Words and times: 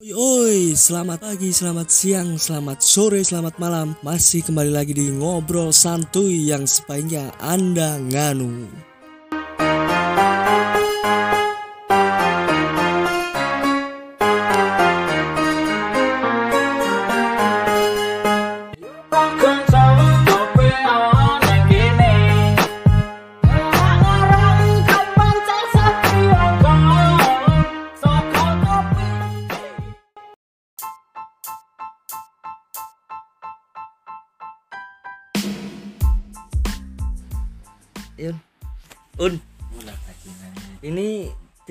Oi, 0.00 0.16
oi, 0.16 0.72
selamat 0.72 1.20
pagi, 1.20 1.52
selamat 1.52 1.92
siang, 1.92 2.40
selamat 2.40 2.80
sore, 2.80 3.20
selamat 3.20 3.60
malam. 3.60 3.92
Masih 4.00 4.40
kembali 4.40 4.72
lagi 4.72 4.96
di 4.96 5.12
ngobrol 5.12 5.76
santuy 5.76 6.48
yang 6.48 6.64
sebaiknya 6.64 7.28
Anda 7.36 8.00
nganu. 8.00 8.64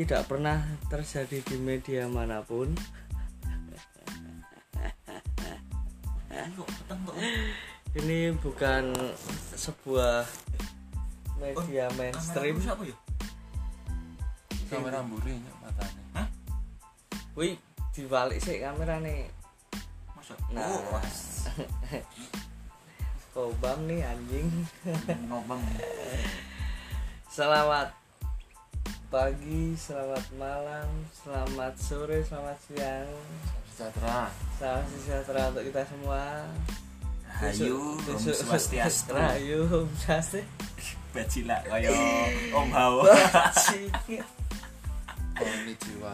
Tidak 0.09 0.25
pernah 0.25 0.57
terjadi 0.89 1.37
di 1.45 1.57
media 1.61 2.09
mana 2.09 2.41
pun. 2.41 2.73
Ini 7.93 8.33
bukan 8.41 8.89
sebuah 9.53 10.25
media 11.37 11.93
mainstream. 11.93 12.57
siapa 12.57 12.89
ya? 12.89 12.97
kamera 14.69 15.05
mburi 15.05 15.37
nyok 15.37 15.57
matanya 15.61 16.25
Wih, 17.37 17.61
dibalik 17.93 18.41
sih 18.41 18.65
kamera 18.65 18.97
nih. 18.97 19.29
Masa? 20.17 20.33
Nah. 20.49 20.73
Oh. 20.89 21.05
Kobam 23.37 23.85
nih 23.85 24.01
anjing. 24.09 24.65
ngomong 25.29 25.61
Selamat 27.29 27.98
pagi, 29.09 29.73
selamat 29.73 30.21
malam, 30.37 30.85
selamat 31.25 31.73
sore, 31.81 32.21
selamat 32.21 32.57
siang. 32.69 33.09
sejahtera 33.73 34.29
Salam 34.61 34.85
sejahtera 34.85 35.41
untuk 35.49 35.65
kita 35.65 35.81
semua. 35.89 36.45
Hayu 37.41 37.97
Om 38.05 38.21
Swastiastu 38.21 39.09
Rahayu 39.17 39.65
Om 39.65 39.89
Swastiastu. 39.97 40.45
Bajila 41.09 41.57
kaya 41.65 41.89
Om. 42.53 42.69
Koni 45.33 45.73
jiwa 45.73 46.13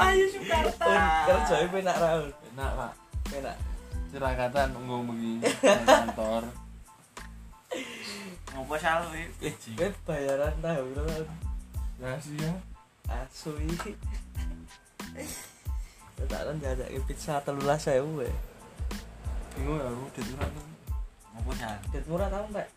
Ayo 0.00 0.24
Soekarta 0.28 0.84
Un, 0.84 1.02
kerja 1.24 1.56
penak 1.72 1.96
Raul. 1.96 2.28
enak 2.52 2.70
pak 2.76 2.92
Penak. 3.32 3.56
cerakatan 4.10 4.68
nang 4.74 4.84
kantor 5.88 6.42
Ngopo 8.70 8.86
salu 8.86 9.10
eh 9.18 9.26
Kowe 9.74 9.90
bayaran 10.06 10.54
tahu 10.62 10.94
Raul. 10.94 11.26
rahasia 11.98 12.54
Asu 13.10 13.50
iki. 13.66 13.98
Tak 16.14 16.30
kan 16.46 16.54
jajak 16.62 16.86
pizza 17.02 17.42
telulas 17.42 17.82
saya 17.82 17.98
we. 17.98 18.30
bingung 19.58 19.74
ya 19.74 19.90
aku 19.90 20.06
udah 20.06 20.22
turun 20.22 20.52
Ngopo 21.34 21.50
salu 21.58 21.82
Dit 21.90 22.06
murah 22.06 22.30
tau 22.30 22.46
mbak. 22.46 22.70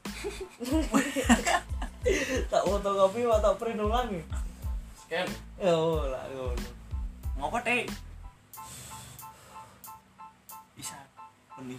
tak 2.50 2.63
foto 2.66 2.89
kopi 2.89 3.30
mau 3.30 3.38
tak 3.38 3.53
print 3.61 3.78
ulang 3.78 4.09
ya. 4.09 4.23
scan 4.97 5.30
Oh 5.61 6.09
lah 6.09 6.25
ngono. 6.33 6.69
Ngopo 7.38 7.61
teh 7.61 7.85
Bisa 10.73 10.97
Mending 11.53 11.78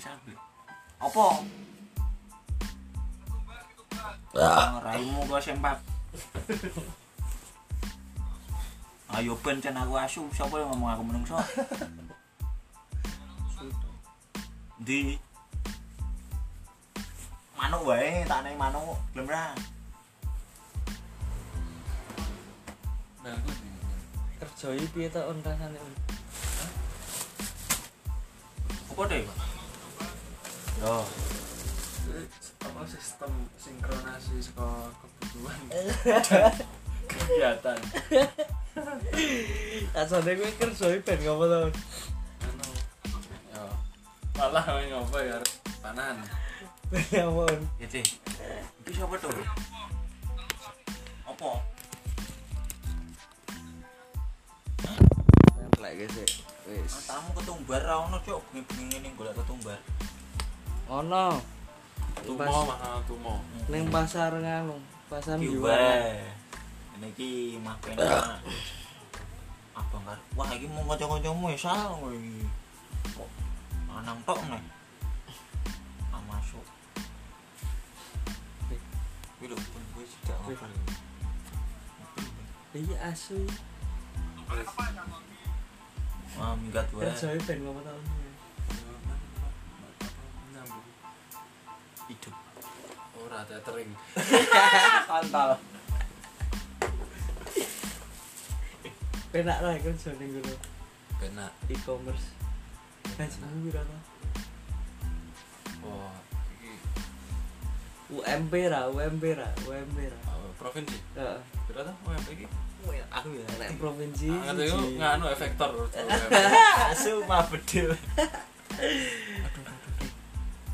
Apa? 1.03 1.27
Ah. 4.35 4.83
Raimu 4.83 5.23
kok 5.31 5.39
sempak 5.39 5.79
Ayo 9.15 9.39
ben 9.47 9.63
cen 9.63 9.79
aku 9.79 9.95
asu, 9.95 10.27
siapa 10.35 10.59
yang 10.59 10.75
ngomong 10.75 10.91
aku 10.91 11.03
menungso? 11.07 11.39
Di 14.83 15.15
Manuk 17.55 17.87
wae, 17.87 18.27
tak 18.27 18.43
neng 18.43 18.59
manuk, 18.59 18.99
gelem 19.15 19.31
ra? 19.31 19.55
nah 23.25 23.39
Kerja 24.43 24.69
iki 24.75 24.87
piye 24.91 25.09
to 25.09 25.23
on 25.23 25.39
rasane 25.47 25.79
on? 25.79 25.95
Apa 28.91 29.03
deh? 29.09 29.23
Yo, 30.83 30.95
apa 32.65 32.81
sistem 32.89 33.33
sinkronasi 33.61 34.41
sekolah 34.41 34.89
kebutuhan 34.99 35.61
kegiatan 37.11 37.79
Asane 39.95 40.35
kowe 40.35 40.51
kerja 40.59 40.99
ben 40.99 41.23
to? 41.47 41.63
anu 42.43 42.69
ya 43.55 43.63
malah 44.35 44.65
kowe 44.67 44.83
ngopo 44.83 45.19
ya? 45.23 45.39
On? 45.87 46.19
ya 47.79 47.87
deh. 47.87 48.07
Iki 48.83 48.91
siapa 48.91 49.15
tuh? 49.23 49.31
Apa? 51.31 51.51
Lek 55.79 55.95
gesek. 56.03 56.31
Wis. 56.67 57.07
Tamu 57.07 57.31
ketumbar 57.39 57.83
ra 57.85 57.95
ono 58.09 58.19
cuk, 58.25 58.41
bengi-bengi 58.51 58.99
ngene 58.99 59.09
golek 59.15 59.37
ketumbar. 59.39 59.79
Ono. 60.91 61.39
Tumo 62.23 62.39
Pas 62.39 62.55
mahal 62.71 62.99
tumo 63.09 63.35
ning 63.67 63.89
pasar 63.89 64.33
nganu, 64.37 64.77
pasar 65.09 65.41
wae. 65.41 66.21
Ini 66.95 67.09
iki 67.11 67.59
mah 67.59 67.75
penak. 67.81 68.39
Abang 69.75 70.05
kan. 70.07 70.21
Wah, 70.39 70.49
iki 70.55 70.69
mau 70.71 70.87
kanca-kancamu 70.87 71.51
ya 71.51 71.59
sal 71.59 71.97
kowe 71.99 72.13
iki. 72.15 72.47
Kok 73.17 73.29
anang 73.91 74.21
tok 74.23 74.39
nih. 74.47 74.63
Ah 76.15 76.23
masuk. 76.29 76.63
Kuwi 79.41 79.51
lho 79.51 79.57
pun 79.59 79.83
kuwi 79.97 80.05
tidak 80.07 80.39
ngobrol. 80.45 80.73
Iki 82.77 82.95
asu. 83.01 83.39
Wah, 86.39 86.53
minggat 86.61 86.87
wae. 86.95 87.09
Kerja 87.09 87.27
iki 87.35 87.43
ben 87.49 87.59
ngopo 87.65 87.81
to? 87.83 87.95
Hidup. 92.11 92.35
ora 93.25 93.41
tethering 93.49 93.91
Kontol. 95.09 95.51
Penak 99.33 99.59
lah 99.65 99.75
kerja 99.81 100.11
ning 100.21 100.31
ngono. 100.31 100.55
benak 101.19 101.51
E-commerce. 101.71 102.37
Gajimu 103.17 103.71
piro 103.71 103.83
to? 103.83 103.99
oh 105.85 106.13
iki 106.57 106.73
UMP 108.15 108.53
ra, 108.69 108.89
UMP 108.89 109.25
ra, 109.37 109.49
UMP 109.69 109.99
ra. 110.09 110.19
oh, 110.33 110.53
provinsi 110.61 110.97
Heeh. 111.17 111.41
berapa 111.69 111.89
tuh 111.89 111.97
UMP 112.09 112.29
iki 112.37 112.47
Aku 112.85 113.33
ya. 113.33 113.47
Nek 113.57 113.81
provinsi 113.81 114.29
ngerti 114.29 114.69
yo 114.69 114.77
siji. 114.77 115.01
nganu 115.01 115.25
efektor 115.33 115.71
Asu 116.93 117.23
mah 117.31 117.47
bedil. 117.49 117.97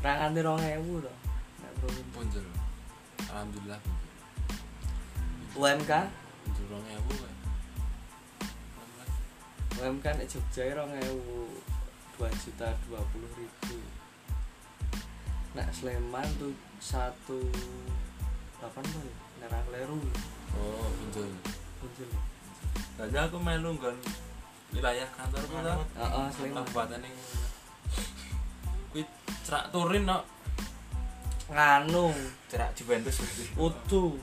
Ra 0.03 0.11
nganti 0.19 0.41
2000 0.43 1.05
to. 1.07 1.11
Punjul 2.21 2.45
alhamdulillah. 3.33 3.81
UMK, 5.57 5.91
punjul 6.45 6.65
rong 6.69 6.85
ewu 6.85 7.13
UMK 9.81 10.05
nek 10.05 10.29
Jogja 10.29 10.85
2000 10.85 11.01
2 12.21 12.29
juta 12.45 12.69
20 12.93 13.37
ribu. 13.41 13.77
Nek 15.57 15.73
Sleman 15.73 16.29
tuh 16.37 16.53
satu 16.77 17.41
delapan 18.61 18.85
tuh, 18.85 19.09
nek 19.41 19.49
ra 19.49 19.57
kleru. 19.65 19.97
Oh 20.53 20.93
punjul 21.01 21.33
muncul. 21.81 22.09
Tadi 23.01 23.17
aku 23.17 23.41
melu 23.41 23.73
nggon 23.73 23.97
wilayah 24.77 25.09
kantor 25.17 25.41
ku 25.49 25.57
to 25.57 25.73
Heeh, 25.97 26.25
Sleman. 26.37 26.61
kabupaten 26.61 27.01
kuwi 28.93 29.07
cerak 29.41 29.73
turin 29.73 30.05
no 30.05 30.21
Nganu, 31.51 32.15
Cerak 32.47 32.71
Juventus. 32.73 33.19
utu. 33.59 34.15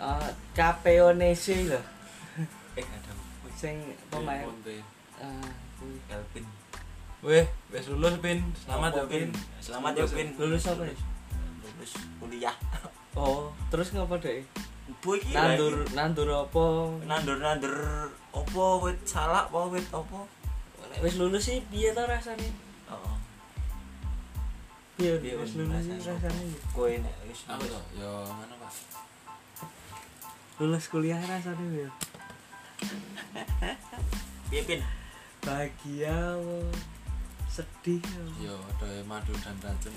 Eh, 0.00 0.30
Capeonese 0.56 1.68
lho. 1.68 1.80
Eh, 2.74 2.82
ada. 2.84 3.12
Sing 3.54 3.76
pemain 4.10 4.48
eh. 4.66 4.82
Kelvin. 6.08 6.44
Weh, 7.22 7.46
wis 7.70 7.86
lulus 7.86 8.18
Pin. 8.18 8.42
Selamat 8.58 8.90
ya 8.98 9.02
Apa, 9.06 9.10
Pin. 9.12 9.30
Selamat 9.62 9.92
ya 9.94 10.04
Pin. 10.08 10.28
Lulus 10.34 10.64
apa 10.66 10.82
ya? 10.82 10.94
Lulus 11.62 11.92
kuliah. 12.18 12.56
Oh, 13.12 13.52
terus 13.68 13.92
ngapa 13.92 14.16
deh? 14.24 14.40
Bu 15.04 15.20
iki 15.20 15.36
nandur 15.36 15.84
nandur 15.92 16.32
apa 16.32 16.64
nandur-nandur 17.04 18.08
opo 18.32 18.88
wit 18.88 18.96
salak 19.04 19.52
apa 19.52 19.68
wit 19.68 19.84
opo? 19.92 20.24
Nek 20.88 21.04
wis 21.04 21.20
lulus 21.20 21.44
sih 21.44 21.60
piye 21.68 21.92
ta 21.92 22.08
rasane 22.08 22.48
Heeh. 22.88 23.14
Piye 24.96 25.16
wis 25.18 25.34
wis 25.40 25.52
lulus 25.56 25.82
sih 25.84 25.96
rasane 25.96 26.20
rasane 26.20 26.44
Kowe 26.76 26.92
nek 26.92 27.14
wis 27.28 27.40
aku 27.48 27.64
yo 27.96 28.12
ngono 28.28 28.54
pak? 28.60 28.72
Lulus 30.60 30.84
kuliah 30.92 31.20
rasane 31.24 31.64
piye 31.72 31.88
piye 34.52 34.62
pin? 34.68 34.80
bahagia 35.42 36.38
sedih 37.50 37.98
yo 38.38 38.54
ada 38.54 39.02
madu 39.10 39.34
dan 39.42 39.58
racun 39.58 39.90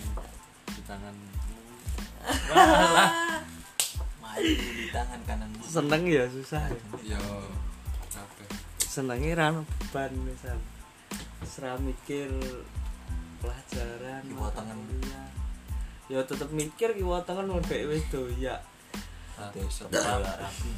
di 0.73 0.81
tanganmu 0.83 1.29
Maju 4.25 4.41
di 4.73 4.89
tangan 4.89 5.21
kananmu. 5.29 5.61
seneng 5.61 6.03
ya 6.09 6.25
susah 6.25 6.65
ya. 6.73 6.81
Yo 7.15 7.21
senengnya 8.81 9.37
rano 9.37 9.61
beban 9.67 10.11
misal. 10.25 10.57
Serah 11.45 11.77
mikir 11.77 12.31
pelajaran 13.45 14.21
Kiwa 14.25 14.47
tangan. 14.51 14.77
kuliah. 14.81 15.27
ya 16.05 16.19
tetep 16.21 16.49
mikir 16.49 16.89
kiwa 16.93 17.17
tangan 17.21 17.45
mau 17.45 17.61
doyak 17.61 18.61
Ate 19.35 19.61
sekolah 19.67 20.33
rapi. 20.37 20.71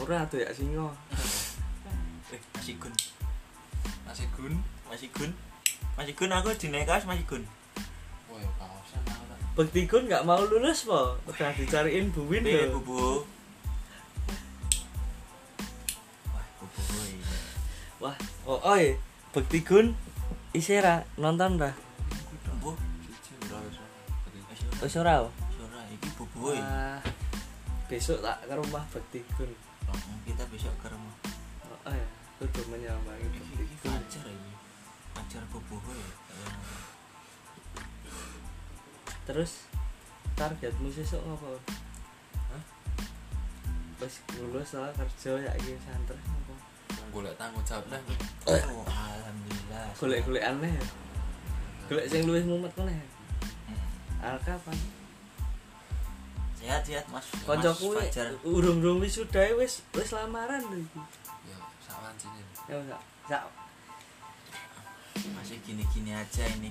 ora 0.00 0.24
doyak 0.24 0.50
singo 0.52 0.88
Eh, 2.32 2.40
masih 2.56 2.74
gun. 2.80 2.94
masih 4.08 4.26
gun 4.34 4.54
Masih 4.90 5.08
gun. 5.12 5.30
Masih 5.94 6.14
gun 6.14 6.30
aku 6.30 6.50
dinekas 6.56 7.04
masih 7.04 7.22
gun. 7.28 7.44
kaosan 8.58 9.02
aku 9.06 9.22
tak 9.28 9.38
Bekti 9.54 9.86
Gun 9.86 10.10
gak 10.10 10.26
mau 10.26 10.42
lulus 10.42 10.82
po 10.82 11.14
udah 11.24 11.54
dicariin 11.54 12.10
buwin 12.10 12.42
Piye 12.42 12.66
lho 12.66 12.82
bubu? 12.82 13.22
Wah, 16.26 16.44
bubu 16.58 16.80
woy. 16.90 17.12
wah 18.02 18.16
oh 18.44 18.58
oi 18.66 18.98
Bekti 19.30 19.62
Gun 19.62 19.94
isi 20.54 20.78
ra 20.78 21.02
nonton 21.18 21.58
ra 21.58 21.70
Bubu. 22.62 22.72
siji 23.02 23.34
ora 23.50 23.58
wis 23.66 23.78
Wis 24.82 24.94
ora. 24.96 25.14
oh? 25.22 25.32
Iki 25.94 26.08
besok 27.84 28.18
tak 28.22 28.38
ke 28.42 28.54
rumah 28.54 28.84
Bekti 28.90 29.20
Gun 29.36 29.50
Oh, 29.84 29.98
kita 30.24 30.44
besok 30.48 30.72
ke 30.80 30.88
rumah. 30.88 31.14
oh 31.84 31.92
ya 31.92 32.06
kudu 32.38 32.60
menyambangi 32.70 33.26
Iki 33.28 33.38
Bekti 33.40 33.62
iki 33.64 33.76
Gun 33.82 33.92
pacar 33.98 34.24
ini. 34.26 34.52
Pacar 35.12 35.42
woy. 35.50 36.02
terus 39.24 39.64
targetmu 40.36 40.92
sesuk 40.92 41.22
ngopo 41.24 41.56
Hah? 42.52 42.62
wis 43.98 44.20
lulus 44.36 44.76
lah 44.76 44.92
kerja 44.92 45.32
ya 45.40 45.50
iki 45.56 45.80
santer 45.80 46.18
ngopo 46.20 46.54
golek 47.10 47.32
tanggung 47.40 47.64
jawab 47.64 47.88
lah 47.88 48.00
Oh, 48.44 48.84
alhamdulillah. 49.76 49.98
golek-golek 49.98 50.44
aneh 50.44 50.72
ya 50.72 50.84
golek 51.84 52.06
sing 52.06 52.22
luwih 52.24 52.44
mumet 52.44 52.72
meneh 52.74 52.98
Hmm. 53.64 53.80
al 54.22 54.38
kapan 54.40 54.78
Sehat-sehat 56.54 57.04
Mas. 57.08 57.26
kancaku 57.44 57.92
Mas 57.92 58.08
Fajar. 58.08 58.32
urung-urung 58.42 58.98
wisudae 58.98 59.52
wis 59.54 59.84
wis 59.92 60.10
lamaran 60.10 60.62
lho 60.62 60.78
iki 60.78 61.00
yo 61.44 61.56
sak 61.78 61.96
wancine 62.00 62.40
ya 62.64 62.76
sak 62.86 63.02
sak 63.28 63.44
Masih 65.14 65.56
gini-gini 65.62 66.10
aja 66.10 66.44
ini. 66.50 66.68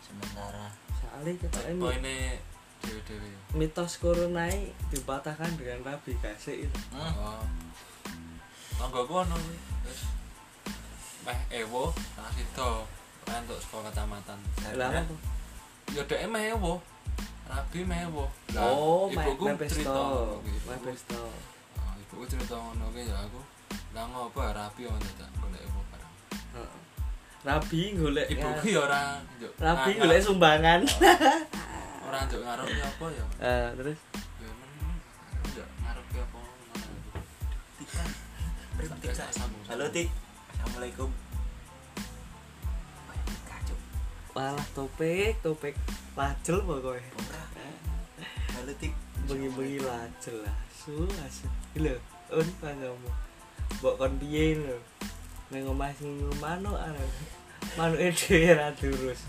Sementara. 0.00 0.70
soalnya 0.90 1.32
kita 1.36 1.58
ini 1.66 1.78
poine 1.78 2.16
dewe-dewe 2.80 3.26
yo 3.26 3.38
mitos 3.52 3.98
corona 3.98 4.46
ini 4.46 4.70
dipatahkan 4.88 5.54
dengan 5.54 5.82
rabi 5.84 6.14
kasih 6.16 6.66
itu 6.66 6.78
Hmm. 6.90 7.14
oh 7.18 7.42
tanggoku 8.76 9.12
ono 9.18 9.34
wis 9.82 10.00
meh 11.26 11.38
ewo 11.52 11.92
anak 12.16 12.32
sito 12.32 12.88
untuk 13.28 13.58
sekolah 13.60 13.92
kecamatan. 13.92 14.38
Lah 14.74 14.88
apa 14.90 15.14
yo 15.92 16.02
dek 16.06 16.22
meh 16.30 16.54
ewo. 16.56 16.80
Rabi 17.50 17.80
meh 17.84 18.00
ewo. 18.08 18.24
Oh 18.56 19.10
ibuku 19.10 19.44
cerita 19.66 19.90
Ibuku- 20.40 20.84
pesto. 20.86 21.20
Oh, 21.76 21.94
ibuku 21.98 22.24
cerita 22.26 22.54
ngono 22.56 22.88
ki 22.94 23.10
ya 23.10 23.16
aku. 23.20 23.40
Lah 23.90 24.04
ngopo 24.06 24.38
ya, 24.40 24.50
rabi 24.54 24.86
yo 24.86 24.92
dadak 24.96 25.28
golek 25.38 25.62
ewo 25.66 25.80
barang. 25.90 26.14
Heeh. 26.56 26.78
rabi 27.40 27.80
golek 27.96 28.26
ibuku 28.28 28.66
ya 28.76 28.80
ora 28.84 29.00
njuk 29.38 29.52
rabi 29.60 29.90
golek 29.98 30.20
sumbangan. 30.24 30.80
Ora 32.10 32.26
njuk 32.26 32.42
ngarepi 32.42 32.80
apa 32.82 33.06
ya. 33.14 33.24
Eh, 33.38 33.68
terus? 33.78 33.98
Ya 35.54 35.62
apa. 36.26 36.40
Halo 39.70 39.86
Tik. 39.94 40.29
Assalamualaikum. 40.60 41.08
Malah 44.36 44.66
topik 44.76 45.40
topik 45.40 45.74
lajel 46.12 46.60
pokoknya. 46.68 47.00
Ora. 47.16 47.42
Halo 48.60 48.72
Tik. 48.76 48.92
bengi-bengi 49.24 49.80
lajel 49.80 50.44
asu 50.44 51.08
asu. 51.24 51.48
Lho 51.80 51.96
oh 52.28 52.44
ini 52.44 52.52
kamu 52.60 53.08
mbok 53.80 53.94
kon 53.96 54.12
piye 54.20 54.60
lho? 54.60 54.76
Nang 55.48 55.72
omah 55.72 55.96
sing 55.96 56.28
manuk 56.36 56.76
ana 56.76 57.00
manuke 57.80 58.12
dhewe 58.12 58.52
ra 58.52 58.68
durus. 58.76 59.24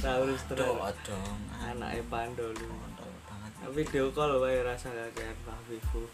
Ra 0.00 0.16
urus 0.16 0.40
terus. 0.48 0.64
aduh. 0.64 1.36
anake 1.60 2.00
pandol. 2.08 2.56
Kontol 2.56 3.12
banget. 3.28 3.52
video 3.76 4.08
call 4.16 4.40
wae 4.40 4.64
rasa 4.64 4.88
kakean 4.96 5.36
Pak 5.44 5.60
Vivo 5.68 6.08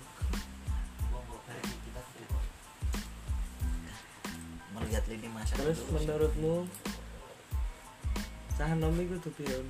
Melihat 4.88 5.04
lini 5.12 5.28
masa 5.28 5.52
terus 5.52 5.84
dulu 5.84 5.84
sih. 5.84 5.94
menurutmu 6.00 6.54
cah 8.56 8.72
nom 8.72 8.96
iku 8.96 9.20
piye 9.36 9.60
Un? 9.60 9.68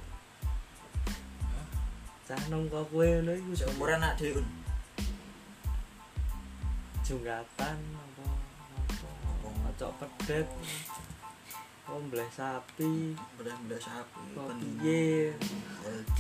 cah 2.23 2.38
nom 2.47 2.70
kok 2.70 2.87
kowe 2.94 3.03
ngono 3.03 3.35
iku? 3.35 3.50
Seumuran 3.59 3.99
anak 3.99 4.15
dhewe 4.15 4.38
Un. 4.38 4.47
jungkatan 7.03 7.82
apa 7.82 8.26
apa 9.26 9.47
ngocok 9.59 9.91
pedet. 9.99 10.47
Ombleh 11.91 12.31
sapi. 12.31 13.19
Belas-belas 13.35 13.82
sapi 13.82 14.23
kok 14.38 14.55
pen- 14.55 14.79
piye? 14.79 15.35
LD 15.82 16.19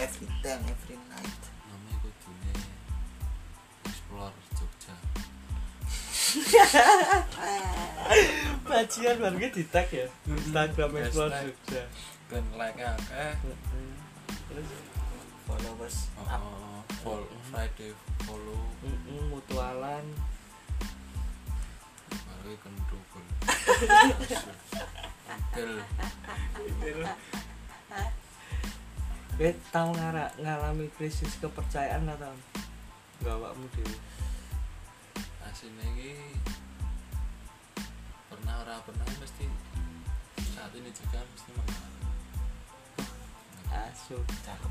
every 0.00 0.28
time 0.40 0.64
every 0.64 0.96
night. 1.12 1.40
Namanya 1.68 1.96
kudune 2.00 2.56
explore 3.84 4.32
Jogja 4.56 4.96
bajingan 8.70 9.16
baru 9.18 9.50
di 9.50 9.64
tag 9.66 9.90
ya? 9.90 10.06
Instagram 10.30 10.90
Explore. 11.02 11.34
Jogja. 11.34 11.82
Ben 12.30 12.46
like 12.54 12.78
akeh. 12.78 13.34
Terus 14.46 14.68
followers 15.42 15.96
up. 16.22 16.38
oh, 16.38 16.78
follow 17.02 17.26
Friday 17.50 17.90
follow. 18.22 18.62
Mutualan. 19.34 20.06
Baru 22.14 22.52
kendukul 22.62 23.24
Kel 25.50 25.72
Kowe 29.40 29.50
tau 29.72 29.88
ngara, 29.96 30.28
ngalami 30.36 30.92
krisis 31.00 31.40
kepercayaan 31.40 32.04
gak 32.04 32.20
tau? 32.20 32.36
Gak 33.24 33.34
awakmu 33.40 33.66
dhewe. 33.72 33.96
asine 35.48 35.82
iki 35.96 36.12
pernah 38.50 38.66
ora 38.66 38.76
pernah 38.82 39.06
mesti 39.22 39.46
saat 40.58 40.72
ini 40.74 40.90
juga 40.90 41.18
mesti 41.22 41.50
mengalami 41.54 42.02
Asu. 43.70 44.18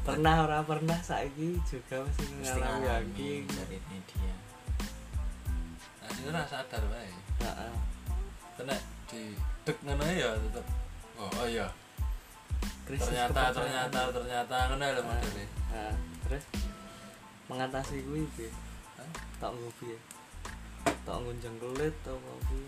Pernah 0.03 0.35
ora 0.43 0.59
pernah 0.67 0.99
saiki 0.99 1.55
juga 1.63 2.03
mesti 2.03 2.27
ngalami 2.27 2.59
ngalami 2.59 2.87
ranking. 2.91 3.43
dari 3.47 3.79
media 3.87 4.33
asine 6.03 6.27
ora 6.27 6.43
sadar 6.43 6.83
wae 6.91 7.07
Heeh. 7.39 7.73
tenek 8.59 8.81
di 9.07 9.21
dek 9.63 9.77
ngono 9.87 10.03
ya 10.11 10.35
tetep 10.35 10.65
oh, 11.15 11.31
oh 11.39 11.47
iya 11.47 11.71
Krisis 12.83 13.07
ternyata 13.07 13.55
ternyata 13.55 13.99
ternyata 14.11 14.55
ngono 14.75 14.83
lho 14.91 15.01
modele 15.07 15.45
Nah, 15.69 15.93
terus 16.25 16.43
mengatasi 17.45 18.01
kuwi 18.09 18.25
piye? 18.33 18.49
Tak 19.37 19.53
nggo 19.53 19.69
piye? 19.77 19.95
Tak 21.05 21.13
nggo 21.21 21.31
jengkelit 21.37 21.93
atau 22.01 22.17
apa 22.17 22.33
piye? 22.49 22.67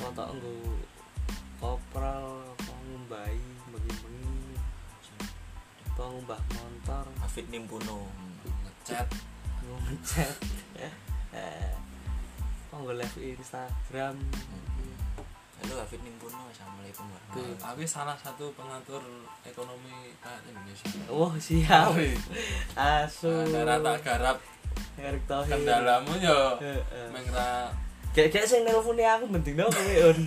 Sorry 0.00 0.08
ngono 0.08 0.08
Apa 0.08 0.08
tak 0.16 0.28
nggo 0.32 0.56
kopral 1.60 2.26
apa 2.56 2.72
ngumbahi 2.88 3.44
bengi-bengi 3.68 4.56
apa 5.92 6.02
ngumbah 6.08 6.40
motor 6.56 7.04
Afid 7.20 7.46
Nimpuno 7.52 8.08
ngechat. 8.64 9.06
Ngechat 9.60 10.36
eh 11.36 11.72
apa 12.70 12.74
nggo 12.80 12.92
live 12.96 13.36
Instagram? 13.36 14.16
Halo 15.60 15.74
Hafid 15.84 16.00
Nimpuno 16.00 16.48
Assalamualaikum 16.48 17.04
warahmatullahi. 17.04 17.60
Aku 17.60 17.84
salah 17.84 18.16
satu 18.16 18.48
pengatur 18.56 19.04
ekonomi 19.44 20.16
rakyat 20.24 20.48
Indonesia. 20.48 20.88
wah 21.12 21.36
siap. 21.36 21.92
Wih, 22.00 22.16
asu. 22.72 23.28
Karena 23.44 23.76
tak 23.76 23.98
garap. 24.00 24.36
Erick 24.96 25.28
Thohir. 25.28 25.60
Kendalamu 25.60 26.16
yo 26.16 26.56
mengra 27.12 27.68
Kayak 28.10 28.42
sing 28.42 28.66
nelponi 28.66 29.06
aku 29.06 29.30
mendino 29.30 29.70
kowe 29.70 29.94
un. 30.10 30.26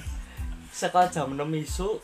Saka 0.72 1.06
jam 1.12 1.36
6 1.36 1.44
isuk 1.60 2.00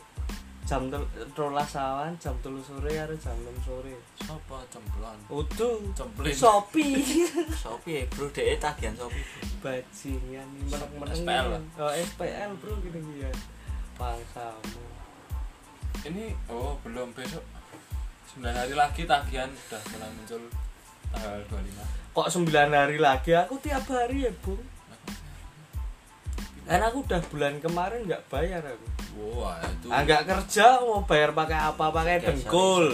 jam 0.68 0.86
tel- 0.86 1.08
rolas 1.34 1.74
awan 1.74 2.14
jam 2.22 2.36
telu 2.44 2.62
sore 2.62 2.86
karo 2.94 3.10
jam 3.18 3.34
6 3.34 3.66
sore. 3.66 3.94
sapa 4.20 4.62
cemplon. 4.70 5.18
Utuh. 5.26 5.80
Cemplin. 5.96 6.30
Shopee. 6.30 7.26
Shopee 7.64 8.06
bro 8.12 8.28
dek 8.30 8.60
tagihan 8.62 8.94
Shopee 8.94 9.24
bro 9.24 9.72
Bajingan 9.72 10.48
meneng-meneng. 10.70 11.64
SPL. 11.74 11.82
Oh, 11.82 11.90
SPL 11.90 12.50
bro 12.60 12.72
gini 12.84 13.24
ya. 13.24 13.32
Pangsamu. 13.98 14.84
Ini 16.06 16.32
oh 16.52 16.78
belum 16.86 17.10
besok 17.16 17.42
9 18.38 18.46
hari 18.46 18.74
lagi 18.78 19.02
tagihan 19.08 19.50
sudah 19.50 19.82
mulai 19.90 20.10
muncul 20.14 20.42
tanggal 21.10 21.40
25. 21.50 22.14
Kok 22.14 22.28
9 22.46 22.70
hari 22.70 22.98
lagi 23.02 23.30
aku 23.34 23.58
tiap 23.58 23.84
hari 23.90 24.28
ya, 24.28 24.32
Bung. 24.38 24.62
Kan 26.70 26.80
aku 26.80 27.02
udah 27.02 27.18
bulan 27.26 27.58
kemarin 27.58 28.06
nggak 28.06 28.22
bayar 28.30 28.62
aku. 28.62 28.86
Wah, 29.34 29.58
itu 29.60 29.90
Ah, 29.90 30.00
nggak 30.00 30.22
kerja 30.22 30.78
mau 30.80 31.02
bayar 31.02 31.34
pakai 31.34 31.58
apa? 31.58 31.84
Pakai 31.90 32.14
dengkul. 32.22 32.86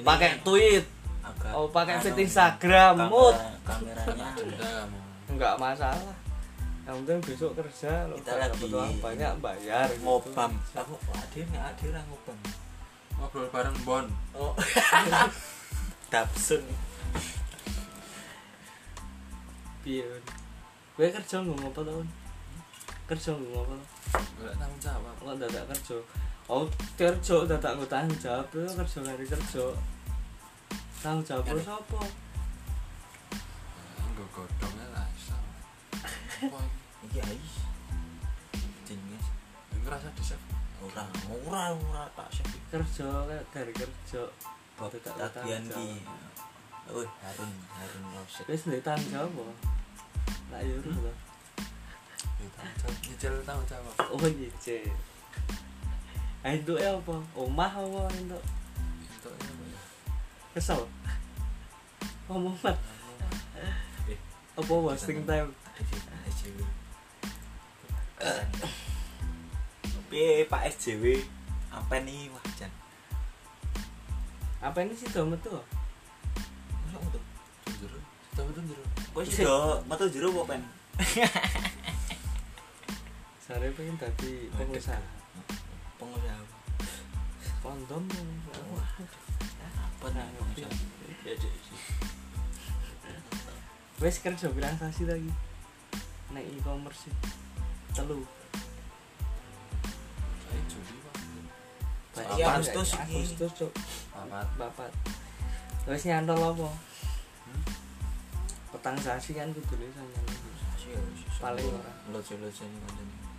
Pakai 0.00 0.40
tweet. 0.40 0.88
Oh, 1.52 1.68
pakai 1.68 1.96
anu, 1.96 2.02
fit 2.02 2.16
Instagram, 2.18 2.96
kamera- 2.96 3.12
mood. 3.12 3.36
kameranya. 3.62 4.28
Enggak 5.30 5.54
masalah. 5.56 6.16
Yang 6.80 6.96
penting 6.98 7.20
besok 7.22 7.52
kerja 7.54 7.92
lo 8.04 8.16
Kita 8.16 8.32
dapat 8.34 8.50
lagi 8.56 8.72
uang 8.72 8.94
banyak 8.98 9.32
bayar 9.38 9.86
gitu. 9.86 10.02
ngobam 10.02 10.50
aku 10.74 10.94
hadir 11.14 11.44
nggak 11.46 11.64
hadir 11.70 11.90
lah 11.92 12.02
ngobam 12.02 12.38
Ngobrol 13.14 13.46
bareng 13.46 13.78
Bon. 13.84 14.06
oh 14.34 14.52
Dapsun? 16.10 16.64
Un? 19.82 20.22
Kowe 20.92 21.06
kerja 21.06 21.36
nggo 21.38 21.54
ngopo 21.54 21.80
to? 21.80 21.92
Kerja 23.10 23.34
nggo 23.34 23.50
ngopo? 23.50 23.74
to? 23.74 23.82
Enggak 24.38 24.54
tanggung 24.54 24.78
jawab. 24.78 25.14
Kok 25.18 25.34
dadak 25.42 25.64
kerja? 25.74 25.98
Oh, 26.46 26.62
kerja 26.94 27.36
dadak 27.42 27.72
nggo 27.74 27.86
tanggung 27.90 28.20
jawab 28.22 28.46
yo 28.54 28.62
kerja 28.70 28.98
kari 29.02 29.26
kerja. 29.26 29.64
Tanggung 31.02 31.26
jawab 31.26 31.42
lo 31.50 31.58
sapa? 31.58 32.00
Enggak 33.98 34.28
godongnya 34.30 34.86
lah. 34.94 35.10
Apa 36.46 36.58
iki? 36.62 36.78
iki 37.10 37.18
ais 37.18 37.54
jenis 38.86 39.26
ngerasa 39.74 40.06
di 40.14 40.22
save. 40.22 40.46
ora 40.80 41.04
ora 41.28 41.62
ora 41.74 42.04
tak 42.14 42.30
sih 42.30 42.46
Kerja 42.70 43.26
kari 43.50 43.74
kerja. 43.74 44.22
Dadak 44.78 45.34
tagihan 45.34 45.66
tanggung 45.66 45.98
ki 45.98 46.94
oh 46.94 47.06
harun 47.26 47.52
harun 47.74 48.04
roset 48.14 48.46
Wis 48.46 48.70
ndek 48.70 48.86
tanggung 48.86 49.10
jawab 49.10 49.34
apa? 49.34 49.54
Lah 50.54 50.62
yo 50.62 50.78
Nyicil 53.06 53.34
tanggung 53.44 53.66
jawab. 53.68 53.94
Oh 54.12 54.24
nyicil. 54.24 54.88
Ah 56.40 56.56
itu 56.56 56.72
apa? 56.80 57.14
Omah 57.36 57.72
apa 57.72 58.08
itu? 58.16 58.38
Itu 59.04 59.28
ya, 59.28 59.44
apa 59.44 59.64
ya? 59.68 59.80
Kesel. 60.56 60.80
Ngomong 62.30 62.56
mat. 62.64 62.76
Eh. 63.58 64.18
Apa 64.56 64.72
wasting 64.72 65.22
time? 65.28 65.52
Piye 70.10 70.42
Pak 70.50 70.66
SJW 70.74 71.22
apa 71.70 72.02
nih 72.02 72.26
wah 72.34 72.42
jan 72.58 72.66
Apa 74.58 74.82
ini 74.82 74.90
sih 74.98 75.06
do 75.06 75.22
metu? 75.22 75.54
Jujur. 77.78 77.94
Kowe 79.14 79.22
sudah 79.22 79.78
metu 79.86 80.04
jero 80.10 80.34
apa? 80.42 80.58
Sare 83.50 83.66
pengen 83.74 83.98
dadi 83.98 84.46
pengusaha. 84.54 85.02
Pengusaha. 85.98 86.38
Kondom. 87.58 88.06
Apa 89.66 90.06
nih 90.14 90.22
pengusaha? 90.38 90.70
Ya, 91.26 91.34
Dek. 91.34 91.54
Wes 93.98 94.22
kerja 94.22 94.54
sasi 94.54 95.02
lagi. 95.02 95.34
Nek 96.30 96.46
e-commerce 96.46 97.10
sih. 97.10 97.14
Telu. 97.90 98.22
Saya 100.46 100.62
Juli 100.70 100.96
Pak. 101.02 101.18
Agustus 102.54 102.94
cuk. 103.58 103.74
Papat. 104.14 104.46
Bapat. 104.62 104.94
Wes 105.90 106.06
nyantol 106.06 106.38
apa? 106.38 106.70
Hmm? 106.70 107.62
Petang 108.78 108.94
sasi 108.94 109.34
kan 109.34 109.50
kudune 109.50 109.90
sanyan. 109.90 110.22
Paling 111.42 111.66
ora. 111.66 111.92
Lojol-lojol 112.14 112.70
ini 112.70 113.29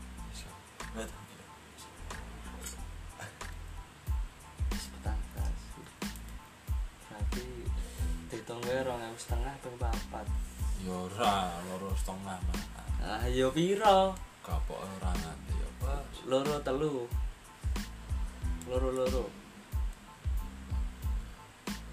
sasi. 0.91 1.15
Berarti 7.07 7.45
dihitung 8.31 8.61
wae 8.67 8.81
2000 8.83 9.15
setengah 9.21 9.53
ping 9.63 9.77
papat. 9.79 10.25
Ya 10.81 10.93
ora, 10.97 11.61
loro 11.69 11.93
setengah 11.95 12.37
mah. 12.41 12.63
Ah 13.01 13.23
yo 13.29 13.49
piro? 13.53 14.15
Kapok 14.41 14.79
ora 14.81 15.13
nganti 15.13 15.53
ya, 15.53 15.69
Pak. 15.81 16.03
Loro 16.25 16.55
telu. 16.65 17.05
Loro 18.65 18.89
loro. 18.91 19.25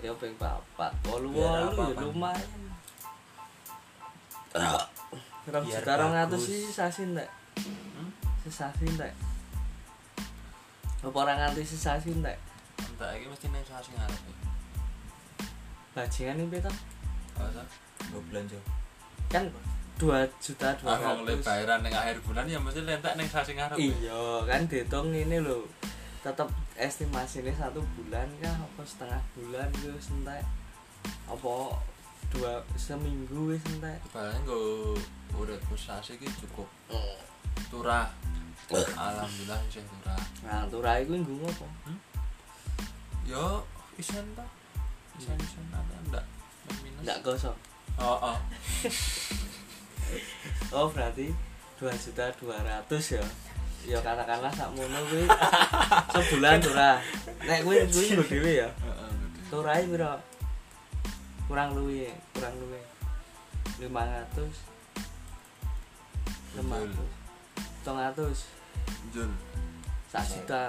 Ya 0.00 0.12
ping 0.16 0.34
papat. 0.40 0.92
Wolu 1.06 1.34
Biar 1.36 1.70
wolu 1.70 1.82
ya 1.92 1.96
lumayan. 2.02 2.62
Rong 5.48 5.64
Biar 5.64 5.80
juta 5.80 5.92
rong 5.96 6.12
bagus. 6.12 6.44
sih 6.44 6.68
sasi 6.68 7.08
ndak? 7.08 7.28
Hmm? 8.38 8.50
Sesasi 8.50 8.86
ndak? 8.94 9.12
Apa 11.02 11.16
ora 11.18 11.34
nganti 11.34 11.66
sesasi 11.66 12.14
ndak? 12.22 12.38
Entak 12.78 13.18
iki 13.18 13.26
mesti 13.26 13.46
ning 13.50 13.64
sasi 13.66 13.90
ngarep. 13.98 14.22
Bajingan 15.94 16.38
ini 16.38 16.50
peta 16.54 16.70
Masa? 17.34 17.62
Gue 18.10 18.22
belanja. 18.30 18.58
kan 19.28 19.44
2 19.98 20.08
juta 20.40 20.72
dua 20.78 20.94
ratus. 20.96 21.42
bayaran 21.44 21.82
ning 21.82 21.92
akhir 21.92 22.22
bulan 22.22 22.46
ya 22.46 22.56
mesti 22.62 22.86
lentek 22.86 23.18
ning 23.18 23.26
sasi 23.26 23.58
ngarep. 23.58 23.76
ya. 23.76 23.90
Iya 23.90 24.22
kan 24.46 24.62
dihitung 24.70 25.10
ini 25.10 25.42
loh 25.42 25.66
tetap 26.22 26.50
estimasinya 26.74 27.54
satu 27.54 27.78
bulan 27.94 28.26
kah 28.42 28.52
apa 28.52 28.82
setengah 28.82 29.22
bulan 29.38 29.68
itu 29.70 29.90
entek 29.90 30.42
apa 31.30 31.54
dua 32.34 32.52
seminggu 32.74 33.54
wis 33.54 33.62
entek 33.70 33.98
Paling 34.10 34.42
nggo 34.42 34.94
uripku 35.38 35.78
sasi 35.78 36.18
iki 36.18 36.26
cukup 36.42 36.66
turah. 37.68 38.08
Alhamdulillah 38.68 39.60
isih 39.68 39.84
turah. 39.84 40.20
nah 40.44 40.64
turai 40.68 41.04
gue 41.08 41.16
nggo 41.16 41.48
apa? 41.48 41.66
Yo 43.24 43.64
isen 43.96 44.24
ta. 44.36 44.44
Isen-isen 45.16 45.64
ada 45.72 45.96
ndak? 46.08 46.24
Minus. 46.84 47.00
enggak 47.00 47.18
gosok 47.24 47.56
Oh, 47.98 48.14
oh. 48.30 48.38
oh 50.76 50.86
berarti 50.92 51.34
dua 51.80 51.90
juta 51.96 52.30
dua 52.38 52.56
ratus 52.62 53.18
ya? 53.18 53.24
Ya 53.88 53.98
katakanlah 54.04 54.52
sak 54.52 54.70
mono 54.76 55.00
kuwi 55.10 55.26
sebulan 56.14 56.62
turah 56.62 57.02
nek 57.42 57.66
kuwi 57.66 57.82
kuwi 57.90 58.06
nggo 58.14 58.24
dhewe 58.28 58.52
ya? 58.62 58.68
Heeh, 58.70 59.12
turai 59.50 59.82
piro? 59.88 60.14
Kurang 61.48 61.72
luwe 61.74 62.12
kurang 62.36 62.54
luwe. 62.60 62.80
500 63.78 64.68
600 67.84 68.32
700 68.34 69.14
Jul. 69.14 69.30
sak 70.08 70.24
juta. 70.24 70.64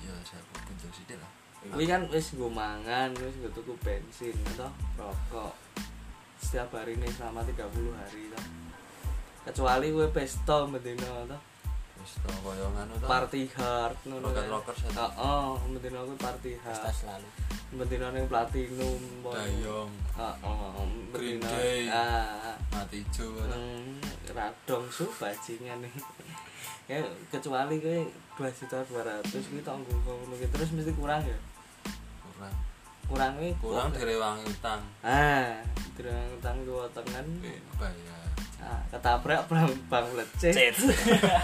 Ya 0.00 0.12
saya 0.24 0.40
kunjung 0.64 0.92
sithik 0.92 1.18
lah. 1.20 1.32
kuwi 1.64 1.88
kan 1.88 2.04
wis 2.12 2.36
nggo 2.36 2.52
mangan 2.52 3.08
wis 3.16 3.36
nggo 3.40 3.50
tuku 3.56 3.72
bensin 3.80 4.36
atau 4.56 4.68
rokok. 4.96 5.52
Setiap 6.40 6.76
hari 6.76 6.96
ini 6.96 7.08
selama 7.08 7.40
30 7.44 7.60
hari 7.96 8.28
toh. 8.32 8.44
Kecuali 9.48 9.92
kowe 9.92 10.08
pesta 10.12 10.68
mendino 10.68 11.28
toh 11.28 11.53
To 12.04 12.28
koyo 12.44 12.66
ngono 12.68 12.92
to. 13.00 13.06
party 13.08 13.42
hard 13.56 13.96
ngono 14.04 14.28
kan. 14.30 14.44
rocker 14.52 14.76
saya. 14.76 15.08
Heeh, 15.08 15.48
mendino 15.72 16.04
kuwi 16.04 16.18
party 16.20 16.50
Pesta 16.60 16.84
hard 16.84 16.96
selalu. 17.00 17.28
mendino 17.74 18.06
ning 18.12 18.24
platinum. 18.28 19.00
Dayong, 19.24 19.92
Heeh, 20.12 20.84
mendino 21.10 21.48
Day. 21.48 21.88
ah 21.88 22.52
mati 22.68 23.00
ijo. 23.00 23.32
ngono. 23.32 23.56
Hmm, 23.56 23.98
radong 24.36 24.86
su 24.92 25.08
bajingan 25.16 25.80
nih. 25.80 25.94
ya 26.92 27.00
kecuali 27.32 27.80
kowe 27.80 28.00
2 28.36 28.58
juta 28.60 28.78
200 28.84 29.24
kuwi 29.48 29.64
tanggung 29.64 30.00
ngono 30.04 30.34
terus 30.36 30.68
mesti 30.76 30.92
kurang 30.92 31.24
ya. 31.24 31.38
Kurang. 32.20 32.54
Kurang 33.08 33.32
kuwi 33.40 33.50
Kurang 33.56 33.88
direwangi 33.96 34.44
utang. 34.44 34.80
Ah, 35.00 35.56
dirang 35.96 36.28
utang 36.36 36.56
dua 36.68 36.84
tangan. 36.92 37.24
Ben 37.40 37.64
bayar. 37.80 38.23
Ah, 38.62 38.80
ketabrak 38.92 39.48
bang 39.50 39.72
bang 39.90 40.06
lecet 40.14 40.76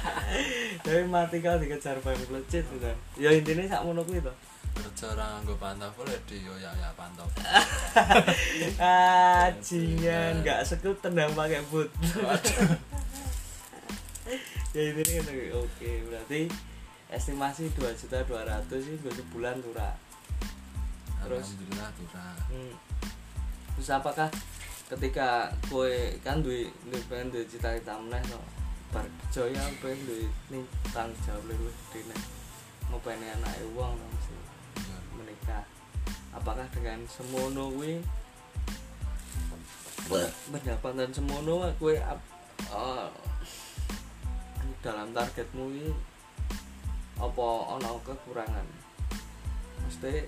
tapi 0.84 1.02
mati 1.08 1.42
kau 1.42 1.58
dikejar 1.58 1.98
bang 2.04 2.18
lecet 2.30 2.66
kan 2.78 2.96
ya 3.18 3.30
intinya 3.34 3.64
sak 3.66 3.82
mono 3.82 4.04
kuwi 4.04 4.22
to. 4.22 4.32
Kerja 4.70 5.12
orang 5.12 5.42
nganggo 5.42 5.54
pantofel 5.58 6.06
ya 6.06 6.18
di 6.30 6.36
yo 6.46 6.54
ya 6.54 6.70
ya 6.78 6.94
pantofel. 6.94 7.42
Ajingan, 9.50 10.46
nggak 10.46 10.62
sekut 10.62 10.94
tendang 11.02 11.34
pakai 11.34 11.58
boot. 11.68 11.90
ya 14.70 14.80
ini 14.94 15.02
kan 15.02 15.26
oke 15.58 15.90
berarti 16.06 16.46
estimasi 17.10 17.74
dua 17.74 17.90
juta 17.98 18.22
dua 18.22 18.46
ratus 18.46 18.86
sih 18.86 18.96
buat 19.02 19.14
sebulan 19.18 19.58
turah. 19.58 19.94
Terus? 21.26 21.44
alhamdulillah 21.44 21.90
turah 21.98 22.34
Hmm. 22.48 22.74
Terus 23.76 23.90
apakah 23.90 24.28
ketika 24.90 25.46
kue 25.70 26.18
kan 26.26 26.42
duit 26.42 26.66
duit 26.90 27.04
pengen 27.06 27.30
duit 27.30 27.46
cita 27.46 27.78
cita 27.78 27.94
meneh 27.94 28.18
no 28.26 28.42
bar 28.90 29.06
kerja 29.06 29.46
ya 29.54 29.62
pengen 29.78 30.02
duit 30.02 30.32
nih 30.50 30.66
tanggung 30.90 31.14
jawab 31.22 31.46
nih 31.46 32.18
mau 32.90 32.98
pengen 33.06 33.38
anak 33.38 33.54
uang 33.70 33.94
no, 33.94 34.06
mesti 34.10 34.34
Iya. 34.82 34.98
menikah. 35.14 35.64
Apakah 36.34 36.66
dengan 36.74 36.98
semono 37.06 37.70
kuwi? 37.70 38.02
Pendapatan 40.50 41.14
semono 41.14 41.70
kue 41.78 41.94
ap- 42.02 42.34
eh, 42.66 43.08
dalam 44.82 45.14
targetmu 45.14 45.70
ini 45.70 45.94
apa 47.14 47.46
ono 47.78 48.02
kekurangan? 48.02 48.66
Mesti 49.86 50.26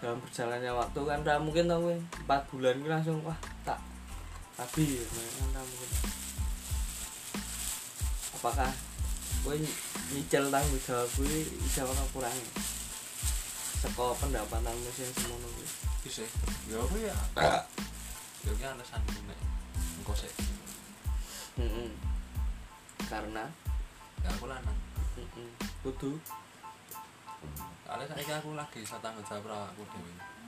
dalam 0.00 0.16
berjalannya 0.24 0.72
waktu 0.72 1.00
kan 1.04 1.20
mungkin 1.44 1.68
tau 1.68 1.92
4 2.24 2.48
bulan 2.48 2.80
langsung 2.88 3.20
wah 3.20 3.36
tak 3.60 3.76
ra 4.60 5.62
mungkin 5.64 5.90
apakah 8.36 8.70
kowe 9.40 9.56
nyicil 10.12 10.44
tanggung 10.52 10.80
jawab 10.84 11.08
kuwi 11.16 11.48
bisa 11.64 11.88
ora 11.88 12.04
kurangi 12.12 12.44
saka 13.80 14.12
pendapatanmu 14.20 14.90
sing 14.92 15.08
semono 15.16 15.48
kuwi 15.48 15.68
bisa 16.04 16.24
ya 16.68 16.76
aku 16.76 16.96
ya. 17.00 17.16
Ya 18.40 18.52
ki 18.56 18.64
alasan 18.64 19.00
nek 19.28 19.40
engko 20.00 20.12
sik. 20.16 20.32
Heeh 21.60 21.88
karena? 23.08 23.44
Ya 24.24 24.28
aku 24.32 24.44
lanang. 24.48 24.78
Heeh 25.16 25.48
kudu? 25.84 26.20
Soalnya 27.84 28.04
saiki 28.12 28.32
aku 28.32 28.52
lagi 28.56 28.84
iso 28.84 28.96
tanggung 29.00 29.24
jawab 29.24 29.72
aku 29.72 29.84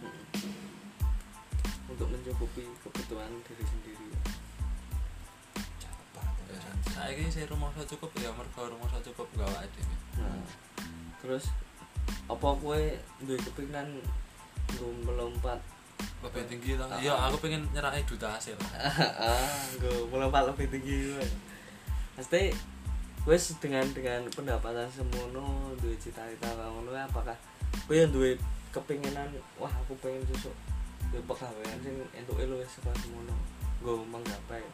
mm-mm. 0.04 0.62
Untuk 1.93 2.09
mencukupi 2.09 2.65
kebutuhan 2.81 3.31
diri 3.45 3.65
sendiri. 3.69 4.07
Ya, 6.49 6.61
saiki 6.89 7.29
sing 7.29 7.45
rumah 7.49 7.69
cukup 7.77 8.11
ya 8.17 8.33
mergo 8.33 8.73
rumah 8.73 8.89
cukup 9.01 9.29
gawe 9.37 9.65
dhewe. 9.77 9.97
Nah, 10.21 10.41
terus 11.21 11.53
apa 12.29 12.49
kue 12.59 12.97
duwe 13.25 13.39
kepikiran 13.41 13.89
nggo 14.73 14.89
melompat? 15.05 15.61
Lebih 16.23 16.43
tinggi 16.47 16.79
toh 16.79 16.87
iya 16.99 17.15
aku 17.15 17.37
pengen 17.47 17.67
nyerahin 17.75 18.07
duta 18.07 18.35
hasil. 18.35 18.57
Ah 19.23 19.63
nggo 19.79 20.09
melompat 20.09 20.49
lebih 20.49 20.67
tinggi 20.73 21.13
gue 21.13 21.27
pasti 22.13 22.53
wes 23.25 23.55
dengan 23.63 23.87
dengan 23.95 24.27
pendapatan 24.35 24.91
semono 24.91 25.73
duwe 25.79 25.95
cita-cita 25.97 26.53
ngono 26.59 26.91
apakah 26.93 27.39
kowe 27.87 27.95
yang 27.95 28.11
duwe 28.11 28.37
kepinginan 28.75 29.31
wah 29.57 29.71
aku 29.71 29.95
pengen 30.03 30.21
susuk 30.27 30.53
duwe 31.12 31.21
pegawaian 31.28 31.76
sing 31.85 31.92
entuke 32.16 32.49
luwih 32.49 32.64
saka 32.64 32.88
semono 33.04 33.37
nggo 33.85 34.00
menggapai 34.09 34.64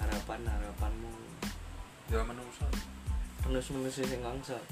harapan 0.00 0.40
harapanmu. 0.48 1.12
Ya 2.08 2.24
menungso 2.24 2.64
terus 3.44 3.68
menuju 3.68 4.00
sing 4.00 4.24
Heeh. 4.24 4.64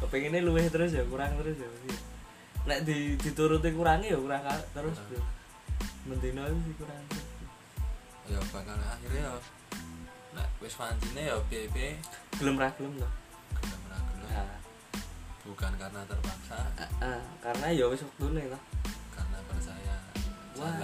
kepinginnya 0.00 0.40
luwih 0.48 0.64
terus 0.72 0.96
ya 0.96 1.04
kurang 1.04 1.36
terus 1.36 1.60
ya 1.60 1.68
nek 2.62 2.88
di 2.88 3.20
dituruti 3.20 3.68
kurangi 3.76 4.16
ya 4.16 4.18
kurang 4.18 4.42
terus 4.72 4.96
mendino 6.08 6.48
sih 6.48 6.74
kurang 6.80 7.04
terus. 7.12 7.28
Ya 8.32 8.40
bakal 8.48 8.80
akhirnya 8.80 9.28
ya 9.28 9.32
nek 10.40 10.48
wis 10.64 10.72
wancine 10.80 11.28
ya 11.28 11.36
piye-piye. 11.52 12.00
Gelem 12.40 12.56
ra 12.56 12.72
gelem 12.80 12.96
to 12.96 13.21
bukan 15.42 15.72
karena 15.74 16.00
terpaksa. 16.06 16.58
Ah, 16.78 16.88
ah, 17.02 17.22
karena 17.42 17.66
ya 17.74 17.84
wis 17.90 18.02
wektune 18.06 18.42
to. 18.46 18.58
Karena 19.14 19.38
percaya 19.50 19.96
wah 20.58 20.74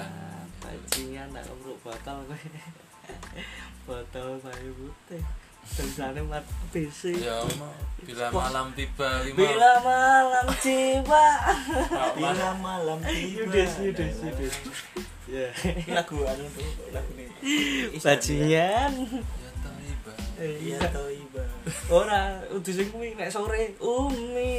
bajingan 0.59 1.29
tak 1.31 1.45
kebruk 1.47 1.79
botol 1.83 2.19
kowe. 2.27 2.39
Botol 3.89 4.37
sayu 4.45 4.73
putih 4.77 5.25
tulisannya 5.77 6.23
mat 6.25 6.45
PC. 6.73 7.17
Ya 7.21 7.45
mau 7.61 7.73
bila 8.05 8.27
malam 8.33 8.67
tiba 8.73 9.09
lima. 9.25 9.37
Bila 9.37 9.73
malam 9.85 10.47
tiba. 10.61 11.27
Bila 12.17 12.51
malam 12.61 12.99
tiba. 13.05 13.45
yudes 13.45 13.73
yudes 13.81 14.17
yudes. 14.25 14.55
Ya. 15.29 15.49
Lagu 15.93 16.25
anu 16.25 16.45
tuh, 16.57 16.69
lagu 16.89 17.13
ini. 17.17 17.29
bajingan. 18.01 18.93
Ya 19.05 19.51
tiba. 19.61 20.13
Iya 20.41 20.57
iya 20.57 20.79
toh 20.89 21.09
iba. 21.13 21.45
Ora 21.93 22.43
udah 22.53 22.73
sing 22.73 22.89
kuwi 22.93 23.15
nek 23.15 23.33
sore 23.33 23.77
umi. 23.83 24.57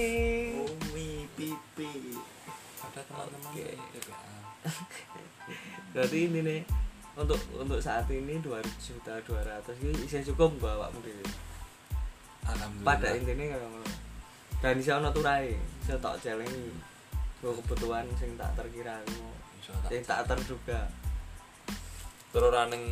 Umi 0.62 1.26
pipi. 1.38 2.16
ada 2.80 3.02
teman-teman 3.06 3.52
TPA 3.54 4.40
berarti 5.94 6.18
ini 6.30 6.40
nih 6.42 6.60
untuk 7.20 7.40
untuk 7.58 7.80
saat 7.82 8.08
ini 8.10 8.40
2 8.40 8.50
juta 8.80 9.14
200 9.26 9.84
ini 9.84 9.94
bisa 10.06 10.24
cukup 10.32 10.56
gak 10.62 10.78
awakmu 10.80 11.00
dhewe 11.04 11.26
alhamdulillah. 12.48 12.88
Pada 12.88 13.08
intinya 13.14 13.46
kayak 13.46 13.62
ngono. 13.62 13.94
Dan 14.60 14.74
bisa 14.80 14.92
ono 15.00 15.10
turai 15.14 15.54
bisa 15.56 15.96
tak 16.02 16.16
celengi 16.24 16.72
gue 17.40 17.52
kebutuhan 17.64 18.04
sing 18.20 18.36
tak 18.36 18.52
terkira 18.60 19.00
Iso 19.60 19.72
tak 19.86 19.90
sing 19.92 20.02
tak 20.04 20.28
terduga. 20.28 20.92
Terus 22.30 22.52
running 22.54 22.86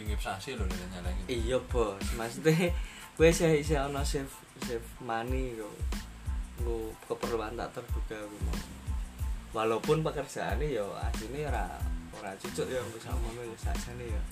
bingip 0.00 0.16
sasi 0.16 0.56
lho 0.56 0.64
dari 0.64 0.86
nyalengin. 0.96 1.24
Iya 1.28 1.60
bos. 1.68 2.00
Maksudnya 2.16 2.72
gue 3.20 3.28
sih 3.28 3.60
sih 3.60 3.76
ono 3.76 4.00
save 4.00 4.32
save 4.64 4.88
money 5.04 5.52
kok 5.60 5.68
gue 6.64 6.88
keperluan 7.04 7.52
tak 7.60 7.76
terduga 7.76 8.16
gue 8.24 8.40
mau. 8.48 8.56
Walaupun 9.52 10.00
pekerjaannya 10.00 10.72
ya 10.72 10.88
aslinya 11.04 11.52
ora 11.52 11.66
ora 12.16 12.32
cucuk 12.40 12.64
ya 12.64 12.80
gue 12.80 13.02
sama 13.04 13.28
ya 13.36 13.44
saja 13.60 13.92
nih 14.00 14.08
ya 14.08 14.22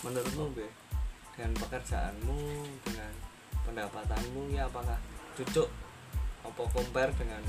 menurutmu 0.00 0.56
be 0.56 0.64
dengan 1.36 1.52
pekerjaanmu 1.60 2.40
dengan 2.88 3.12
pendapatanmu 3.68 4.56
ya 4.56 4.64
apakah 4.64 4.96
cucuk? 5.36 5.68
Apa 6.40 6.64
compare 6.72 7.12
dengan 7.20 7.44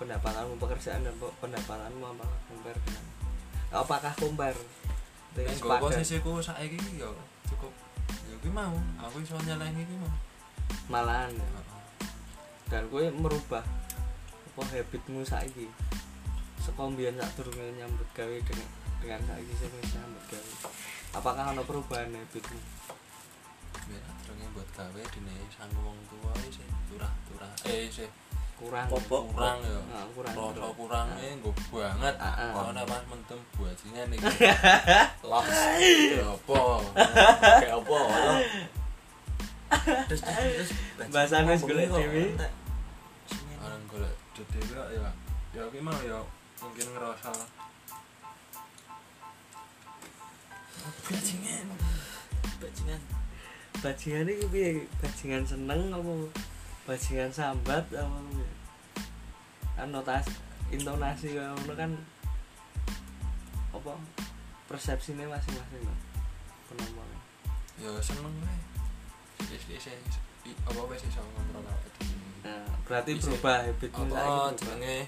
pendapatanmu 0.00 0.56
pekerjaan 0.56 1.04
dan 1.04 1.12
pe- 1.20 1.36
pendapatanmu 1.44 2.04
apakah 2.16 2.38
compare 2.48 2.80
dengan 2.88 3.04
apakah 3.68 4.12
compare 4.16 4.56
Dengan 5.36 5.54
sepadan? 5.54 5.82
posisiku 5.82 6.32
saiki 6.40 6.78
ya 6.96 7.08
cukup. 7.48 7.72
Ya 8.28 8.34
kuwi 8.40 8.52
mau 8.52 8.76
aku 9.00 9.20
iso 9.24 9.36
nyelengi 9.44 9.84
iki 9.84 9.96
mau. 10.00 10.12
Malahan. 10.88 11.32
Ya. 11.32 11.62
Dan 12.68 12.82
gue 12.92 13.08
merubah 13.12 13.64
apa 14.58 14.62
habitmu 14.74 15.22
saiki. 15.22 15.68
Saka 16.60 16.82
mbiyen 16.88 17.16
sak 17.16 17.30
durunge 17.38 17.78
nyambut 17.78 18.08
gawe 18.12 18.36
dengan 18.42 18.68
dengan 18.98 19.20
saiki 19.24 19.52
sing 19.56 19.72
nyambut 19.72 20.24
gawe. 20.28 20.52
Apakah 21.16 21.54
ana 21.54 21.62
perubahan 21.64 22.12
habitmu? 22.12 22.60
Biar 23.88 24.04
aturnya 24.04 24.46
buat 24.52 24.68
gawe 24.76 25.02
sanggup 25.58 25.82
wong 25.82 25.98
tua 26.06 26.32
sih 26.54 26.68
turah-turah 26.86 27.52
eh 27.66 27.90
sih 27.90 28.06
kurang 28.58 28.86
Popok. 28.86 29.22
kurang 29.30 29.58
ya 29.62 29.78
Nah, 29.86 30.04
kurang 30.10 30.34
rasa 30.34 30.68
kurang 30.74 31.06
eh 31.16 31.32
gue 31.32 31.54
banget 31.70 32.14
Ah, 32.18 32.34
ah. 32.34 32.50
soalnya 32.52 32.82
pas 32.84 33.02
mentem 33.06 33.38
buajinya 33.54 34.02
nih 34.06 34.18
los 35.30 35.46
ya 36.10 36.26
apa 36.26 36.60
Kayak 37.58 37.78
apa? 37.78 37.98
Terus 40.08 40.20
terus 40.24 40.70
golek 41.62 41.86
kok 41.86 41.98
dhewe. 42.00 42.22
entek. 42.26 42.52
Semen. 43.26 43.56
orang 43.60 43.82
golek 43.86 44.14
dede 44.34 44.58
kok 44.64 44.88
ya 44.90 45.08
ya 45.52 45.62
ki 45.64 45.80
mau 45.80 45.98
ya 46.00 46.18
mungkin 46.58 46.86
ngerasa 46.90 47.30
Bajingan. 51.04 51.66
Bajingan. 52.58 53.00
bajingan 53.78 54.26
piye 54.48 54.70
bajingan 54.98 55.42
seneng 55.44 55.94
apa 55.94 56.10
bajingan 56.88 57.28
sambat 57.28 57.84
apa 57.92 58.16
piye 58.32 58.48
anotasi 59.76 60.32
intonasi 60.72 61.36
ngono 61.36 61.72
kan 61.76 61.92
apa 63.76 63.92
persepsinya 64.64 65.28
masing-masing 65.28 65.84
loh 65.84 65.98
penampilan 66.72 67.20
ya 67.76 67.92
seneng 68.00 68.32
wis 69.52 69.64
i- 70.48 70.60
apa 70.64 70.80
wis 70.88 71.04
iso 71.04 71.20
ngontrol 71.20 71.68
apa 71.68 71.88
nah, 72.48 72.72
berarti 72.88 73.10
berubah 73.20 73.68
habitmu 73.68 74.04
apa 74.16 74.56
jenenge 74.56 74.98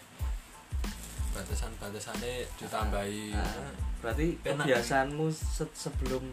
batasan-batasannya 1.30 2.42
ditambahi. 2.58 3.30
Nah, 3.38 3.70
berarti 4.02 4.34
Penak. 4.42 4.66
kebiasaanmu 4.66 5.30
se- 5.30 5.76
sebelum 5.78 6.26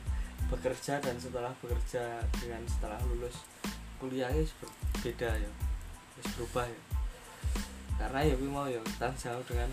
bekerja 0.49 0.97
dan 1.03 1.15
setelah 1.21 1.53
bekerja 1.61 2.23
dengan 2.39 2.65
setelah 2.65 2.97
lulus 3.05 3.35
kuliahnya 3.97 4.43
beda 5.01 5.29
ya. 5.37 5.51
Wis 6.17 6.27
berubah 6.37 6.65
ya. 6.65 6.81
Karena 7.97 8.19
ya 8.25 8.33
kuwi 8.37 8.49
mau 8.49 8.69
ya 8.69 8.81
tanggung 9.01 9.17
jawab 9.17 9.43
dengan 9.49 9.69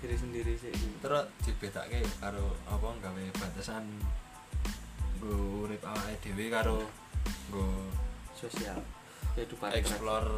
diri 0.00 0.16
sendiri 0.16 0.54
sih. 0.60 0.72
Terus 1.00 1.24
dibedake 1.44 2.04
karo 2.20 2.52
apa 2.68 2.88
gawe 3.00 3.24
batasan 3.40 3.84
nggo 5.20 5.64
urip 5.64 5.80
awake 5.84 6.20
dhewe 6.20 6.52
karo 6.52 6.84
nggo 7.48 7.88
sosial 8.36 8.76
kehidupan 9.32 9.72
explore 9.72 10.28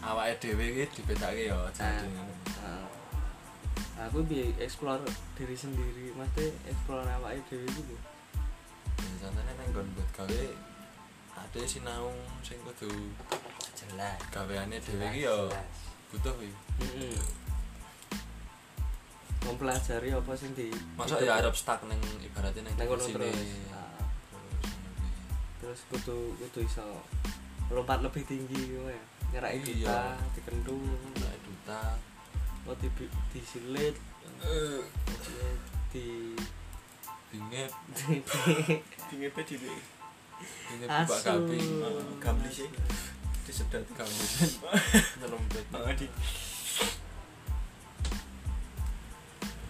awake 0.00 0.40
dhewe 0.40 0.64
iki 0.72 0.88
dibedake 1.02 1.52
ya 1.52 1.58
jadi 1.76 2.08
Nah, 3.92 4.08
aku 4.08 4.24
bi 4.24 4.50
explore 4.56 5.04
diri 5.36 5.52
sendiri. 5.52 6.16
Mesti 6.16 6.48
explore 6.64 7.04
awake 7.04 7.44
dhewe 7.52 7.68
gitu 7.68 7.96
contohnya 9.22 9.52
nang 9.54 9.68
nggon 9.70 9.86
buat 9.94 10.08
gawe 10.18 10.42
ade 11.36 11.62
sinau 11.64 12.12
sing 12.44 12.58
kudu 12.64 12.90
jelas. 13.76 14.18
gaweane 14.30 14.76
dhewe 14.80 15.06
iki 15.12 15.24
ya 15.26 15.36
butuh 16.12 16.34
iki. 16.40 16.52
Heeh. 16.82 17.16
mempelajari 19.42 20.14
apa 20.14 20.32
sing 20.38 20.54
di 20.54 20.70
masa 20.94 21.18
di- 21.18 21.26
ya 21.26 21.42
arep 21.42 21.50
stuck 21.58 21.82
ning 21.90 21.98
ibaratnya 22.22 22.62
ning 22.62 22.74
sini 22.78 23.10
terus. 23.18 23.38
Nah, 23.74 23.98
terus 25.58 25.80
kudu 25.90 26.38
kudu 26.38 26.60
iso 26.62 26.86
lompat 27.74 27.98
lebih 28.06 28.22
tinggi 28.22 28.54
gitu 28.54 28.86
ya. 28.86 29.02
Nyerai 29.34 29.58
Iya. 29.64 29.66
duta 29.66 30.00
dikentu 30.38 30.76
Nah, 31.18 31.34
duta. 31.42 31.82
Oh 32.70 32.74
di 32.78 32.86
disilit 33.34 33.96
di 35.90 36.36
bingit 37.32 37.72
di, 37.90 38.22
dingin. 39.10 39.30
pe 39.34 39.42
bingit 40.68 40.88
buka 40.88 41.14
asu 41.16 41.24
gabi. 41.24 41.58
Gambli 42.22 42.50
sih. 42.50 42.68
disedot. 43.46 43.84
Gabi 43.94 44.24
nyelempet 45.20 45.64
di 45.98 46.06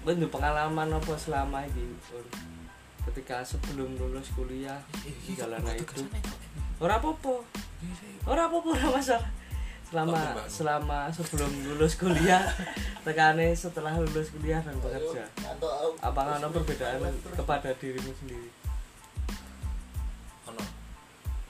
Bendu 0.03 0.27
pengalaman 0.27 0.91
apa 0.99 1.15
selama 1.15 1.63
ini 1.63 1.95
ketika 3.07 3.43
sebelum 3.47 3.95
lulus 3.99 4.35
kuliah 4.35 4.79
jalan 5.39 5.63
itu 5.75 6.07
ora 6.83 6.99
apa-apa. 6.99 7.35
Ora 8.27 8.51
apa-apa 8.51 8.69
ora 8.75 8.89
masalah. 8.99 9.31
Selama 9.87 10.17
Kok 10.17 10.25
timbang? 10.25 10.49
selama 10.49 11.01
sebelum 11.13 11.51
lulus 11.69 11.95
kuliah 12.01 12.43
tekane 13.07 13.53
setelah 13.53 13.95
lulus 14.01 14.33
kuliah 14.33 14.59
dan 14.65 14.75
bekerja. 14.81 15.23
apakah 16.01 16.41
ada 16.41 16.49
perbedaan 16.49 17.13
kepada 17.37 17.71
dirimu 17.77 18.11
sendiri 18.17 18.62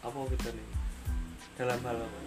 apa 0.03 0.19
gitu 0.29 0.49
nih 0.51 0.67
dalam 1.55 1.79
hal 1.81 1.97
apa 1.97 2.19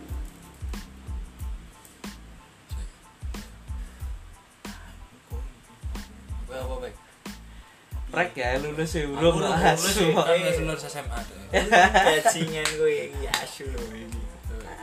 apa 6.55 6.75
baik 6.81 6.95
Rek 8.15 8.31
ya 8.33 8.55
lulus 8.63 8.95
ya 8.95 9.03
Aku 9.03 9.11
urung 9.11 9.43
lulus 9.43 9.59
asu. 9.75 10.07
sih, 10.07 10.11
kan 10.15 10.55
lulus 10.63 10.83
SMA 10.88 11.19
bajingan 11.51 12.67
gue 12.79 12.91
ya 13.19 13.31
asu 13.35 13.67
loh 13.67 13.85
ini 13.91 14.21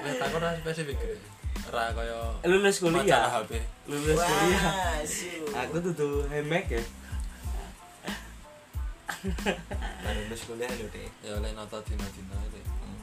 Wis 0.03 0.19
takon 0.19 0.43
ora 0.43 0.51
spesifik. 0.59 0.99
deh. 0.99 1.15
Ora 1.71 1.95
kaya 1.95 2.35
Lulus 2.43 2.83
kuliah. 2.83 3.23
HP. 3.33 3.55
Lulus 3.87 4.19
kuliah. 4.19 4.99
Aku 5.63 5.79
tuh 5.79 5.95
tuh 5.95 6.13
hemek 6.27 6.67
ya. 6.69 6.83
baru 10.03 10.21
lulus 10.27 10.43
kuliah 10.43 10.67
lo 10.67 10.87
deh 10.91 11.07
Ya 11.23 11.39
oleh 11.39 11.55
nota 11.55 11.79
dina-dina 11.87 12.35
itu. 12.43 12.59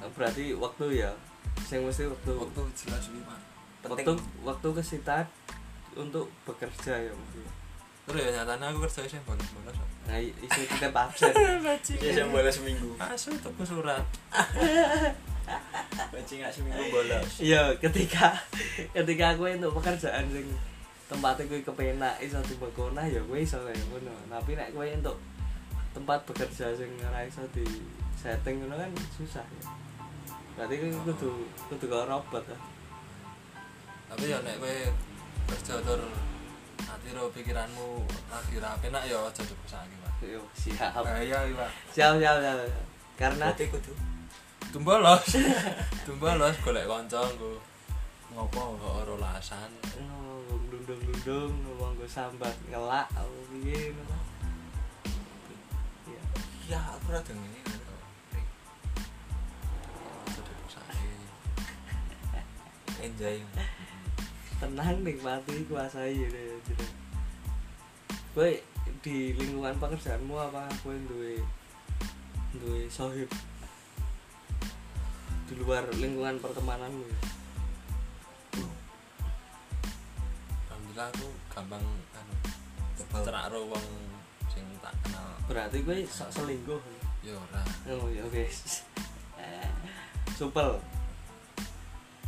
Berarti 0.10 0.54
waktu 0.54 0.86
ya. 0.98 1.12
Sing 1.60 1.82
mesti 1.82 2.06
waktu 2.06 2.32
Waktu 2.32 2.62
jelas 2.74 3.04
iki, 3.06 3.20
Pak. 3.22 3.40
waktu 3.86 4.12
waktu 4.42 4.68
kesita 4.74 5.24
untuk 5.94 6.28
bekerja 6.44 6.94
ya 6.96 7.12
mesti. 7.12 7.42
Terus 8.04 8.20
ya 8.22 8.30
nyatanya 8.36 8.66
aku 8.70 8.80
kerja 8.82 9.02
sih 9.06 9.20
bonus-bonus. 9.22 9.76
kok. 9.76 9.90
Nah, 10.06 10.18
isu 10.18 10.60
kita 10.72 10.90
absen. 10.90 11.30
dia 12.02 12.12
yang 12.16 12.34
bolos 12.34 12.58
seminggu 12.58 12.90
Asu 12.98 13.30
tuku 13.38 13.62
surat. 13.62 14.02
bajingan 16.10 16.50
seminggu 16.50 16.84
bolos 16.90 17.42
Iya, 17.42 17.74
ketika 17.78 18.34
ketika 18.94 19.26
aku 19.34 19.50
untuk 19.50 19.74
pekerjaan 19.78 20.26
sing 20.30 20.46
tempatnya 21.06 21.42
gue 21.46 21.62
kepenak 21.62 22.14
iso 22.22 22.38
dibekona 22.46 23.02
ya 23.04 23.18
gue 23.20 23.38
iso 23.40 23.58
kayak 23.60 23.78
ngono. 23.90 24.14
Tapi 24.28 24.54
nek 24.54 24.70
gue 24.72 24.86
untuk 24.94 25.18
tempat 25.92 26.22
bekerja 26.26 26.70
sing 26.74 26.90
ora 27.02 27.26
iso 27.26 27.42
di 27.50 27.66
setting 28.14 28.62
ngono 28.62 28.78
kan 28.78 28.90
susah 29.16 29.46
ya. 29.46 29.64
Berarti 30.60 30.76
gue 30.76 30.92
kudu 31.08 31.32
kudu 31.72 31.86
karo 31.88 32.20
robot 32.20 32.44
ya. 32.44 32.58
Tapi 34.12 34.28
ya 34.28 34.44
nek 34.44 34.60
kowe 34.60 34.76
kerja 35.48 35.80
tur 35.88 36.04
ati 36.84 37.10
ro 37.16 37.32
pikiranmu 37.32 38.04
lagi 38.28 38.60
ra 38.60 38.76
penak 38.84 39.08
ya 39.08 39.24
aja 39.24 39.40
dipesake, 39.40 39.96
Pak. 40.04 40.20
Yo, 40.28 40.44
siap. 40.52 41.00
Bahaya 41.00 41.48
iki, 41.48 41.56
Pak. 41.56 41.72
Siap, 41.96 42.20
siap, 42.20 42.36
siap. 42.44 42.84
Karena 43.16 43.56
berarti 43.56 43.72
kudu 43.72 43.96
Tumbalos. 44.76 45.24
Tumbalos 46.06 46.60
golek 46.60 46.92
kanca 46.92 47.24
nggo 47.24 47.56
ngopo 48.36 48.76
nggo 48.76 48.92
rolasan. 49.08 49.72
oh, 49.96 50.60
glundung-glundung 50.68 51.56
ngomong 51.56 51.96
gue 51.96 52.10
sambat 52.12 52.52
ngelak 52.68 53.08
piye 53.48 53.96
ngono. 53.96 54.18
Iya. 56.04 56.22
ya 56.76 56.80
aku 57.00 57.16
rada 57.16 57.32
ngene 57.32 57.59
enjoy 63.00 63.38
tenang 64.60 65.00
nikmati 65.04 65.64
kuasai 65.72 66.20
ya 66.20 66.28
gitu 66.68 66.86
gue 68.36 68.60
di 69.00 69.32
lingkungan 69.36 69.76
pekerjaanmu 69.80 70.36
apa 70.36 70.68
gue 70.84 70.96
duwe 71.08 71.34
duwe 72.60 72.82
sohib 72.92 73.30
di 75.50 75.54
luar 75.58 75.82
lingkungan 75.98 76.38
pertemananmu 76.38 77.10
ya? 77.10 77.20
Alhamdulillah 80.70 81.10
aku 81.10 81.28
gampang 81.50 81.82
anu 82.14 82.36
cerak 83.26 83.50
ro 83.50 83.66
wong 83.66 83.88
sing 84.54 84.62
tak 84.78 84.94
kenal. 85.02 85.26
berarti 85.50 85.82
gue 85.82 86.06
sok 86.06 86.30
selingkuh 86.30 86.82
Ya 87.20 87.36
ora. 87.36 87.62
oh 87.92 88.08
ya 88.14 88.24
guys 88.32 88.86
supel 90.38 90.78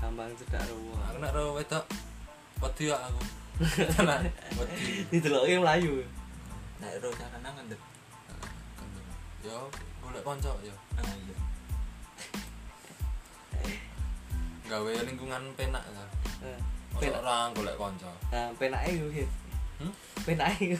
gampang 0.02 0.34
cedak 0.36 0.66
ruwo 0.68 0.94
Aku 1.08 1.18
nek 1.24 1.32
ro 1.32 1.54
wedok 1.56 1.86
wedi 2.62 2.90
ya 2.90 2.98
aku. 2.98 3.22
Tenan, 3.98 4.22
wedi. 4.58 5.06
dideloke 5.14 5.54
mlayu 5.62 6.02
nek 6.82 6.98
ro 7.00 7.10
kangen 7.14 7.46
ngendep. 7.46 7.82
Ya 9.42 9.58
golek 10.02 10.22
kanca 10.22 10.50
ya. 10.62 10.74
ah 10.98 11.14
iya 11.18 11.36
Gawe 14.72 14.92
lingkungan 15.04 15.44
penak 15.54 15.84
ya. 15.84 16.06
Eh, 16.48 16.60
Penak. 16.98 17.22
ora 17.22 17.50
golek 17.54 17.76
kanca. 17.78 18.10
nah 18.34 18.50
penake 18.58 18.98
gue 18.98 19.26
Hmm? 19.82 19.90
penake 20.22 20.78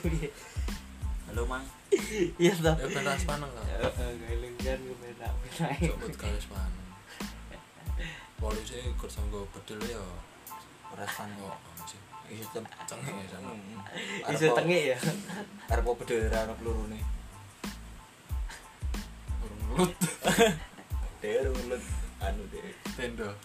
halo 1.26 1.42
mang 1.42 1.66
iya 2.42 2.54
toh 2.54 2.70
Ya 2.78 2.86
ben 2.86 3.02
ras 3.02 3.26
paneng 3.26 3.50
kan. 3.50 3.64
Eh, 3.66 3.82
eh, 3.82 4.10
gue 4.14 4.34
lingkungan 4.38 4.78
penak 5.02 5.32
penake 5.42 5.90
Cok 5.90 5.96
buat 5.98 6.14
gawe. 6.18 6.38
Polisi 8.42 8.74
kerja 8.98 9.22
nggo 9.22 9.46
bedil 9.54 9.78
ya. 9.86 10.02
rasan 10.98 11.30
Kok 11.38 11.46
kok 11.46 11.86
sih. 11.88 12.00
iso 12.34 12.48
tem 12.52 12.64
Cengeng 12.90 13.16
ya. 13.22 13.26
sana. 13.38 13.54
iso 14.34 14.46
tengik 14.52 14.82
ya 14.92 14.98
arep 15.72 15.84
apa 15.86 16.00
bedera 16.00 16.38
ana 16.44 16.52
pelurune 16.58 17.00
Urung 19.40 19.88
der 21.22 21.48
ulut 21.48 21.82
anu 22.20 22.42
der 22.52 22.66
tenda. 22.98 23.30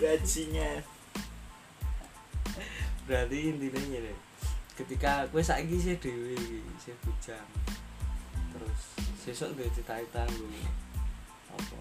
bajingan 0.00 0.80
berarti 3.04 3.38
intinya 3.52 3.80
gini 3.84 4.14
ketika 4.78 5.28
gue 5.28 5.42
saiki 5.44 5.76
sih 5.76 5.96
dewi 6.00 6.64
sih 6.80 6.96
bujang. 7.04 7.44
Terus 8.56 8.80
sesuk 9.20 9.52
gue 9.60 9.68
cita-cita 9.76 10.24
gue 10.24 10.64
apa? 11.56 11.78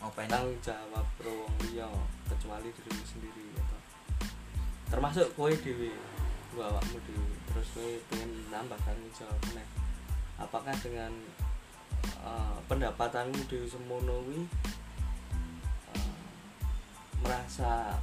Apa 0.00 0.24
ini 0.24 0.32
tanggung 0.32 0.60
jawab 0.64 1.06
pro 1.20 1.28
wong 1.28 1.54
liya 1.68 1.84
kecuali 2.24 2.72
dirimu 2.72 3.04
sendiri 3.04 3.42
gitu. 3.52 3.76
termasuk 4.90 5.28
kowe 5.38 5.52
dhewe 5.52 5.92
gue 6.50 6.64
awakmu 6.64 6.98
dhewe. 7.06 7.32
Terus 7.46 7.68
kowe 7.76 7.90
pengen 8.10 8.30
nambah 8.50 8.80
tanggung 8.82 9.12
jawab 9.14 9.38
meneh. 9.52 9.68
Apakah 10.40 10.74
dengan 10.82 11.12
eh, 12.26 12.56
pendapatanmu 12.66 13.38
dhewe 13.46 13.68
semono 13.68 14.24
kuwi 14.24 14.42
eh, 15.94 16.18
merasa 17.22 18.00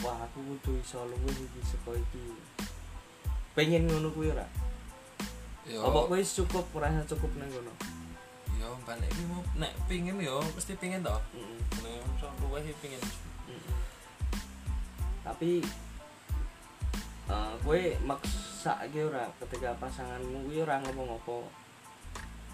wah 0.00 0.18
aku 0.24 0.40
kudu 0.56 0.78
iso 0.80 1.04
luwih 1.04 1.36
iki 1.36 1.60
saka 1.66 1.92
iki? 1.98 2.38
Pengen 3.52 3.90
ngono 3.90 4.08
kuwi 4.14 4.32
ora? 4.32 4.46
Yo. 5.68 5.84
Apa 5.84 6.06
kowe 6.06 6.16
wis 6.16 6.32
cukup 6.38 6.64
merasa 6.72 7.02
cukup 7.04 7.34
nang 7.36 7.50
ngono 7.50 8.01
yo 8.62 8.78
balik 8.86 9.10
mau 9.26 9.42
nek 9.58 9.74
pingin 9.90 10.22
yo 10.22 10.38
mesti 10.54 10.78
pingin 10.78 11.02
toh. 11.02 11.18
Heeh. 11.34 11.58
nek 11.82 11.98
iso 12.14 12.30
luwih 12.38 12.62
iki 12.62 12.78
pingin. 12.78 13.02
Mm-mm. 13.50 13.74
tapi 15.26 15.58
eh 17.26 17.52
kowe 17.66 17.82
maksa 18.06 18.86
iki 18.86 19.02
ora 19.02 19.26
ketika 19.42 19.74
pasanganmu 19.82 20.46
kuwi 20.46 20.62
ora 20.62 20.78
ngomong 20.86 21.18
apa 21.18 21.38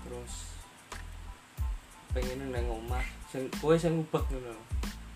terus 0.09 0.57
pengen 2.17 2.57
nang 2.57 2.65
omah 2.73 3.05
sing 3.29 3.45
kowe 3.61 3.77
sing 3.77 4.01
ubek 4.01 4.25
ngono. 4.33 4.57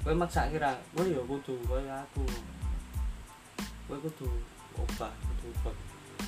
Kowe 0.04 0.12
maksa 0.12 0.52
kira 0.52 0.76
kowe 0.92 1.08
ya 1.08 1.24
kudu 1.24 1.56
koyo 1.64 1.88
aku. 1.88 2.24
Kowe 3.88 3.96
kudu 3.96 4.28
obah 4.76 5.12
kudu 5.24 5.48
ubek 5.56 5.76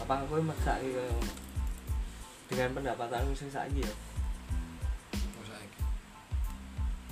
apa 0.00 0.24
kowe 0.24 0.40
maksa 0.40 0.81
kaya 0.81 1.05
ngono? 1.05 1.33
Dengan 2.48 2.72
pendapatanmu 2.81 3.37
sing 3.37 3.53
saiki 3.53 3.85
ya 3.85 3.92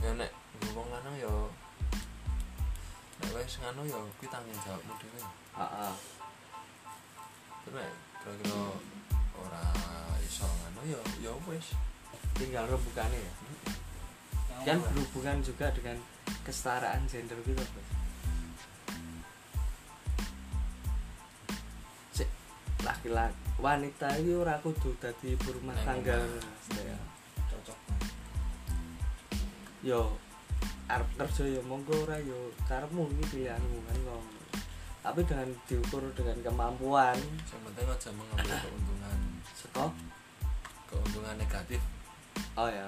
ya 0.02 0.10
nek 0.18 0.32
wong 0.74 0.88
lanang 0.90 1.16
yo 1.16 1.46
nek 3.22 3.30
wis 3.38 3.54
ngono 3.62 3.82
yo 3.86 3.98
kuwi 4.18 4.26
tanggung 4.26 4.58
jawabmu 4.66 4.92
dhewe 4.98 5.20
heeh 5.56 5.94
Terus 7.62 7.74
nek 7.78 7.94
kira-kira 8.18 8.58
ora 9.38 9.64
iso 10.18 10.46
ngono 10.46 10.82
yo 10.90 11.00
yo 11.22 11.32
wis 11.46 11.78
tinggal 12.34 12.66
rebukane 12.66 13.18
ya 13.22 13.32
kan 14.66 14.78
berhubungan 14.78 15.38
juga 15.42 15.70
dengan 15.70 15.98
kesetaraan 16.42 17.06
gender 17.06 17.38
gitu 17.46 17.62
Bos. 17.62 17.90
Laki-laki 22.82 23.38
wanita 23.62 24.18
ini 24.18 24.34
ora 24.34 24.58
kudu 24.58 24.98
dadi 24.98 25.38
ibu 25.38 25.54
rumah 25.54 25.78
tangga 25.86 26.18
omah. 26.18 26.42
Mas, 26.42 26.82
ya. 26.82 26.98
Yo 29.82 30.14
arep 30.86 31.10
kerja 31.18 31.44
yo 31.58 31.60
monggo 31.66 31.94
ora 32.06 32.18
yo 32.22 32.54
karepmu 32.70 33.10
iki 33.18 33.42
pilihanmu 33.42 33.78
kan 33.86 33.98
kok 34.06 34.22
tapi 35.02 35.18
dengan 35.26 35.50
diukur 35.66 35.98
dengan 36.14 36.38
kemampuan. 36.46 37.18
Yang 37.50 37.60
penting 37.66 37.86
aja 37.90 38.10
mengambil 38.14 38.54
keuntungan. 38.62 39.18
Seko? 39.50 39.86
Keuntungan 40.86 41.34
negatif. 41.34 41.82
Oh 42.54 42.70
ya. 42.70 42.86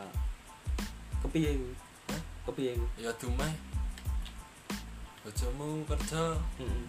Kepiye 1.26 1.59
Hah? 2.07 2.22
kepiye 2.46 2.78
kuwi 2.78 3.02
ya 3.02 3.11
dumeh. 3.18 3.52
Bojomu 5.26 5.83
kerja. 5.90 6.38
Heeh. 6.62 6.87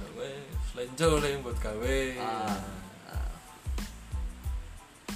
gawe 0.00 0.30
selenjo 0.72 1.20
le 1.20 1.30
buat 1.44 1.58
gawe. 1.60 1.98
Ah, 2.22 2.56
ah. 3.12 3.32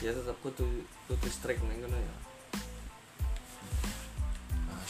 ya 0.03 0.13
tetap 0.13 0.37
kudu 0.45 0.85
kudu 1.09 1.29
strict 1.31 1.65
ning 1.65 1.81
ngono 1.81 1.97
ya 1.97 2.15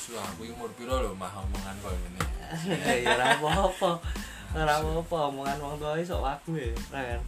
asu 0.05 0.21
aku 0.21 0.45
umur 0.53 0.69
piro 0.77 1.01
lho 1.01 1.17
mah 1.17 1.33
omongan 1.33 1.77
koyo 1.81 1.97
ngene? 1.97 2.21
Ya 3.09 3.17
ora 3.17 3.41
apa-apa. 3.41 3.91
Ora 4.53 4.73
apa-apa 4.77 5.17
omongan 5.33 5.57
wong 5.65 5.81
tua 5.81 5.97
iso 5.97 6.21
wagu 6.21 6.53
ya 6.61 6.77
kan? 6.93 7.25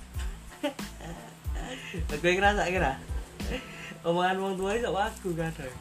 Kowe 2.20 2.32
ngrasa 2.36 2.68
kira 2.68 3.00
omongan 4.04 4.36
wong 4.44 4.54
tua 4.60 4.76
iso 4.76 4.92
wagu 4.92 5.28
kadang. 5.32 5.72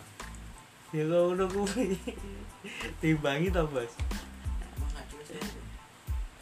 Ya 0.95 1.03
kok 1.03 1.19
ngono 1.19 1.45
kuwi? 1.51 1.99
Timbangi 3.03 3.51
to 3.51 3.67
bos? 3.67 3.91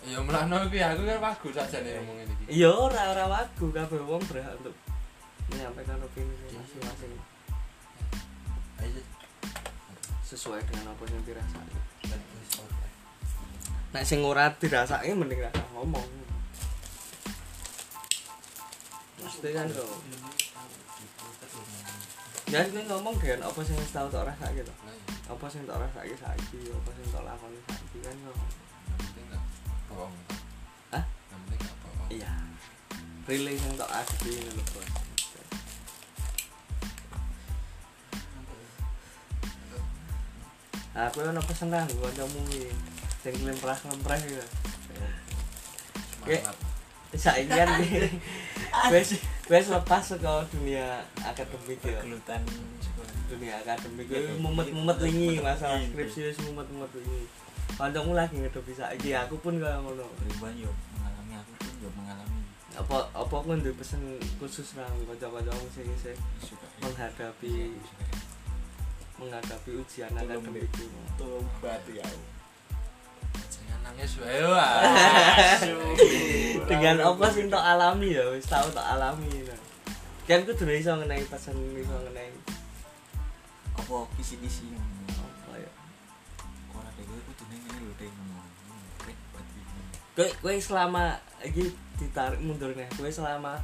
Ya 0.05 0.21
melano 0.21 0.69
iki 0.69 0.85
aku 0.85 1.01
kan 1.01 1.17
bagus 1.17 1.57
aja 1.57 1.81
nih 1.81 1.97
ngomong 1.97 2.17
ini 2.29 2.33
iki. 2.45 2.61
Iya 2.61 2.69
ora 2.69 3.01
ora 3.09 3.25
wagu 3.25 3.73
kabeh 3.73 4.05
wong 4.05 4.21
berhak 4.29 4.53
untuk 4.61 4.77
menyampaikan 5.49 5.97
opini 5.97 6.37
masing-masing 6.53 7.32
sesuai 10.33 10.65
dengan 10.65 10.97
apa 10.97 11.05
yang 11.05 11.21
oke 11.21 11.33
nek 13.93 14.01
sing 14.09 14.25
ora 14.25 14.49
dirasake 14.57 15.13
mending 15.13 15.37
ra 15.45 15.53
ngomong. 15.77 16.01
Mesti 19.21 19.49
kan 19.53 19.69
kok 19.69 19.85
ya 22.49 22.65
kowe 22.69 22.81
ngomong 22.89 23.15
dengan 23.21 23.45
apa 23.45 23.59
sing 23.61 23.77
wis 23.77 23.93
tau 23.93 24.09
tok 24.09 24.25
rasake 24.25 24.65
to. 24.65 24.73
Lah 24.73 24.97
ya 24.97 25.05
apa 25.29 25.45
sing 25.45 25.61
tok 25.69 25.77
rasake 25.77 26.17
saiki 26.17 26.73
apa 26.73 26.89
sing 26.97 27.05
tok 27.13 27.21
lakoni 27.21 27.59
saiki 27.69 27.97
kan 28.01 28.17
yang 28.17 28.33
gak 29.29 29.43
bohong. 29.93 30.13
Hah? 30.89 31.05
yang 31.05 31.39
penting 31.45 31.59
gak 31.61 31.77
bohong. 31.85 32.09
Iya. 32.09 32.33
Relay 33.29 33.55
sing 33.61 33.73
tok 33.77 33.93
adi 33.93 34.33
ngono 34.41 34.57
lho 34.57 35.02
aku 40.93 41.25
ono 41.25 41.41
pesen 41.41 41.73
nang 41.73 41.89
kancamu 41.89 42.39
iki 42.53 42.69
sing 43.25 43.33
klemprah-klemprah 43.41 44.17
iki 44.21 44.37
lho. 44.37 44.47
semangat. 46.23 46.55
Saiki 47.13 47.51
kan 47.53 47.69
wes 48.93 49.21
wes 49.45 49.65
lepas 49.69 50.01
saka 50.01 50.41
dunia 50.49 51.05
akademik 51.21 51.77
ya. 51.85 52.01
Sekolah. 52.01 53.13
Dunia 53.29 53.53
akademik 53.61 54.09
itu 54.09 54.33
mumet-mumet 54.41 54.97
wingi 54.97 55.37
masalah 55.37 55.77
skripsi 55.93 56.33
wis 56.33 56.39
mumet-mumet 56.49 56.89
wingi. 56.97 57.29
Kancamu 57.77 58.17
lagi 58.17 58.41
ngedopi 58.41 58.73
saiki 58.73 59.13
aku 59.13 59.37
pun 59.37 59.61
kaya 59.61 59.77
ngono. 59.77 60.09
Ribuan 60.25 60.57
yo 60.57 60.73
mengalami 60.97 61.33
aku 61.37 61.53
pun 61.61 61.73
yo 61.85 61.89
mengalami. 61.93 62.41
Apa 62.73 62.97
apa 63.13 63.33
aku 63.33 63.49
ndek 63.61 63.77
pesen 63.77 64.01
khusus 64.41 64.73
nang 64.73 64.93
kanca-kancamu 65.05 65.65
sing 65.69 65.85
isih? 65.93 66.17
Suka 66.41 66.65
menghadapi 66.81 67.77
menghadapi 69.23 69.71
ujian 69.79 70.11
akademik 70.11 70.67
itu 70.67 70.85
tobat 71.15 71.79
ya 71.87 72.03
jangan 73.47 73.79
nangis 73.87 74.19
wae 74.19 74.43
dengan 76.69 76.95
apa 77.01 77.25
sing 77.31 77.47
tok 77.47 77.63
alami 77.63 78.15
ya? 78.15 78.23
Wis 78.35 78.47
tau 78.47 78.67
tok 78.69 78.83
alami 78.83 79.47
nah. 79.47 79.59
kan 80.27 80.43
kudu 80.43 80.67
iso 80.71 80.91
ngenai 80.99 81.23
pesen 81.27 81.55
iso 81.75 81.95
ngenai 82.07 82.31
apa 83.73 83.95
kisi-kisi 84.19 84.71
apa 85.11 85.53
ya? 85.59 85.71
Ora 86.75 86.89
deh 86.95 87.03
gue 87.03 87.19
kudu 87.31 87.43
ning 87.47 87.59
ngene 87.63 87.79
lho 87.87 87.93
kowe 90.13 90.29
kowe 90.45 90.55
selama 90.61 91.17
iki 91.41 91.73
ditarik 91.97 92.37
mundur 92.37 92.69
nih 92.77 92.85
kowe 92.93 93.09
selama 93.09 93.57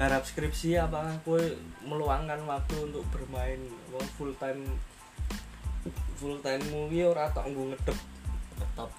garap 0.00 0.24
skripsi 0.24 0.80
apakah 0.80 1.12
kowe 1.28 1.44
meluangkan 1.84 2.40
waktu 2.48 2.88
untuk 2.88 3.04
bermain 3.12 3.60
full 4.16 4.32
time 4.40 4.64
full 6.20 6.36
time 6.44 6.60
mu 6.68 6.84
iki 6.92 7.08
ora 7.08 7.24
tok 7.32 7.48
nggo 7.48 7.72
ngedep. 7.72 7.98
Tetap 8.60 8.90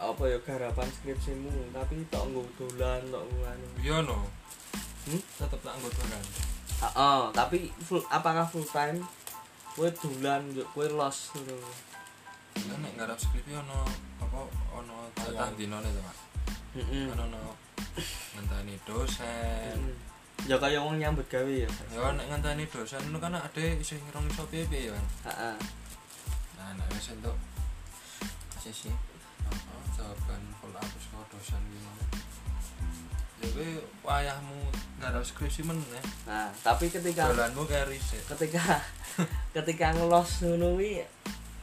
apa 0.00 0.22
ya 0.26 0.38
garapan 0.42 0.88
skripsimu 0.90 1.70
tapi 1.70 2.02
tok 2.10 2.26
nggo 2.34 2.42
dolan 2.58 3.00
tok 3.06 3.22
nggo 3.22 3.40
anu. 3.46 3.68
Iya 3.78 3.96
no. 4.02 4.18
Hmm? 5.00 5.22
tetep 5.40 5.60
tak 5.64 5.72
anggota 5.80 6.04
kan 6.12 6.24
Heeh, 6.80 7.22
tapi 7.32 7.58
full 7.80 8.04
apakah 8.08 8.44
full 8.44 8.64
time? 8.68 9.00
Kowe 9.76 9.88
dolan 10.00 10.48
yo 10.52 10.64
kowe 10.72 10.84
los 10.88 11.18
ngono. 11.36 11.70
Kan 12.56 12.78
nek 12.82 12.92
garap 12.98 13.16
skripsi 13.20 13.52
ono 13.54 13.84
apa 14.18 14.40
ono 14.74 15.08
jatah 15.14 15.52
dinone 15.56 15.88
to 15.88 16.00
Pak? 16.02 16.16
Heeh 16.80 17.12
ono 17.12 17.54
ngenteni 18.34 18.74
dosen. 18.88 19.78
Ya 20.48 20.56
kaya 20.56 20.80
wong 20.80 20.96
nyambut 20.96 21.28
gawe 21.28 21.52
ya 21.52 21.68
ya 21.68 22.08
nek 22.16 22.26
ngenteni 22.32 22.64
dosen 22.64 23.00
itu 23.04 23.18
kan 23.20 23.36
ada 23.36 23.60
isih 23.60 24.00
ngerong 24.08 24.24
iso 24.32 24.44
piye-piye 24.48 24.88
ya 24.88 24.96
heeh 25.28 25.56
nah 26.60 26.76
nek 26.76 26.88
wis 26.92 27.16
entuk. 27.16 27.36
ACC 28.60 28.92
apa 29.48 29.76
jawaban 29.96 30.42
full 30.60 30.76
up 30.76 30.84
saka 30.84 31.24
dosen 31.32 31.62
gimana? 31.72 32.04
Ya 33.40 33.48
kowe 33.56 33.68
wayahmu 34.04 34.68
garap 35.00 35.24
skripsi 35.24 35.64
meneh 35.64 36.04
nah 36.28 36.52
tapi 36.60 36.92
ketika 36.92 37.32
dolanmu 37.32 37.64
kayak 37.64 37.88
riset. 37.88 38.20
ketika 38.28 38.84
ketika 39.56 39.96
ngelos 39.96 40.44
ngono 40.44 40.76
kuwi 40.76 41.00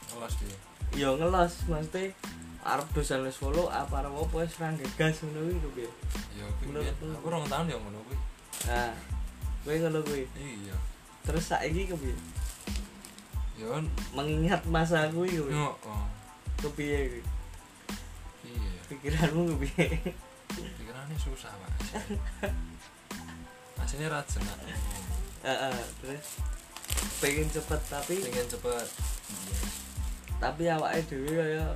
kelas 0.09 0.33
dia. 0.41 0.57
ya 0.97 1.09
ngelos 1.13 1.53
mesti 1.69 2.17
arep 2.65 2.87
dosen 2.97 3.21
wis 3.21 3.37
follow 3.37 3.69
apa 3.69 4.01
arep 4.01 4.09
apa 4.17 4.35
wis 4.41 4.57
ra 4.57 4.73
gegas 4.73 5.21
ngono 5.21 5.45
kuwi 5.45 5.61
kok 5.61 5.71
piye 5.77 5.89
ya 6.33 6.45
kuwi 6.57 6.81
aku. 6.81 7.29
Rong 7.29 7.45
tahun 7.45 7.69
ya 7.69 7.77
ngono 7.77 8.01
kuwi. 8.09 8.17
Nah 8.65 8.91
kowe 9.61 9.75
ngono 9.77 10.01
kuwi. 10.01 10.25
Iya. 10.33 10.75
Terus 11.29 11.45
saiki 11.45 11.85
kepiye 11.93 12.17
kan 13.65 13.85
mengingat 14.13 14.61
masa 14.69 15.09
kuwi 15.09 15.33
kuwi 15.33 15.53
yo 15.55 15.73
oh 15.85 16.05
kepiye 16.61 17.21
iya. 18.45 18.71
Pikiranmu 18.87 19.57
kepiye 19.57 19.85
pikirannya 20.53 21.17
susah 21.17 21.49
pak 21.49 21.71
aslinya 23.81 24.13
rajin 24.13 24.41
nak 24.43 24.59
heeh 25.47 25.79
terus? 26.01 26.27
Pengen 27.21 27.47
cepet 27.49 27.81
tapi? 27.89 28.15
Pengen 28.19 28.47
cepet. 28.49 28.87
Tapi 30.37 30.63
awake 30.69 31.03
dhewe 31.09 31.33
kaya 31.33 31.67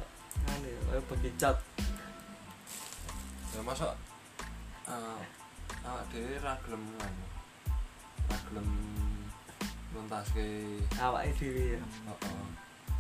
Kayak 0.41 1.03
bekicot. 1.07 1.57
ya 3.51 3.59
masa 3.63 3.95
uh, 4.87 5.19
awak 5.83 6.03
dhewe 6.11 6.35
ra 6.39 6.55
gelem 6.67 6.83
ra 8.27 8.37
gelem 8.47 8.67
nuntaske 9.91 10.45
Awake 10.97 11.33
dhewe 11.39 11.63
ya. 11.75 11.81
heeh 11.81 12.45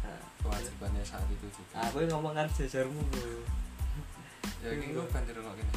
Nah, 0.01 0.17
kewajibannya 0.41 1.03
saat 1.05 1.29
itu 1.29 1.45
juga 1.53 1.77
Aku 1.87 2.01
ngomong 2.09 2.33
kan 2.33 2.49
jajarmu 2.49 3.01
bro. 3.13 3.45
ya 4.65 4.69
ini 4.73 4.93
gue 4.93 5.05
bantu 5.09 5.31
kok 5.37 5.53
gini 5.57 5.71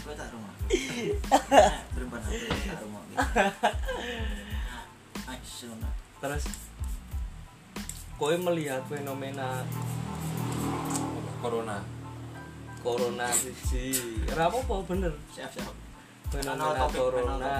Gue 0.00 0.14
tak 0.16 0.28
rumah. 0.34 0.54
Perempuan 1.94 2.22
aku 2.24 2.36
tak 2.66 2.80
rumah. 2.82 3.02
Aisyah. 5.30 5.92
Terus 6.20 6.44
kowe 8.18 8.34
melihat 8.36 8.82
fenomena 8.90 9.62
corona 11.40 11.78
corona 12.80 13.28
siji. 13.32 13.92
Ora 14.34 14.48
apa-apa 14.48 14.74
bener. 14.88 15.12
Siap 15.36 15.52
siap. 15.52 15.74
Fenomena 16.30 16.86
topik, 16.86 16.94
corona, 16.94 17.58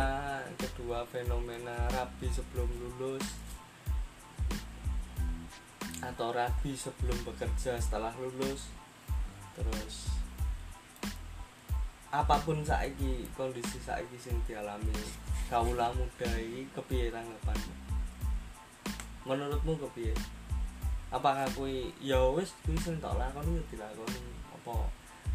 kedua 0.54 1.02
fenomena 1.10 1.90
rabi 1.90 2.30
sebelum 2.30 2.70
lulus 2.70 3.26
atau 5.98 6.30
rabi 6.30 6.78
sebelum 6.78 7.18
bekerja 7.26 7.74
setelah 7.82 8.14
lulus. 8.14 8.70
Terus 9.58 10.06
apa 12.14 12.38
pun 12.46 12.62
saiki 12.62 13.26
kondisi 13.34 13.82
saiki 13.82 14.14
sing 14.14 14.38
dialami 14.46 14.94
kaula 15.50 15.90
muda 15.90 16.30
iki 16.38 16.70
kepiye 16.70 17.10
tanggapanmu? 17.10 17.74
Menurutmu 19.26 19.82
kepiye? 19.82 20.14
Apakah 21.10 21.50
kuwi 21.58 21.90
ya 21.98 22.22
wis 22.38 22.54
kuwi 22.62 22.78
sing 22.78 23.02
tak 23.02 23.18
lakoni 23.18 23.58
ya 23.58 23.62
dilakoni 23.74 24.22
apa 24.54 24.86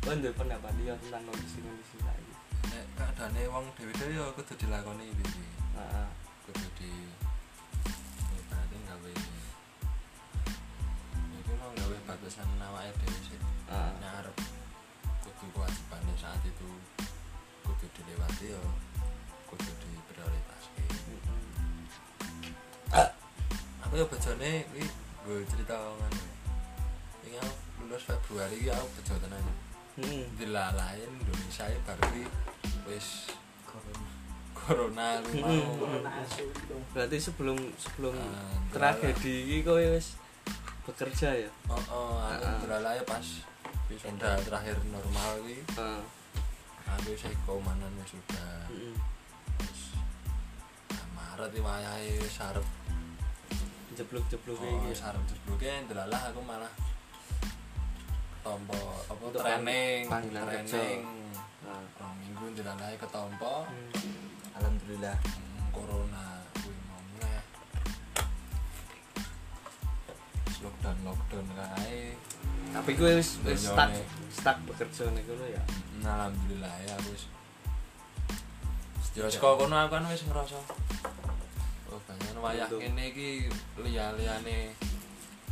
kowe 0.08 0.16
duwe 0.16 0.32
pendapat 0.32 0.72
dia 0.80 0.96
tentang 1.04 1.28
kondisi-kondisi 1.28 2.00
saiki? 2.00 2.35
Nek 2.76 2.88
keadaane 3.00 3.42
wong 3.48 3.66
dhewe-dhewe 3.80 4.20
ya 4.20 4.26
kudu 4.36 4.54
dilakoni 4.60 5.08
iki. 5.08 5.44
Heeh. 5.76 6.08
kudu 6.44 6.68
di 6.76 6.92
berarti 8.52 8.78
gawe 8.84 9.12
itu 11.40 11.52
mau 11.56 11.72
gawe 11.72 11.98
batasan 12.04 12.52
awake 12.60 12.92
dhewe 13.00 13.20
sih. 13.24 13.40
Heeh. 13.72 14.20
arep 14.20 14.36
kudu 15.24 15.46
kewajibannya 15.56 16.16
saat 16.20 16.44
itu 16.44 16.70
kudu 17.64 17.88
dilewati 17.96 18.52
ya 18.52 18.62
kudu 19.48 19.72
diprioritaske 19.80 20.84
aku 23.88 23.94
ya 23.96 24.06
bejone 24.12 24.52
kuwi 24.68 24.84
gue 25.26 25.38
cerita 25.48 25.80
ngono. 25.80 26.24
Iki 27.24 27.40
lulus 27.80 28.04
Februari 28.04 28.60
iki 28.60 28.70
aku 28.70 29.00
tenan 29.08 29.65
Hmm. 29.96 30.24
dilalain 30.36 31.08
Indonesia 31.10 31.66
ya 31.66 31.80
baru 31.82 32.04
kuwi 32.06 32.26
wis 32.86 33.32
Corona. 33.64 34.10
corona 34.54 35.08
kuwi 35.22 35.40
mau 35.40 35.72
Hmm. 35.78 36.04
Berarti 36.92 37.18
sebelum 37.18 37.56
sebelum 37.76 38.12
Ah, 38.14 38.60
tragedi 38.70 39.34
iki 39.46 39.58
kowe 39.62 39.80
wis 39.80 40.20
bekerja 40.84 41.30
ya? 41.38 41.50
oh, 41.66 41.80
oh 41.90 42.16
aku 42.20 42.44
Ah. 42.44 42.60
beralih 42.60 43.04
pas 43.04 43.26
sudah 43.88 44.36
terakhir 44.38 44.76
normal 44.86 45.32
Heeh. 45.70 46.02
aku 46.86 47.08
wis 47.10 47.24
komanan 47.42 47.92
wis 47.96 48.12
sudah 48.12 48.68
Heeh. 48.68 48.96
wis 49.62 49.82
nah, 50.92 51.06
Maret 51.16 51.52
iki 51.52 51.62
wayahe 51.62 52.12
wis 52.18 52.38
arep 52.40 52.66
Jeblok-jeblok 53.94 54.58
oh, 54.58 54.68
iki. 54.68 54.88
wis 54.90 55.02
arep 55.02 55.24
jebloke 55.26 55.72
ndelalah 55.88 56.22
aku 56.28 56.42
malah 56.42 56.68
tompo 58.46 58.78
apa 59.10 59.24
Untuk 59.26 59.42
training 59.42 60.06
panggilan 60.06 60.44
training. 60.46 61.02
Nah. 61.66 61.82
rong 61.98 62.16
minggu 62.22 62.46
ndelalah 62.54 62.94
ketompo 62.94 63.66
Hmm. 63.66 64.62
Alhamdulillah. 64.62 65.18
Hmm, 65.20 65.68
corona 65.74 66.26
kuwi 66.62 66.78
mau 66.88 67.02
Wis 70.46 70.58
lockdown 70.62 70.98
lockdown 71.04 71.48
kae 71.58 72.16
Tapi 72.70 72.92
kowe 72.96 73.12
wis 73.18 73.30
wis 73.44 73.66
stuck 73.68 73.92
stuck 74.30 74.58
bekerja 74.70 75.10
nih 75.12 75.24
kono 75.26 75.46
ya. 75.50 75.64
Hmm, 75.66 76.06
alhamdulillah 76.06 76.76
ya 76.86 76.96
wis. 77.10 77.26
Ya 79.18 79.26
saka 79.28 79.58
kono 79.58 79.76
aku 79.76 79.90
kan 79.98 80.06
wis 80.08 80.24
ngerasa 80.30 80.60
Oh 81.90 82.00
banyak 82.06 82.36
wayah 82.40 82.68
kene 82.70 83.04
iki 83.10 83.50
liya-liyane. 83.82 84.76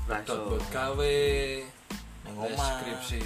Dot 0.04 0.28
buat 0.28 0.64
gawe 0.72 1.16
Neng 2.34 2.50
les 2.50 2.58
omah. 2.58 2.70
skripsi 2.82 3.22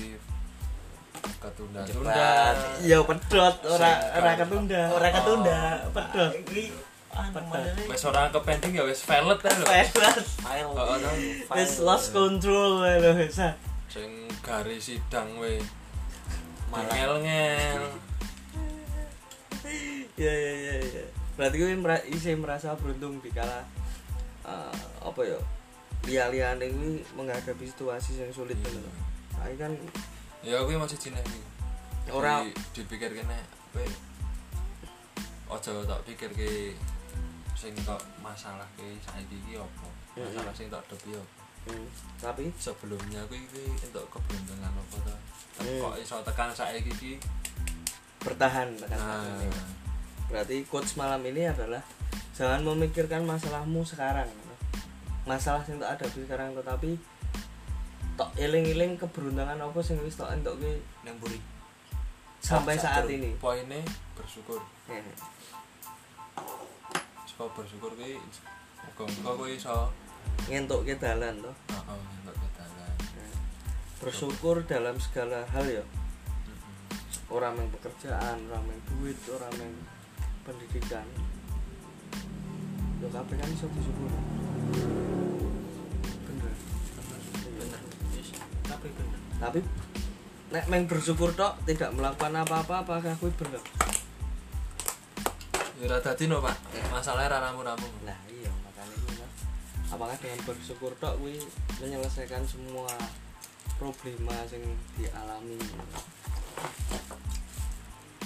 ketunda-tunda 1.39 2.11
Cepat. 2.11 2.55
Ya 2.83 2.99
pedot 2.99 3.55
ora 3.71 3.91
ora 4.19 4.31
ketunda. 4.35 4.81
Ora 4.91 5.07
ketunda. 5.15 5.59
Pedot. 5.95 6.31
Iki 6.43 6.63
anu 7.15 7.39
wis 7.87 8.03
ora 8.03 8.27
kepending 8.29 8.71
ya 8.75 8.83
wis 8.83 8.99
valid 9.07 9.39
ta 9.39 9.49
lho 9.55 9.65
file. 10.43 10.67
Oh, 10.75 10.99
oh. 10.99 11.55
Wis 11.55 11.79
lost 11.79 12.11
control 12.11 12.83
lho 12.83 13.11
wis. 13.15 13.39
ah. 13.39 13.55
sing 13.87 14.27
garis 14.43 14.91
sidang 14.91 15.39
we 15.39 15.63
Malah. 16.67 16.91
ngel-ngel 16.91 17.83
Ya 20.19 20.33
ya 20.33 20.53
ya 20.59 20.75
ya. 20.83 21.05
Berarti 21.39 21.63
isih 22.11 22.35
merasa 22.35 22.75
beruntung 22.75 23.23
dikala 23.23 23.63
eh, 24.43 24.75
apa 24.99 25.21
ya? 25.23 25.39
Liya-liyane 26.05 26.65
kuwi 26.69 27.01
menghadapi 27.17 27.65
situasi 27.65 28.21
yang 28.21 28.29
sulit 28.29 28.55
Iya. 28.55 28.69
ngono. 28.69 28.91
Saiki 29.33 29.55
kan 29.57 29.71
ya 30.43 30.61
kuwi 30.61 30.77
masih 30.77 30.97
jeneng 30.99 31.25
iki 31.25 31.41
Ora- 32.07 32.45
Di- 32.45 32.55
dipikir 32.73 33.11
kene 33.11 33.35
kowe 33.73 33.83
aja 35.47 35.71
tak 35.83 35.99
pikir 36.03 36.29
ke 36.31 36.75
sing 37.53 37.73
tok 37.83 37.99
masalah 38.19 38.67
ke 38.75 38.83
saiki 38.99 39.35
iki 39.41 39.57
apa 39.57 39.87
masalah 40.15 40.53
sing 40.53 40.67
depi 40.67 41.15
apa 41.15 41.23
hmm, 41.67 41.87
tapi 42.19 42.47
sebelumnya 42.55 43.19
kuwi 43.27 43.43
kuwi 43.51 43.65
entuk 43.81 44.05
keberuntungan 44.07 44.71
apa 44.71 44.97
ta 45.03 45.15
Hmm. 45.57 45.81
kok 45.81 45.95
iso 45.97 46.15
tekan 46.21 46.53
saiki 46.53 46.91
iki 46.91 47.11
bertahan 48.21 48.77
tekan 48.77 48.93
nah 48.93 49.25
saat 49.25 49.41
ini. 49.41 49.59
Berarti 50.27 50.55
quotes 50.63 50.93
malam 50.95 51.23
ini 51.23 51.43
adalah 51.43 51.79
jangan 52.31 52.61
memikirkan 52.61 53.23
masalahmu 53.23 53.81
sekarang. 53.81 54.27
Masalah 55.27 55.59
yang 55.67 55.77
tak 55.77 55.99
ada 55.99 56.05
sekarang 56.07 56.55
tetapi 56.55 56.95
tok 58.17 58.31
eling-eling 58.33 58.97
keberuntungan 58.97 59.59
apa 59.59 59.79
sing 59.83 59.99
wis 60.01 60.17
tok 60.17 60.31
entuk 60.33 60.57
kowe 60.57 60.73
Neng 61.05 61.19
buri. 61.21 61.37
sampai 62.39 62.79
saat 62.79 63.03
ini. 63.05 63.35
poinnya 63.37 63.83
bersyukur 64.15 64.57
Hmm. 64.87 65.03
saka 67.27 67.45
bersyukur 67.53 67.91
kuwi 67.93 68.15
muga-muga 68.81 69.31
kuwi 69.35 69.59
iso 69.59 69.91
Ngentukke 70.47 70.95
dalan 70.95 71.43
toh. 71.43 71.55
heeh 71.69 71.99
entuk 72.23 72.35
kedalan 72.39 72.93
Bersyukur 73.97 74.55
dalam 74.63 74.95
segala 74.97 75.43
hal 75.51 75.65
ya. 75.67 75.83
Orang 77.27 77.57
yang 77.57 77.67
pekerjaan, 77.73 78.37
orang 78.47 78.63
yang 78.63 78.81
duit, 78.87 79.17
orang 79.27 79.51
yang 79.59 79.73
pendidikan. 80.47 81.03
Yo 83.07 83.15
kabeh 83.15 83.39
kan 83.39 83.47
iso 83.55 83.71
disyukur. 83.71 84.11
Bener. 86.27 86.53
Bener. 87.55 87.81
Tapi 88.67 88.87
bener. 88.91 89.19
Tapi 89.39 89.59
nek 90.51 90.67
meng 90.67 90.91
bersyukur 90.91 91.31
tok 91.31 91.55
tidak 91.63 91.95
melakukan 91.95 92.35
apa-apa 92.35 92.83
apakah 92.83 93.15
kuwi 93.15 93.31
bener? 93.39 93.63
ya 95.79 95.87
ora 95.87 96.03
dadi 96.03 96.27
no 96.27 96.43
Pak 96.43 96.57
masalahnya 96.91 97.37
ra 97.37 97.47
ramu-ramu 97.47 97.87
Nah, 98.03 98.17
iya 98.27 98.51
makanya 98.67 98.91
itu. 98.91 99.23
Apakah 99.87 100.19
dengan 100.19 100.43
bersyukur 100.43 100.91
tok 100.99 101.15
kuwi 101.23 101.39
menyelesaikan 101.79 102.43
semua 102.43 102.91
problema 103.79 104.35
yang 104.51 104.67
dialami? 104.99 105.55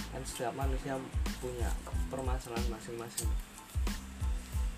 Kan 0.10 0.26
setiap 0.26 0.58
manusia 0.58 0.98
punya 1.38 1.70
permasalahan 2.10 2.66
masing-masing. 2.66 3.30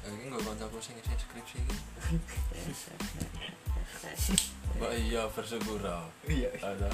Ya, 0.03 0.11
ini 0.11 0.35
gak 0.35 0.43
kancaku 0.43 0.83
sing 0.83 0.99
isi 0.99 1.15
skripsi 1.15 1.63
iki. 1.63 1.77
Mbak 4.75 4.91
iya 4.99 5.23
oh. 5.23 6.03
Iya. 6.27 6.51
Ada. 6.59 6.91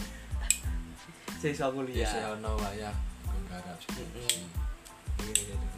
Sing 1.42 1.58
iso 1.58 1.66
Ya 1.66 1.74
kuliah. 1.74 2.06
sih 2.06 2.22
ono 2.22 2.54
wayah 2.62 2.94
nggarap 3.26 3.82
skripsi. 3.82 4.46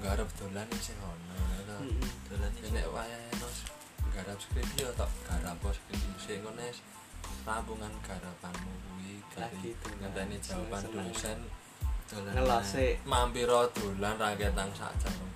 Nggarap 0.03 0.27
dolan 0.35 0.67
sih 0.75 0.91
ono. 0.99 1.39
Ada. 1.55 1.79
Dolan 2.27 2.51
Ya 2.59 2.67
nek 2.75 2.91
wayah 2.91 3.19
enos 3.31 3.63
nggarap 4.11 4.35
skripsi 4.35 4.83
ya 4.83 4.91
tak 4.99 5.07
garap 5.23 5.55
skripsi 5.63 6.11
sing 6.19 6.43
ngono 6.43 6.67
wis 6.67 6.83
rambungan 7.47 7.95
garapanmu 8.03 8.75
kuwi 8.83 9.23
gari 9.31 9.71
dolan. 9.79 9.95
ngenteni 10.03 10.35
jawaban 10.43 10.83
dosen 10.91 11.39
dolan. 12.11 12.35
Ngelos 12.35 12.75
sik. 12.75 12.99
mampir 13.07 13.47
dolan 13.47 14.19
ra 14.19 14.35
ketang 14.35 14.67
sak 14.75 14.91
jam 14.99 15.15
rong 15.15 15.31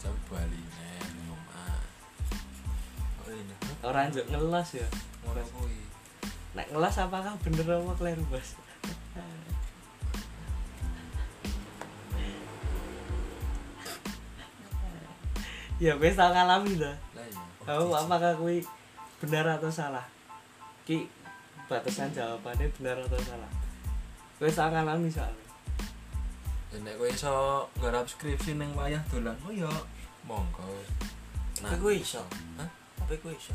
iya. 3.34 3.56
Ora 3.86 4.10
njuk 4.10 4.26
ngelos 4.30 4.70
ya. 4.78 4.88
Ngono 5.26 5.44
kuwi. 5.56 5.86
nek 6.56 6.72
ngelas 6.72 6.96
apakah 7.04 7.36
bener 7.44 7.68
apa 7.68 7.94
kleru 8.00 8.24
bos 8.32 8.56
ya 15.76 15.92
wis 16.00 16.16
tau 16.16 16.32
ngalami 16.32 16.80
to 16.80 16.88
lah 16.88 16.96
iya 17.28 17.44
kamu 17.68 17.92
apakah 17.92 18.32
kui 18.40 18.64
benar 19.20 19.60
atau 19.60 19.68
salah 19.68 20.08
ki 20.88 21.12
batasan 21.68 22.16
jawabannya 22.16 22.72
benar 22.80 23.04
atau 23.04 23.20
salah 23.20 23.52
wis 24.40 24.56
tau 24.56 24.72
ngalami 24.72 25.12
soalnya 25.12 25.44
ya 26.72 26.80
nek 26.88 26.96
kowe 26.96 27.12
iso 27.12 27.68
nggarap 27.84 28.08
skripsi 28.08 28.56
ning 28.56 28.72
wayah 28.80 29.04
dolan 29.12 29.36
oh 29.44 29.52
ya 29.52 29.68
monggo 30.24 30.64
Tapi 31.56 31.80
kowe 31.80 31.96
iso. 31.96 32.20
Hah? 32.60 32.85
Tapi 33.06 33.22
kowe 33.22 33.30
iso. 33.30 33.54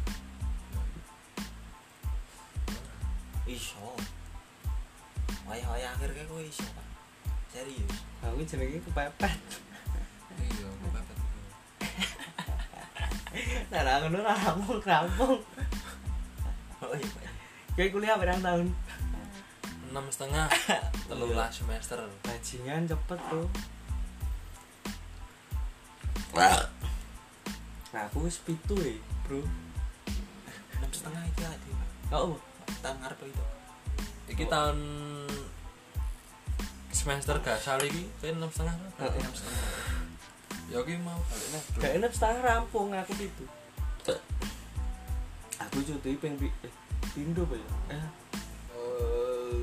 Iso. 3.50 3.98
Wayah-wayah 5.50 5.90
akhir 5.90 6.14
kayak 6.14 6.30
kowe 6.30 6.38
iso, 6.38 6.62
Pak. 6.70 6.86
Serius. 7.50 7.98
aku 8.22 8.46
jenenge 8.46 8.78
kepepet. 8.78 9.34
Iya 10.38 10.68
kepepet. 10.70 11.18
Nah 13.70 13.82
nah 13.86 14.02
ngono 14.02 14.22
lah 14.22 14.38
rampung 14.38 14.82
rampung. 14.82 15.38
Oh 16.82 16.94
iya, 16.94 17.30
kayak 17.74 17.90
kuliah 17.94 18.18
berapa 18.18 18.38
tahun? 18.38 18.70
Enam 19.90 20.06
setengah 20.10 20.46
telulas 21.10 21.50
semester. 21.50 21.98
Bajingan 22.22 22.86
cepet 22.86 23.18
tuh 23.30 23.46
nah 27.90 28.06
aku 28.06 28.24
wis 28.24 28.38
pitu 28.46 28.78
ya 28.78 28.94
bro. 29.30 29.46
Enam 30.74 30.90
setengah 30.90 31.22
itu 31.22 31.42
ada, 31.46 31.68
Pak. 31.70 32.18
oh 32.18 32.34
Tahun 32.82 32.96
ngarep 32.98 33.20
itu. 33.30 33.44
iki 34.30 34.44
tahun 34.50 34.78
semester 36.90 37.38
gasal 37.42 37.78
iki 37.86 38.10
kan 38.18 38.34
enam 38.42 38.50
setengah 38.50 38.74
Heeh. 38.98 39.22
enam 39.22 39.34
setengah. 39.34 39.62
Ya 40.70 40.78
iki 40.82 40.94
mau 40.98 41.18
balik 41.30 41.48
nih 41.54 41.62
bro. 41.62 41.78
Gak 41.78 41.92
enak 42.02 42.10
setengah 42.10 42.40
rampung 42.42 42.90
aku 42.90 43.14
pitu 43.14 43.46
aku 45.60 45.76
cuti 45.84 46.16
peng 46.16 46.34
eh, 46.40 46.72
pindo 47.14 47.44
apa 47.44 47.54
ya? 47.54 47.68
Eh. 47.94 48.06
Eh 48.74 49.60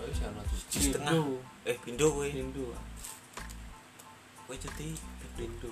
ayo 0.00 0.10
sih 0.14 0.24
anak 0.24 0.44
setengah. 0.70 1.12
pindo. 1.12 1.22
Eh, 1.68 1.76
pindo 1.82 2.06
kowe. 2.08 2.28
pindo 2.30 2.64
Kowe 4.46 4.56
cuti. 4.56 4.88
pindo 5.36 5.70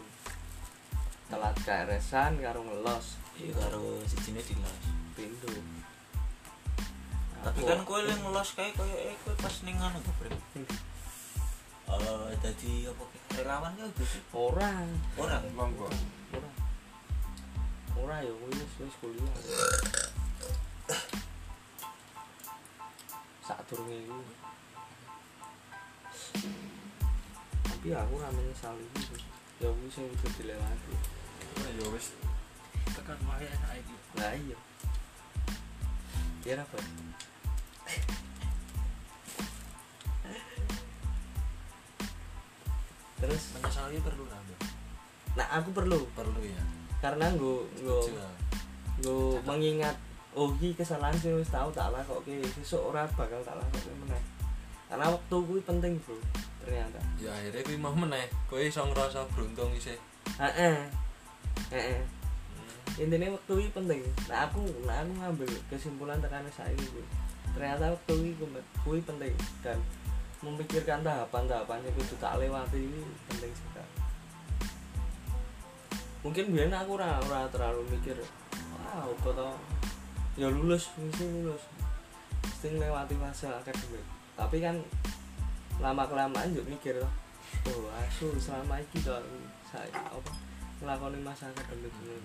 telat 1.30 1.56
KRS-an 1.62 2.42
karo 2.42 2.60
ngelos. 2.66 3.16
Iya 3.38 3.54
karo 3.54 4.02
sijine 4.10 4.42
dilas. 4.42 4.78
pindo 5.14 5.48
Tapi 7.40 7.58
Aku- 7.64 7.68
kan 7.72 7.80
kowe 7.88 8.00
yang 8.04 8.20
ngelos 8.20 8.52
kayak 8.52 8.76
koyo 8.76 8.92
eh 8.92 9.16
kowe 9.24 9.32
pas 9.40 9.54
ning 9.64 9.78
anu 9.80 9.96
to, 10.04 10.12
Bre. 10.20 10.28
Eh, 11.90 12.36
dadi 12.38 12.86
apa 12.86 13.02
relawan 13.34 13.74
ya 13.80 13.86
Gus? 13.96 14.12
ora. 14.36 14.84
Ora. 15.16 15.40
monggo. 15.56 15.88
Ora. 16.36 16.50
Ora 17.96 18.16
ya 18.22 18.30
wis 18.44 18.72
wis 18.78 18.94
kuliah. 19.00 19.34
Sak 23.42 23.58
durunge 23.66 23.96
iku. 24.04 24.18
Tapi 27.66 27.88
aku 27.96 28.14
ra 28.20 28.28
menyesal 28.30 28.76
iki 28.76 29.16
ya 29.60 29.68
wis 29.72 29.90
sing 29.96 30.06
kudu 30.20 30.28
dilewati 30.44 30.94
ya 31.68 31.86
wis. 31.92 32.16
Tekan 32.96 33.18
wayah 33.28 33.54
saiki 33.60 33.94
lah 34.18 34.32
iya. 34.34 34.58
Kira 36.40 36.64
apa? 36.64 36.78
Terus? 43.20 43.42
Menyesali 43.52 43.98
perlu 44.00 44.24
Bro. 44.24 44.56
nah 45.38 45.46
aku 45.54 45.70
perlu. 45.70 46.00
Perlu 46.16 46.40
ya 46.42 46.62
karena 47.00 47.32
Setuju 47.32 48.12
lah. 48.20 48.34
nggo 49.00 49.40
mengingat 49.48 49.96
oh 50.36 50.52
iki 50.60 50.76
kesalahan 50.76 51.16
sing 51.16 51.32
wis 51.32 51.48
tau 51.48 51.72
tak 51.72 51.88
lakoke 51.88 52.44
sesuk 52.60 52.92
ora 52.92 53.08
bakal 53.16 53.40
tak 53.40 53.56
lakoke 53.56 53.88
meneh. 54.04 54.20
Karena 54.90 55.08
waktu 55.08 55.36
kuwi 55.48 55.60
penting 55.64 55.96
bro 56.04 56.16
ternyata. 56.60 57.00
Ya 57.16 57.32
akhirnya 57.32 57.64
kuwi 57.64 57.78
mau 57.80 57.96
meneh. 57.96 58.28
Kowe 58.52 58.60
iso 58.60 58.84
ngerasa 58.84 59.24
beruntung 59.32 59.72
isih. 59.72 59.96
Heeh 60.36 61.09
heeh. 61.70 62.02
Hmm. 62.02 63.02
intinya 63.06 63.32
waktu 63.34 63.52
ini 63.62 63.70
penting. 63.70 64.00
Nah 64.26 64.50
aku 64.50 64.60
nah 64.84 65.00
aku 65.00 65.12
ngambil 65.14 65.50
kesimpulan 65.70 66.18
tekan 66.18 66.46
saya 66.52 66.74
ini 66.74 67.02
ternyata 67.50 67.94
waktu 67.94 68.34
kuwi 68.86 69.02
penting 69.02 69.34
dan 69.62 69.78
memikirkan 70.40 71.02
tahapan-tahapan 71.02 71.82
yang 71.82 71.94
kudu 71.98 72.14
lewati 72.16 72.78
ini 72.78 73.00
penting 73.26 73.52
sekali 73.52 73.92
mungkin 76.20 76.52
biar 76.52 76.68
aku 76.84 77.00
ora 77.00 77.16
ora 77.26 77.48
terlalu 77.48 77.80
mikir 77.96 78.16
wah 78.76 79.08
apa 79.08 79.28
toh 79.32 79.56
ya 80.38 80.48
lulus 80.48 80.88
mesti 80.96 81.24
lulus. 81.26 81.62
Mesti 82.40 82.76
lewati 82.76 83.14
fase 83.20 83.48
akademik. 83.48 84.04
Tapi 84.36 84.56
kan 84.62 84.76
lama 85.80 86.04
kelamaan 86.08 86.52
juga 86.52 86.68
mikir 86.68 86.94
toh 87.00 87.72
oh 87.72 87.88
asu 88.04 88.36
selama 88.36 88.80
toh 89.00 89.20
saya 89.68 89.90
apa 89.96 90.32
masa 90.80 91.44
akademik 91.52 91.92
ini 92.04 92.16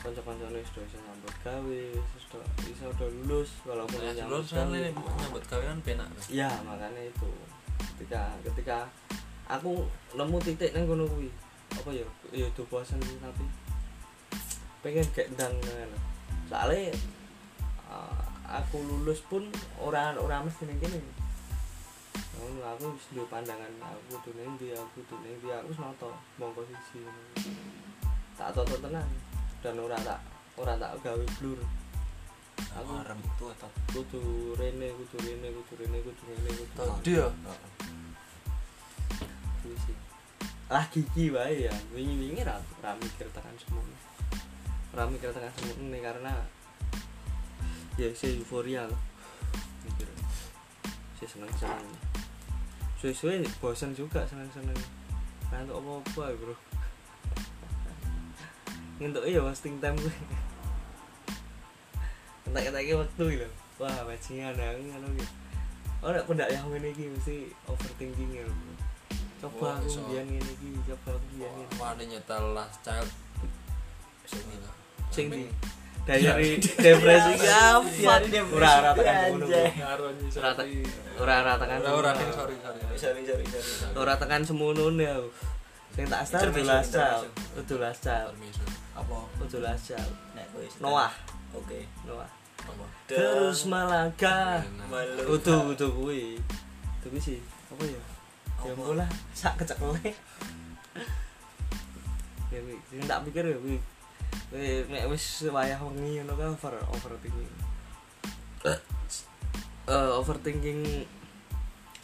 kanca-kancane 0.00 0.64
sudah 0.64 0.82
iso 0.88 0.96
nyambut 0.96 1.34
gawe 1.44 1.82
sudah 2.16 2.44
iso 2.64 2.84
udah 2.88 3.08
lulus 3.20 3.50
walaupun 3.68 4.00
Nah, 4.00 4.14
nyambut 4.16 4.40
dulu 4.40 4.48
soalnya 4.48 4.88
gawe. 4.96 5.12
nyambut 5.20 5.44
gawe 5.44 5.62
kan 5.68 5.78
penak 5.84 6.08
ya 6.32 6.48
makanya 6.64 7.02
itu. 7.04 7.30
Ketika 8.00 8.32
ketika 8.46 8.78
aku 9.44 9.84
nemu 10.16 10.36
titik 10.40 10.72
nang 10.72 10.88
kono 10.88 11.04
kuwi. 11.04 11.28
Apa 11.76 11.90
ya? 11.92 12.06
Ya 12.32 12.46
itu 12.48 12.62
bosan 12.72 12.96
tapi 12.98 13.44
pengen 14.80 15.04
gak 15.12 15.28
ndang 15.36 15.52
ngono. 15.60 15.98
Soalnya 16.48 16.96
uh, 17.92 18.24
aku 18.48 18.80
lulus 18.80 19.20
pun 19.28 19.52
orang 19.76 20.16
orang 20.16 20.48
mesti 20.48 20.64
ning 20.64 20.80
kene 20.80 20.98
Ngono, 22.40 22.64
aku 22.64 22.96
wis 22.96 23.04
duwe 23.12 23.28
pandangan 23.28 23.68
aku 23.84 24.16
kudu 24.16 24.30
ning 24.40 24.56
ndi 24.56 24.72
aku 24.72 25.04
kudu 25.04 25.16
ning 25.20 25.36
ndi 25.36 25.52
aku 25.52 25.68
wis 25.68 25.76
noto 25.76 26.08
mongko 26.40 26.64
siji. 26.64 27.04
Tak 28.32 28.56
toto 28.56 28.80
tenan 28.80 29.04
dan 29.60 29.76
ora 29.76 30.00
tak 30.00 30.24
ora 30.56 30.72
tak 30.80 30.96
gawe 31.04 31.24
blur. 31.36 31.60
Aku 32.80 32.92
rambut 33.04 33.32
tua 33.36 33.52
toh. 33.60 33.68
kudu 33.92 34.56
rene 34.56 34.88
kudu 34.96 35.16
rene 35.20 35.52
kudu 35.52 35.72
rene 35.84 35.98
kudu 36.00 36.22
rene 36.32 36.50
kudu 36.56 36.72
Tadi 36.80 37.12
ya? 37.20 37.28
sih. 39.84 39.96
Lah 40.72 40.84
gigi 40.88 41.28
wae 41.28 41.68
ya 41.68 41.74
wingi 41.92 42.16
wingi 42.16 42.40
ra 42.40 42.56
ra 42.80 42.96
mikir 42.96 43.28
tekan 43.36 43.52
semono 43.60 43.92
ra 44.96 45.04
mikir 45.12 45.28
tekan 45.28 45.52
semono 45.60 45.98
karena 46.00 46.32
ya 48.00 48.08
saya 48.16 48.32
euforia 48.32 48.88
loh. 48.88 49.02
Mikir. 49.84 50.08
Saya 51.20 51.28
seneng 51.28 51.52
seneng 51.60 51.84
suwe 53.00 53.12
suwe 53.16 53.34
bosan 53.64 53.96
juga 53.96 54.28
seneng 54.28 54.52
seneng 54.52 54.76
nah 55.48 55.64
untuk 55.64 55.80
apa 55.80 55.90
apa 56.04 56.22
ya 56.30 56.36
bro? 56.38 56.54
Ngentuk 59.00 59.24
ya 59.24 59.40
wasting 59.40 59.80
time 59.80 59.96
gue 59.98 60.14
entak 62.46 62.68
entak 62.68 62.84
waktu 62.92 63.24
lho. 63.40 63.48
Wah 63.80 64.04
bajingan 64.04 64.54
aku 64.54 64.80
ngono 64.84 65.08
gitu 65.16 65.34
oh 66.00 66.10
nek 66.12 66.24
pendak 66.24 66.48
yang 66.48 66.64
ngene 66.72 66.96
iki 66.96 67.12
mesti 67.12 67.36
overthinking 67.68 68.30
ya 68.36 68.44
bro. 68.44 68.74
Coba 69.40 69.56
Wah, 69.56 69.72
aku 69.80 69.88
iso. 69.88 70.00
biyen 70.08 70.26
ngene 70.28 70.50
iki 70.60 70.68
coba 70.88 71.16
aku 71.16 71.26
biyen 71.32 71.50
ngene. 71.56 71.72
Wani 71.80 72.04
nyetel 72.08 72.44
last 72.52 72.80
child. 72.84 73.10
Sing 74.28 74.44
ini. 74.44 74.68
sing 75.10 75.26
diary 76.08 76.50
depresi. 76.56 77.32
Ki 77.36 77.48
apa 77.48 77.80
Diary 77.86 78.28
depresi, 78.32 78.56
ora 78.56 78.92
tekan 78.96 79.14
ngono. 79.36 79.44
Ora 79.50 79.58
te- 81.56 81.90
ora 81.90 82.10
ding 82.16 82.32
sorry 82.32 82.56
sorry. 82.60 82.80
Sorry, 82.96 83.22
sorry, 83.24 83.44
ora 83.96 84.14
tekan 84.16 84.42
semono 84.44 84.88
nih 84.92 85.08
aku 85.10 85.28
sing 85.90 86.06
tak 86.06 86.22
udah 87.66 87.78
last 87.82 88.00
child 88.06 88.30
Permiso. 88.32 88.64
Apa? 88.94 89.18
kowe 90.54 90.64
sedang- 90.64 90.84
Noah. 90.86 91.12
Oke. 91.52 91.80
Noah. 92.06 92.30
Terus 93.10 93.66
melangkah 93.66 94.62
Malu. 94.86 95.34
utuh 95.34 95.74
utuh 95.74 95.90
kuwi. 95.90 96.38
Tapi 97.02 97.18
sih. 97.18 97.38
Apa 97.74 97.82
ya? 97.82 98.00
Ya 98.60 98.72
bola 98.76 99.06
sak 99.32 99.56
kecekle 99.56 99.96
ya 102.50 102.60
kuwi 102.60 102.76
sing 102.90 103.00
tak 103.06 103.22
pikir 103.24 103.46
ya 103.46 103.56
Kuwi 103.56 103.78
nek 104.90 105.04
wis 105.10 105.46
wayah 105.46 105.78
wengi 105.78 106.20
ngono 106.20 106.34
kan 106.34 106.48
over 106.54 106.74
overthinking. 106.90 107.52
Eh. 108.66 108.78
Overthinking 109.90 110.80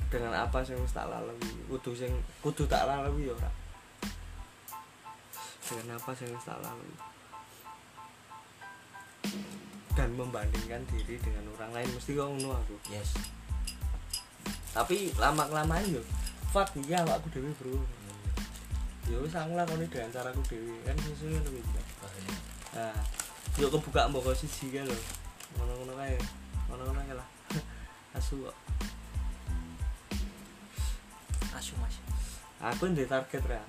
dengan 0.07 0.33
apa 0.47 0.63
sing 0.63 0.79
wis 0.79 0.95
tak 0.95 1.11
lalui? 1.11 1.51
Kudu 1.67 1.93
sing 1.95 2.13
kudu 2.41 2.65
tak 2.71 2.87
lalui 2.87 3.27
ya 3.27 3.35
ora. 3.35 3.51
Dengan 5.67 5.99
apa 5.99 6.11
sing 6.15 6.31
wis 6.31 6.47
tak 6.47 6.59
lalui? 6.63 6.95
Dan 9.97 10.13
membandingkan 10.15 10.85
diri 10.93 11.19
dengan 11.19 11.51
orang 11.59 11.73
lain. 11.83 11.89
Mesti 11.95 12.15
kok 12.15 12.29
ngono 12.31 12.55
aku. 12.55 12.77
Yes. 12.93 13.17
Tapi 14.77 15.11
lama 15.17 15.49
kelamaan 15.49 15.89
yo 15.89 16.05
fuck 16.57 16.73
iya 16.89 17.05
awakku 17.05 17.29
dhewe 17.37 17.53
bro 17.61 17.77
ya 19.07 19.17
wis 19.23 19.35
aku 19.35 19.53
lakoni 19.55 19.87
dengan 19.87 20.11
caraku 20.11 20.43
dhewe. 20.51 20.75
Kan 20.83 20.97
sesuai 20.99 21.39
ngono 21.39 21.49
kuwi 21.51 21.63
bahaya 22.03 22.35
nah 22.77 22.97
yo 23.57 23.67
kebuka 23.73 24.11
mboko 24.11 24.35
siji 24.35 24.75
kae 24.75 24.85
lho. 24.85 24.97
Ngono-ngono 25.57 25.93
kae 25.97 26.17
ngono-ngono 26.69 27.01
kae 27.07 27.15
lah. 27.15 27.29
Asu 28.19 28.43
kok. 28.45 28.57
Asu 31.55 31.73
mas. 31.81 31.97
Aku 32.61 32.91
ndek 32.91 33.09
target 33.09 33.43
ra. 33.47 33.63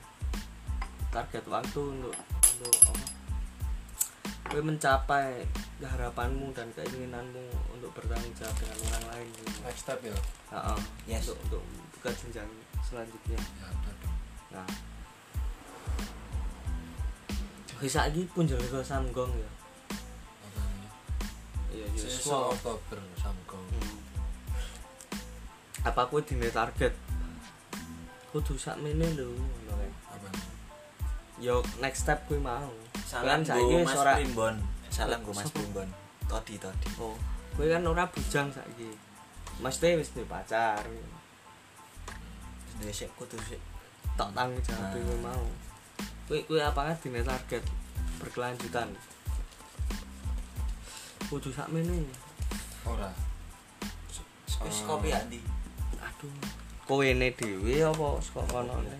Target 1.14 1.46
waktu 1.48 1.82
untuk 1.82 2.16
untuk 2.58 2.74
apa? 2.90 3.06
Kowe 4.48 4.64
mencapai 4.64 5.44
harapanmu 5.84 6.56
dan 6.56 6.72
keinginanmu 6.74 7.46
untuk 7.76 7.92
bertanggung 7.94 8.34
jawab 8.34 8.56
dengan 8.58 8.78
orang 8.90 9.06
lain 9.14 9.28
gitu. 9.36 9.60
next 9.62 9.84
step 9.86 10.00
ya 10.02 10.16
Heeh. 10.50 10.80
Yes. 11.06 11.30
untuk 11.30 11.38
untuk 11.46 11.62
buka 11.94 12.10
jenjang 12.16 12.50
selanjutnya. 12.82 13.38
Ya 13.38 13.70
dong 13.70 14.16
nah 14.48 14.68
Wis 17.78 17.94
saiki 17.94 18.26
pun 18.34 18.50
jalan 18.50 18.66
ke 18.66 18.80
Samgong 18.82 19.30
ya. 19.34 19.50
Iya, 21.70 21.86
iya. 21.86 22.00
sesuk 22.00 22.58
Oktober 22.58 22.98
samko 23.16 23.58
Hmm. 23.70 23.98
Apa 25.86 26.10
kowe 26.10 26.18
dine 26.20 26.50
target? 26.50 26.94
Kudu 28.34 28.58
sakmene 28.58 29.14
lho 29.14 29.30
apa 30.10 30.30
Yo 31.38 31.62
next 31.78 32.02
step 32.04 32.26
kuwi 32.26 32.42
mau. 32.42 32.74
salam 33.06 33.46
Kan 33.46 33.46
saiki 33.46 33.76
wis 33.78 33.86
mas 33.86 33.96
ora- 33.96 34.18
primbon 34.18 34.56
salam 34.90 35.20
go 35.22 35.32
mas 35.32 35.48
primbon 35.54 35.88
todi 36.26 36.58
todi 36.58 36.90
Oh, 36.98 37.14
kowe 37.54 37.64
kan 37.64 37.86
ora 37.86 38.10
bujang 38.10 38.50
saiki. 38.50 38.90
Mesti 39.62 39.96
wis 39.96 40.10
duwe 40.12 40.26
pacar. 40.26 40.82
Duwe 42.78 42.90
sik 42.92 43.14
kudu 43.16 43.38
sik 43.46 43.62
Tak 44.18 44.34
tanggung 44.34 44.58
jawab 44.66 44.82
Ah. 44.82 44.92
kowe 44.98 45.16
mau. 45.22 45.46
Kowe 46.28 46.40
kowe 46.48 46.60
apakah 46.60 46.96
dine 47.00 47.24
target 47.24 47.64
berkelanjutan? 48.20 48.90
Kudu 51.32 51.50
sakmene. 51.52 52.04
ora 52.88 53.12
wis 54.64 54.80
Eh, 54.80 54.86
kopi 54.88 55.12
ya 55.12 55.20
ndi 55.28 55.40
Aduh. 56.00 56.32
Kowe 56.88 57.08
ne 57.14 57.28
dhewe 57.36 57.84
apa 57.84 58.08
saka 58.24 58.42
kono? 58.48 58.74
ora 58.80 58.96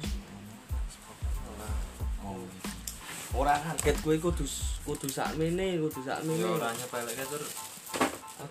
Ora 3.36 3.54
target 3.64 3.96
kowe 4.04 4.16
kudu 4.20 4.44
kudu 4.88 5.08
sakmene, 5.08 5.80
kudu 5.84 6.00
sakmene. 6.04 6.44
ya 6.44 6.52
ora 6.52 6.70
nyepeleke 6.76 7.24
tur 7.32 7.44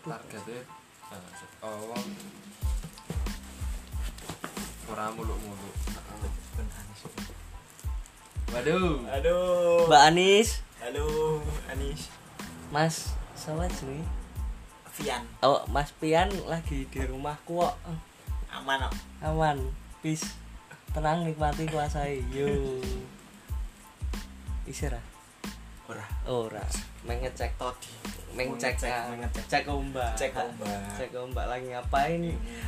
targetnya 0.04 0.56
eh, 0.56 1.64
oh 1.64 1.96
ora 4.90 5.04
muluk-muluk 5.16 5.76
waduh 8.52 9.02
aduh 9.10 9.86
Mbak 9.86 10.02
Anis, 10.12 10.48
halo 10.80 11.40
Anis 11.66 12.08
Mas, 12.70 13.14
sama 13.38 13.70
jenenge? 13.70 14.02
Vian 14.96 15.22
Oh, 15.40 15.62
Mas 15.68 15.92
Pian 15.96 16.26
lagi 16.46 16.88
di 16.88 17.00
rumahku 17.00 17.62
kok. 17.62 17.74
aman 18.50 18.80
kok 18.82 18.94
Aman, 19.20 19.58
peace. 20.00 20.36
Tenang 20.92 21.24
nikmati 21.24 21.68
kuasai. 21.68 22.24
Yo. 22.32 22.48
Isira. 24.64 24.96
ora 25.86 26.04
Ora. 26.24 26.64
Mengecek 27.04 27.52
todi 27.56 27.92
mengecek 28.32 28.76
Mengecek, 28.76 28.92
ah, 28.92 29.04
mengecek. 29.08 29.44
cek 29.46 29.64
ombak. 29.68 30.12
cek 30.16 30.32
ombak 30.34 30.80
Cek 30.96 31.10
ombak 31.14 31.46
lagi 31.46 31.66
ngapain? 31.70 32.20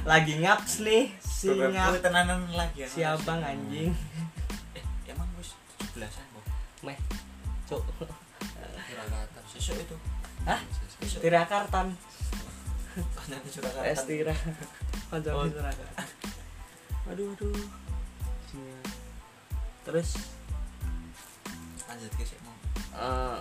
Lagi 0.05 0.35
ngaps 0.39 0.85
nih, 0.85 1.09
si 1.19 1.49
ngap. 1.53 1.99
tenanan 2.01 2.45
lagi 2.53 2.85
ya 2.85 2.89
Si 2.89 3.01
abang 3.03 3.41
anjing. 3.41 3.91
emang 5.99 6.07
wis 6.07 6.15
17-an 6.15 6.27
kok 6.31 6.45
Meh. 6.87 6.99
Cuk. 7.67 7.83
kira 8.89 9.05
kata 9.11 9.41
sesuk 9.51 9.77
itu 9.77 9.97
Hah? 10.47 10.61
Tirakartan. 10.99 11.93
Es 13.85 14.03
tira. 14.07 14.35
Oh. 15.13 15.19
Tirakartan. 15.21 16.07
Aduh, 17.11 17.35
aduh. 17.35 17.67
Terus 19.89 20.09
lanjut 21.89 22.13
ke 22.21 22.25
eh 22.29 23.41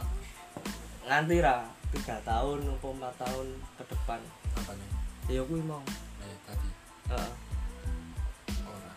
nganti 1.04 1.44
ra 1.44 1.68
tiga 1.92 2.16
tahun 2.24 2.64
atau 2.80 2.90
empat 2.96 3.14
tahun 3.20 3.48
ke 3.76 3.84
depan 3.92 4.20
apa 4.56 4.72
nih 4.72 4.92
ya 5.36 5.42
gue 5.44 5.62
mau 5.68 5.84
eh 6.24 6.36
tadi 6.48 6.70
Heeh. 7.12 7.32
ora 8.64 8.92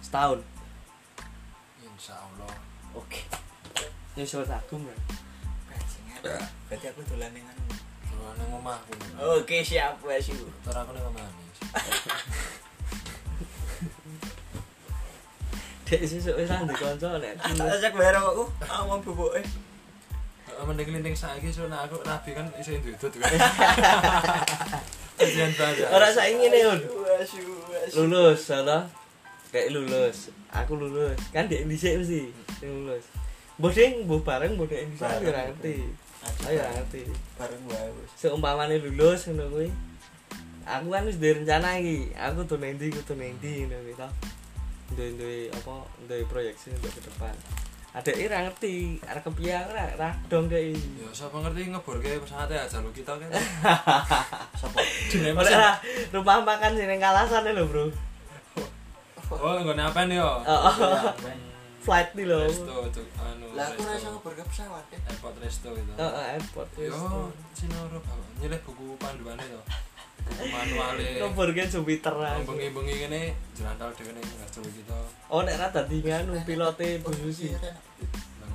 setahun 0.00 0.40
insya 1.96 2.14
Allah. 2.14 2.52
Oke. 2.92 3.24
Nyusul 4.16 4.44
agung 4.44 4.84
ya 4.84 4.96
bajingan. 5.68 6.20
Berarti 6.68 6.86
aku 6.88 7.00
dolan 7.08 7.32
dengan 7.32 7.56
Kalau 8.06 8.32
nang 8.36 8.50
omahku. 8.60 8.92
oke 9.20 9.56
siap 9.60 10.00
wes 10.00 10.28
yuk 10.32 10.48
Ntar 10.64 10.76
aku 10.80 10.92
nang 10.92 11.08
omah 11.08 11.24
dek 15.86 16.02
sesuk 16.02 16.34
wis 16.34 16.50
ndek 16.50 16.74
kanca 16.76 17.08
nek. 17.22 17.34
Ajak 17.76 17.92
bayar 17.94 18.18
aku? 18.18 18.44
Awang 18.66 19.00
bubuk 19.04 19.38
eh 19.38 19.46
Eh, 20.56 20.64
Mending 20.64 20.88
kelinting 20.88 21.12
saiki 21.12 21.52
so 21.52 21.68
nah 21.68 21.84
aku 21.84 22.00
rabi 22.00 22.32
kan 22.32 22.48
iso 22.56 22.72
ndudut 22.72 23.12
kan. 23.20 23.28
Kajian 25.20 25.52
baca. 25.52 25.84
ora 25.92 26.08
saiki 26.08 26.40
ngene 26.40 26.80
lulus 27.92 28.40
salah 28.40 28.88
kayak 29.52 29.72
lulus. 29.74 30.30
Aku 30.50 30.78
lulus. 30.78 31.18
Kan 31.30 31.46
dek 31.46 31.66
dhisik 31.70 32.02
mesti 32.02 32.30
lulus. 32.64 33.04
Mbok 33.56 33.72
ding 33.72 33.92
mbok 34.04 34.20
bareng 34.26 34.58
dek 34.58 34.90
dhisik 34.92 35.06
aku 35.06 35.30
ngerti. 35.30 35.76
ayo 36.50 36.58
ora 36.58 36.70
ngerti. 36.74 37.02
bareng 37.38 37.62
wae 37.70 37.88
wes 38.02 38.10
seumpamane 38.18 38.76
lulus 38.82 39.30
ngono 39.30 39.46
kuwi. 39.52 39.68
Aku 40.66 40.90
kan 40.90 41.06
wis 41.06 41.18
duwe 41.22 41.38
rencana 41.38 41.78
iki. 41.78 42.10
Aku 42.18 42.42
tuh 42.42 42.58
nendi 42.58 42.90
aku 42.90 43.00
tuh 43.06 43.16
nendi 43.18 43.66
ngono 43.66 43.76
kuwi 43.86 43.94
to 43.94 44.08
duwe 44.94 45.08
duwe 45.18 45.38
apa 45.50 45.74
duwe 46.06 46.22
proyeksi 46.26 46.74
untuk 46.74 46.90
ke 46.94 47.00
depan. 47.06 47.34
Ada 47.96 48.12
ira 48.12 48.44
ngerti. 48.44 49.00
Kepiye 49.00 49.54
aku 49.56 49.70
ra 49.72 49.86
ra 49.96 50.10
dong 50.28 50.50
dek 50.50 50.74
Ya 50.74 51.08
sapa 51.14 51.38
ngerti 51.40 51.70
ngeborke 51.70 52.20
pesawatnya 52.22 52.66
aja 52.66 52.78
lu 52.82 52.90
kita 52.90 53.14
kan. 53.14 53.30
Jenenge 55.10 55.38
mesin. 55.38 55.56
ra 55.56 55.78
rumah 56.10 56.42
makan 56.42 56.74
sing 56.74 56.86
ning 56.90 56.98
kalasan 56.98 57.46
lho 57.46 57.64
bro 57.70 57.86
Oh, 59.26 59.58
nggone 59.58 59.82
apa 59.82 60.06
nih 60.06 60.22
yo? 60.22 60.30
Oh, 60.46 60.74
flight 61.82 62.10
nih 62.14 62.26
lho 62.26 62.46
Resto 62.46 62.74
cuk 62.90 63.08
anu. 63.22 63.46
lah 63.54 63.66
aku 63.70 63.82
rasa 63.86 63.94
resto. 63.94 64.08
ngeborga 64.18 64.42
pesawat 64.50 64.84
eh 64.90 65.00
Airport 65.06 65.36
resto 65.38 65.68
itu. 65.74 65.92
Heeh, 65.94 66.24
airport 66.34 66.70
wis. 66.78 66.90
Yo, 66.90 67.30
sinoro 67.54 67.98
bapak 68.02 68.30
nyilih 68.42 68.60
buku 68.66 68.86
panduane 68.98 69.44
to. 69.46 69.62
Buku 70.26 70.44
manuale. 70.50 71.06
Kan 71.22 71.68
Jupiter 71.70 72.14
bengi-bengi 72.46 72.94
kene 73.06 73.20
jlantal 73.54 73.90
dhewe 73.94 74.12
ning 74.14 74.26
ngatur 74.26 74.66
kita. 74.66 74.98
Oh 75.30 75.42
nek 75.46 75.58
ra 75.58 75.66
dadi 75.70 76.02
nganu 76.02 76.38
pilote 76.42 77.02
Bu 77.02 77.10
Susi. 77.14 77.54
Iya, 77.54 77.58
Ren. 77.62 77.76
Nang 78.42 78.52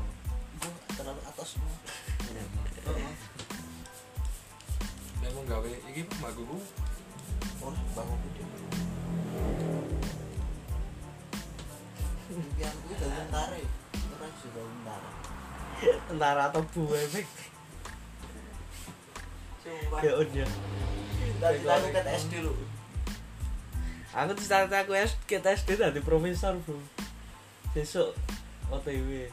Iku 0.59 0.69
terlalu 0.95 1.21
atas 1.23 1.55
nek 5.21 5.29
mau 5.37 5.43
gawe 5.45 5.71
iki 5.93 6.01
mbakku 6.17 6.57
oh 7.61 7.75
bangun 7.93 8.19
gede 8.25 8.43
impian 12.31 12.73
gue 12.87 12.95
dari 12.95 13.13
tentara 13.91 14.27
tentara 14.31 15.09
Tentara 15.81 16.41
atau 16.53 16.61
Bu 16.71 16.93
efek. 16.93 17.25
sumpah 19.61 19.99
Ya 20.01 20.13
udah. 20.17 20.49
dari 21.41 21.57
aku 21.65 21.87
ke 21.89 22.01
SD 22.05 22.33
lu 22.45 22.53
Aku 24.11 24.35
tuh 24.35 24.43
saat 24.43 24.67
aku 24.67 24.91
kita 25.23 25.55
SD 25.55 25.79
dadi 25.79 26.03
profesor, 26.03 26.59
Bro. 26.67 26.75
Besok 27.71 28.11
OTW. 28.67 29.31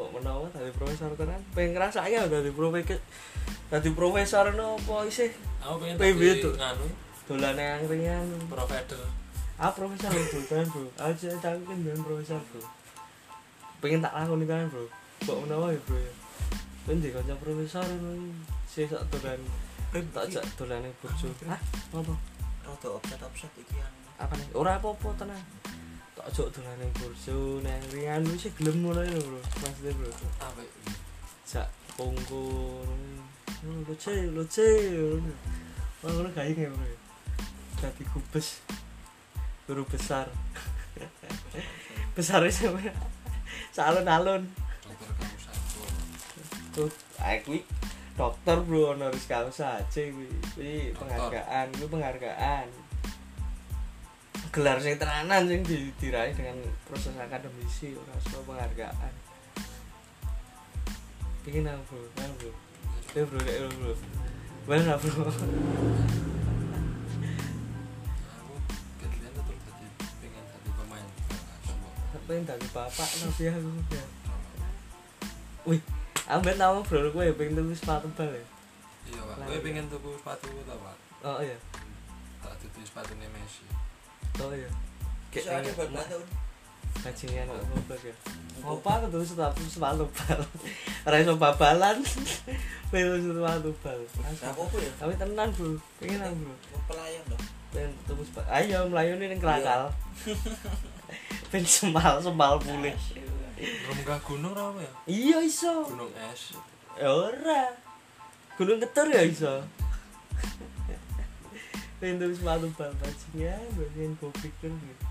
Kok 0.00 0.08
menawa 0.16 0.48
dadi 0.48 0.72
profesor 0.72 1.12
tenan? 1.12 1.44
Pengen 1.52 1.76
ngrasake 1.76 2.16
ya 2.16 2.24
dadi 2.24 2.48
profesor. 2.48 2.96
Dadi 3.68 3.90
profesor 3.92 4.48
no 4.56 4.80
apa 4.80 5.04
isih 5.04 5.28
aku 5.60 5.84
pengen 5.84 5.96
PB 6.00 6.20
dadi 6.24 6.40
tuh. 6.40 6.54
nganu 6.56 6.86
dolane 7.28 7.64
angkringan. 7.76 8.24
provider 8.48 9.04
Ah 9.58 9.74
profesor 9.74 10.14
bro 10.14 10.40
kan 10.46 10.64
bro. 10.70 10.86
Aku 11.02 11.14
cerita 11.18 11.50
aku 11.50 11.66
kan 11.66 11.78
ben 11.82 11.98
profesor 11.98 12.38
bro. 12.46 12.62
Pengen 13.82 14.06
tak 14.06 14.14
lakoni 14.14 14.46
kan 14.46 14.70
bro. 14.70 14.86
Kok 15.26 15.38
menawa 15.42 15.74
ya 15.74 15.80
bro 15.82 15.98
ya. 15.98 16.12
Kan 16.86 17.02
di 17.02 17.10
kanca 17.10 17.34
profesor 17.42 17.82
ngono. 17.82 18.38
Sesuk 18.70 19.02
dolan 19.10 19.42
tak 20.14 20.24
jak 20.30 20.44
dolane 20.54 20.94
burjo. 21.02 21.26
Hah? 21.50 21.58
Apa? 21.96 22.14
rada 22.68 22.88
offset 22.92 23.20
offset 23.24 23.48
iki 23.56 23.80
yang 23.80 23.94
Apa 24.20 24.36
nih? 24.36 24.52
Ora 24.52 24.76
apa-apa 24.76 25.08
tenang. 25.18 25.44
Tak 26.14 26.28
jok 26.30 26.54
dolane 26.54 26.86
burjo 26.94 27.58
nang 27.66 27.82
ringan 27.90 28.22
wis 28.30 28.46
gelem 28.54 28.86
ngono 28.86 29.02
lho 29.02 29.20
bro. 29.26 29.40
Maksudnya 29.42 29.90
bro. 29.98 30.10
apa 30.38 30.60
iki? 30.62 30.80
Jak 31.50 31.66
pungkur. 31.98 32.86
lucu 33.66 34.14
lucu 34.30 34.70
wah 35.98 36.10
ngono 36.14 36.30
gak 36.30 36.46
ingin 36.46 36.70
bro 36.70 36.94
jadi 37.82 38.02
kubes 38.14 38.62
guru 39.68 39.84
besar. 39.84 40.24
Besar 42.16 42.42
sampe 42.50 42.90
salon-alon 43.70 44.42
tuh 46.74 46.90
aku 47.22 47.62
dokter 48.18 48.58
bro 48.66 48.94
honoris 48.94 49.26
causa 49.30 49.78
aja 49.78 50.02
Dokter. 50.58 50.94
penghargaan 50.98 51.66
kuwi 51.78 51.86
penghargaan. 51.86 52.66
Gelar 54.50 54.80
sing 54.82 54.98
tenanan 54.98 55.46
sing 55.46 55.60
di, 55.62 55.92
diraih 56.00 56.34
dengan 56.34 56.58
proses 56.88 57.14
akademisi 57.14 57.94
ora 57.94 58.14
usah 58.18 58.42
penghargaan. 58.42 59.12
Pingin 61.46 61.70
apa 61.70 61.82
bro? 61.86 62.08
Kan 62.18 62.30
bro 62.40 62.50
ya 63.14 63.22
bro? 63.26 63.38
Nek 63.38 63.70
bro? 63.78 63.94
Mana 64.66 64.94
bro 64.98 65.30
pengen 72.28 72.44
dari 72.44 72.68
bapak 72.76 73.08
tapi 73.08 73.48
aku 73.48 73.96
ya 73.96 74.04
wih 75.64 75.80
aku 76.28 76.40
ben 76.44 76.60
tau 76.60 76.84
bro 76.84 77.08
gue 77.08 77.24
ya 77.24 77.32
pengen 77.32 77.56
tulis 77.56 77.80
sepatu 77.80 78.08
bal 78.12 78.28
ya? 78.28 78.44
Iya 79.08 79.20
pak. 79.24 79.36
Gue 79.48 79.58
pengen 79.64 79.84
tuku 79.88 80.10
sepatu 80.20 80.48
tau 80.68 80.76
pak. 80.76 80.96
Oh 81.24 81.40
iya. 81.40 81.56
Tak 82.44 82.52
tuku 82.60 82.84
sepatu 82.84 83.16
Messi. 83.16 83.64
Oh 84.44 84.52
iya. 84.52 84.68
Soalnya 85.32 85.72
buat 85.72 85.90
bantu. 85.92 86.20
bajingan 86.98 87.46
kok 87.46 87.62
goblok 87.68 88.00
ya 88.00 88.14
Ngopo 88.58 88.88
aku 88.90 89.06
tuh 89.12 89.24
sepatu 89.24 89.60
sepatu 89.64 90.04
bal. 90.12 90.40
Ora 91.08 91.16
iso 91.16 91.40
babalan. 91.40 91.96
Pengen 92.92 93.24
sepatu 93.24 93.70
bal. 93.80 94.00
Nah, 94.20 94.52
apa 94.52 94.76
ya? 94.76 94.92
tapi 95.00 95.12
tenan 95.16 95.48
bro. 95.56 95.80
Pengen 95.96 96.20
aku 96.20 96.36
bro 96.44 96.54
pelayan 96.92 97.24
loh. 97.32 97.40
pengen 97.72 97.92
tuku 98.04 98.22
sepatu. 98.28 98.48
Ayo 98.52 98.84
melayu 98.92 99.16
nih 99.16 99.32
yang 99.32 99.40
kelakal 99.40 99.82
pengen 101.50 101.66
semal 101.66 102.20
semal 102.20 102.60
pulih 102.60 102.94
Renggah 103.58 104.20
gunung 104.22 104.54
apa 104.54 104.78
ya 104.78 104.92
iya 105.10 105.38
iso 105.42 105.82
gunung 105.88 106.12
es 106.14 106.54
Ya 106.98 107.14
ora. 107.14 107.78
Gunung 108.58 108.82
Keter 108.82 109.06
ya 109.06 109.22
iso. 109.22 109.62
Pengen 112.02 112.18
tulis 112.18 112.42
sepatu 112.42 112.66
bal 112.74 112.90
bajingan, 112.98 113.62
pengen 113.74 114.18
gue 114.18 114.32
pikir 114.42 114.70
gitu. 114.70 115.06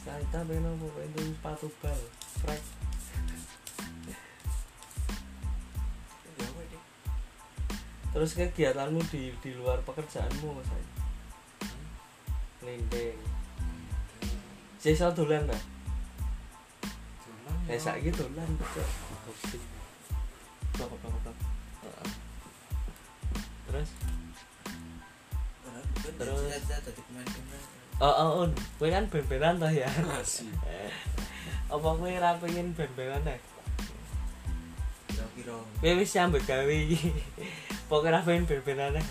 Saya 0.00 0.24
pengen 0.32 0.64
apa? 0.64 0.88
Tulis 1.12 1.36
sepatu 1.36 1.68
bal. 1.84 2.00
Frek. 2.40 2.62
Ya? 4.08 4.16
Terus 8.16 8.32
kegiatanmu 8.32 9.00
di 9.12 9.36
di 9.44 9.50
luar 9.60 9.84
pekerjaanmu 9.84 10.56
mas 10.56 10.64
saya. 10.72 10.88
Lindeng. 12.64 13.39
Sisa 14.80 15.12
dolan 15.12 15.44
dah. 15.44 15.62
Dolan 17.20 17.56
ya. 17.68 17.76
Saiki 17.76 18.08
dolan 18.16 18.48
betul. 18.56 18.88
Blok 20.72 20.88
blok 21.04 21.16
blok. 21.20 21.36
Terus. 23.68 23.88
Terus? 26.16 26.40
Oh, 28.00 28.08
oh, 28.08 28.28
oh, 28.40 28.44
kowe 28.80 28.88
kan 28.88 29.04
ben-benan 29.12 29.60
toh 29.60 29.68
ya. 29.68 29.84
Asik. 30.16 30.48
Apa 31.72 31.88
kowe 31.92 32.08
ora 32.08 32.32
pengen 32.40 32.72
ben-benan 32.72 33.20
ya? 33.28 33.36
Kira-kira. 35.12 35.60
Kowe 35.60 35.92
wis 36.00 36.16
nyambut 36.16 36.40
gawe 36.48 36.72
iki. 36.72 37.12
Pokoke 37.92 38.08
ora 38.08 38.24
pengen 38.24 38.48
ben-benan 38.48 38.96
ya. 38.96 39.04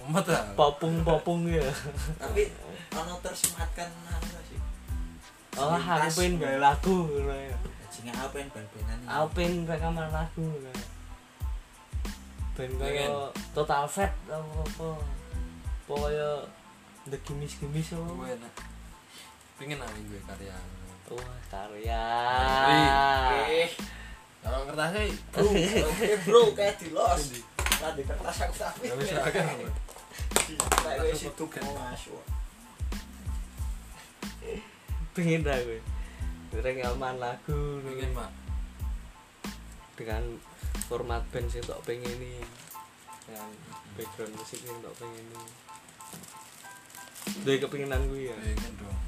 Mumet 0.00 0.24
ah 0.32 0.56
Popung-popung 0.56 1.44
ya. 1.52 1.68
Tapi 2.16 2.48
ono 2.96 3.20
tersematkan 3.20 3.92
anu. 4.08 4.39
Oh, 5.58 5.74
aku 5.74 6.08
pengen 6.14 6.38
gawe 6.38 6.58
lagu 6.62 6.96
ya. 7.16 7.56
Yang 8.00 8.16
ban-banan 8.54 8.96
ini? 9.02 9.06
Aku 9.10 9.26
pengen 9.34 9.54
rekaman 9.66 10.08
lagu. 10.14 10.46
Ben 12.54 12.70
kaya 12.76 13.08
total 13.56 13.88
fat 13.88 14.12
apa 14.28 14.50
apa. 14.62 14.90
Pokoknya 15.88 16.46
the 17.08 17.18
gimis-gimis 17.24 17.96
apa. 17.96 18.06
gue 18.14 18.28
enak 18.36 18.54
pengen 19.60 19.76
nang 19.76 19.92
gue 19.92 20.20
karya 20.24 20.56
Wah, 21.10 21.38
karya. 21.50 22.06
Eh, 23.50 23.68
kalau 24.40 24.62
kertasnya 24.62 25.10
bro, 25.34 25.50
oke 25.90 26.08
bro, 26.22 26.42
kayak 26.54 26.78
di 26.78 26.88
los. 26.94 27.42
Lah 27.82 27.90
di 27.98 28.02
kertas 28.06 28.36
aku 28.46 28.54
tapi. 28.54 28.86
gak 28.86 28.96
bisa 29.02 29.18
kan 29.26 29.58
Kayak 30.86 31.10
wis 31.10 31.26
itu 31.26 31.44
masuk. 31.50 32.22
Pengen 35.12 35.42
dah 35.46 35.58
gue. 35.60 35.80
Rekaman 36.54 37.16
lagu. 37.18 37.82
Pengen 37.82 38.10
mak. 38.14 38.30
Dengan 39.98 40.22
format 40.88 41.22
band 41.30 41.46
sing 41.50 41.62
tok 41.62 41.82
pengen 41.86 42.08
ini 42.18 42.42
dengan 43.28 43.52
background 43.94 44.34
musik 44.34 44.58
yang 44.66 44.80
tok 44.82 44.96
pengen 44.98 45.22
ini. 45.22 45.48
Dua 47.46 47.56
kepinginan 47.62 48.02
gue 48.10 48.32
ya? 48.32 48.36
Pengen 48.38 48.74
dong 48.80 49.00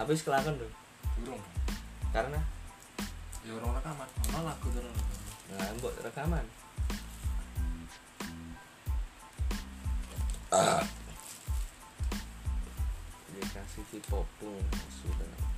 tapi 0.00 0.16
sekelakan 0.16 0.56
dong 0.56 0.74
burung 1.20 1.44
karena? 2.08 2.40
Ya 3.44 3.52
orang 3.52 3.76
rekaman. 3.76 4.08
Ono 4.32 4.40
lagu 4.48 4.68
terus 4.72 4.96
nggak 5.52 5.70
mbok 5.76 5.94
rekaman. 6.00 6.46
Dia 13.30 13.44
kasih 13.52 13.84
si 13.92 13.98
popung 14.08 14.64
sudah 14.88 15.49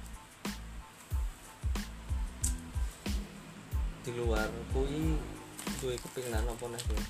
di 4.02 4.10
luar 4.18 4.50
kui 4.74 5.14
gue 5.78 5.94
kepinginan 5.94 6.42
apa 6.42 6.64
nih 6.66 6.82
gue 6.90 7.02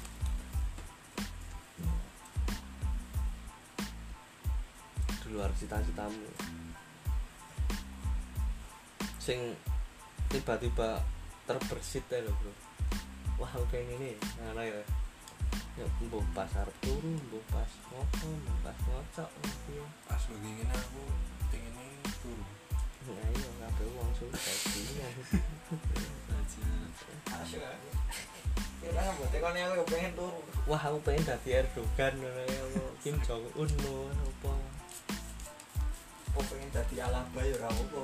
di 5.25 5.27
luar 5.33 5.49
cita-citamu. 5.57 6.29
Sing 9.17 9.57
tiba-tiba 10.29 11.01
terbersit 11.49 12.05
ya 12.13 12.21
loh 12.29 12.37
bro. 12.37 12.53
Wah 13.41 13.53
aku 13.57 13.73
ini 13.73 14.13
mana 14.37 14.61
ya. 14.61 14.85
Ya 15.81 15.89
mbuh 16.05 16.21
pas 16.37 16.53
arep 16.61 16.77
turu 16.85 17.17
mbuh 17.17 17.41
pas 17.49 17.73
ngopo 17.89 18.29
mbuh 18.29 18.57
pas 18.61 18.77
ngocok 18.77 19.31
ya. 19.73 19.85
Pas 20.05 20.23
begini 20.29 20.69
aku 20.69 21.03
pengen 21.49 22.05
turu 22.21 22.62
nah 23.11 23.29
iya 23.35 23.51
kabeh 23.59 23.87
wong 23.99 24.11
susah 24.15 24.55
bajingan 24.63 25.13
Masuk 27.33 27.65
aku. 27.65 27.89
Kira 28.83 29.03
nggak 29.03 29.29
tekan 29.33 29.57
aku 29.73 29.85
pengen 29.89 30.13
turu. 30.15 30.39
wah 30.69 30.83
aku 30.83 30.99
pengen 31.03 31.23
dadi 31.27 31.51
Erdogan 31.59 32.13
ngono 32.19 32.43
ya 32.47 32.61
apa 32.71 32.83
Kim 33.03 33.17
Jong 33.27 33.45
Un 33.59 33.71
apa 33.73 34.53
Oh 36.33 36.45
pengen 36.49 36.69
jadi 36.71 36.97
alaba 37.11 37.41
ya 37.45 37.55
ora 37.61 37.69
apa. 37.69 38.03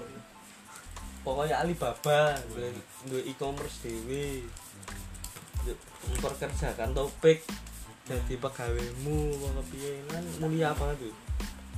pokoknya 1.22 1.57
Alibaba 1.61 2.36
duwe 3.05 3.20
e-commerce 3.28 3.84
dhewe 3.84 4.42
memperkerjakan 6.09 6.96
topik 6.96 7.44
jadi 8.09 8.34
pegawaimu 8.40 9.36
apa 9.36 9.62
piye 9.68 10.01
kan 10.09 10.24
mulia 10.40 10.72
banget 10.72 10.96
tuh 11.05 11.27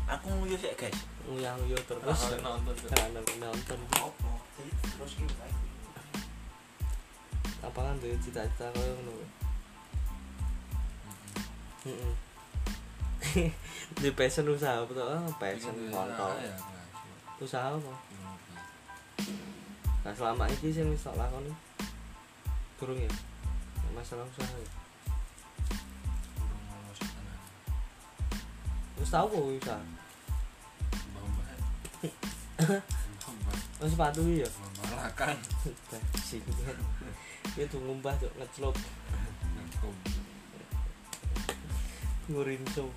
Aku 0.06 0.26
nguyu 0.30 0.56
sih 0.56 0.72
guys. 0.78 0.96
nguyang 1.28 1.60
yo 1.68 1.76
terus. 1.84 2.00
Terus 2.00 2.40
nonton 2.40 2.72
tuh. 2.72 2.88
kan 2.88 3.10
nonton 3.12 3.78
Apa? 3.98 4.30
Terus 4.96 5.12
apa 7.60 7.76
kan 7.76 7.94
tuh 8.00 8.16
cita-cita 8.24 8.72
kaya 8.72 8.92
ngono 8.96 9.12
heeh 11.84 12.12
di 14.00 14.10
passion 14.16 14.48
usaha 14.48 14.80
apa 14.80 14.92
tuh 14.96 15.04
ah 15.04 15.28
passion 15.36 15.76
kontol. 15.92 16.32
ya 16.40 16.56
usaha 17.40 17.76
apa? 17.76 17.92
Nah 20.00 20.12
selama 20.16 20.48
ini 20.48 20.72
sih 20.72 20.84
wis 20.88 21.04
tak 21.04 21.16
lakoni. 21.20 21.52
Durung 22.80 22.96
ya? 22.96 23.12
Masalah 23.92 24.24
usaha 24.24 24.56
ya 24.56 24.79
wis 29.00 29.10
tau 29.10 29.26
kok 29.26 29.40
usaha 29.40 29.80
oh 33.80 33.88
sepatu 33.88 34.20
ya 34.28 34.48
Malakan 34.84 35.36
bajingan 35.88 36.76
itu 37.56 37.76
ngumbah 37.80 38.14
tuh 38.20 38.30
ngeclop 38.36 38.76
ngurincum 42.30 42.88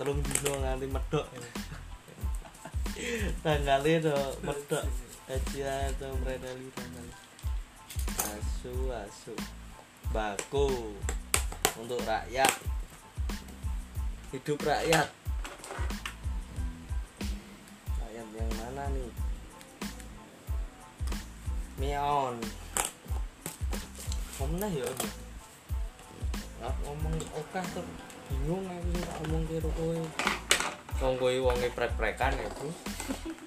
telung 0.00 0.18
dino 0.24 0.52
nganti 0.64 0.86
medok 0.90 1.26
tanggalnya 3.44 4.10
tuh 4.10 4.24
medok 4.42 4.84
aja 5.28 5.92
tuh 6.00 6.10
merenali 6.24 6.72
tanggal 6.72 7.06
asu 8.18 8.74
asu. 8.92 9.34
Baku. 10.10 10.96
Untuk 11.78 12.00
rakyat 12.02 12.50
hidup 14.28 14.60
rakyat. 14.60 15.08
Rakyat 17.96 18.28
yang 18.36 18.50
mana 18.60 18.84
nih? 18.92 19.10
Mion. 21.80 22.36
Ngomongnya 24.36 24.68
ya 24.68 24.84
Om? 24.84 25.00
Nggak 26.58 26.74
ngomong 26.84 27.14
oke 27.38 27.60
tuh 27.72 27.86
bingung 28.28 28.64
aku 28.68 28.88
sih 28.92 29.02
tak 29.02 29.16
ngomong 29.24 29.42
kira 29.48 29.70
kowe. 29.72 29.98
Wong 31.00 31.14
kowe 31.16 31.34
wonge 31.48 31.68
prek-prekan 31.72 32.36
ya 32.36 32.48
bro 32.52 32.70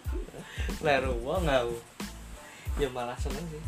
leru 0.86 1.13
wong 1.21 1.45
aku. 1.45 1.77
Ya 2.82 2.89
malah 2.89 3.15
seneng 3.21 3.45
sih. 3.53 3.61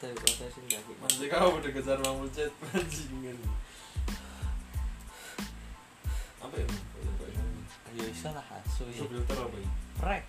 Daripada 0.00 0.46
sih 0.48 0.62
nggak 0.64 0.82
Masih 1.04 1.28
kau 1.28 1.60
udah 1.60 1.70
kejar 1.76 1.98
mampu 2.00 2.26
chat 2.32 2.52
bajingan. 2.64 3.36
Apa 6.46 6.56
ya? 6.56 6.66
ya 7.96 8.04
bisa 8.06 8.28
lah 8.30 8.44
asu 8.60 8.84
ya 8.92 9.02
Filter 9.08 9.36
apa 9.40 9.56
ini? 9.56 9.70
prek 9.96 10.22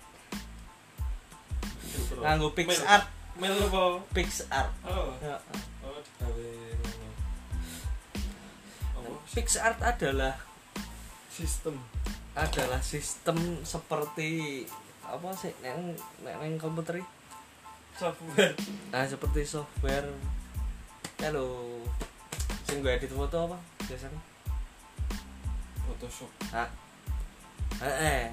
nganggo 2.18 2.48
Mel- 2.48 2.56
PixArt 2.56 3.04
Mel 3.38 3.54
apa? 3.54 3.82
PixArt 4.10 4.70
Oh, 4.82 5.12
ya. 5.20 5.36
oh? 8.96 9.16
PixArt 9.30 9.78
adalah 9.78 10.34
Sistem. 11.28 11.78
adalah 12.34 12.82
sistem 12.82 13.36
seperti 13.62 14.62
apa 15.02 15.30
sih 15.34 15.54
neng 15.62 15.94
neng 16.22 16.58
komputer? 16.58 16.98
Software. 17.94 18.54
nah 18.94 19.06
seperti 19.06 19.42
software 19.42 20.06
ya 21.18 21.30
lo 21.30 21.78
sing 22.62 22.78
gue 22.78 22.90
edit 22.90 23.10
foto 23.10 23.50
apa 23.50 23.58
biasanya 23.86 24.18
Photoshop. 25.98 26.30
ah 26.54 26.70
eh, 27.82 27.96
eh. 28.06 28.24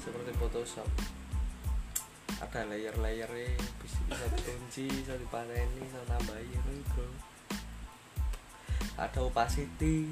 seperti 0.00 0.32
Photoshop. 0.40 0.88
Ada 2.40 2.64
layer-layer 2.72 3.28
bisa 3.84 4.00
bisa 4.08 4.24
dikunci 4.32 4.88
bisa 4.88 5.12
dipaneni 5.20 5.84
bisa 5.84 6.00
nambahin 6.08 6.64
ini 6.64 6.80
bro. 6.88 7.04
Ada 8.96 9.20
opacity. 9.28 10.08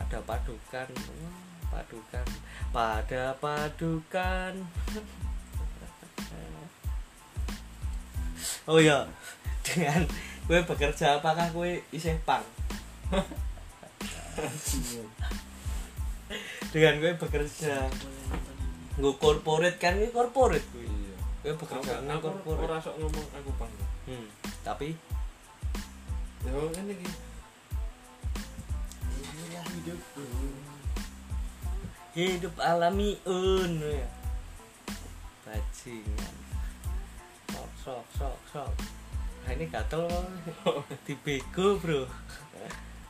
Ada 0.00 0.24
padukan. 0.24 0.88
Padukan. 1.68 2.26
Pada 2.72 3.36
padukan. 3.36 4.52
Oh 8.68 8.76
iya 8.76 9.08
dengan 9.64 10.04
gue 10.44 10.60
bekerja 10.60 11.16
apakah 11.16 11.48
gue 11.56 11.80
isih 11.88 12.20
pang 12.28 12.44
dengan 16.72 16.94
gue 17.00 17.12
bekerja. 17.16 17.88
Gue 18.98 19.14
corporate 19.16 19.78
kan 19.80 19.96
gue 19.96 20.10
corporate 20.12 20.66
gue. 20.74 20.84
Iya. 20.84 21.16
gue 21.38 21.54
bekerja 21.54 22.02
Aku 22.02 22.06
nang 22.06 22.20
corporate 22.20 22.66
ora 22.66 22.76
sok 22.82 22.94
ngomong 23.00 23.26
aku 23.32 23.50
pang. 23.56 23.72
hmm. 24.10 24.26
tapi? 24.66 24.92
Ya 26.44 26.50
ngene 26.52 26.92
iki. 26.92 27.08
Hidupku. 29.78 30.24
hidup 32.18 32.54
alami 32.58 33.14
un 33.30 33.78
ya. 33.78 34.08
Bajingan. 35.46 36.36
Sok 37.54 37.70
sok 37.80 38.04
sok 38.18 38.38
sok. 38.50 38.72
Nah, 39.46 39.54
ini 39.54 39.70
gatel. 39.70 40.04
Kok 40.66 40.82
dibego 41.06 41.78
bro. 41.78 42.02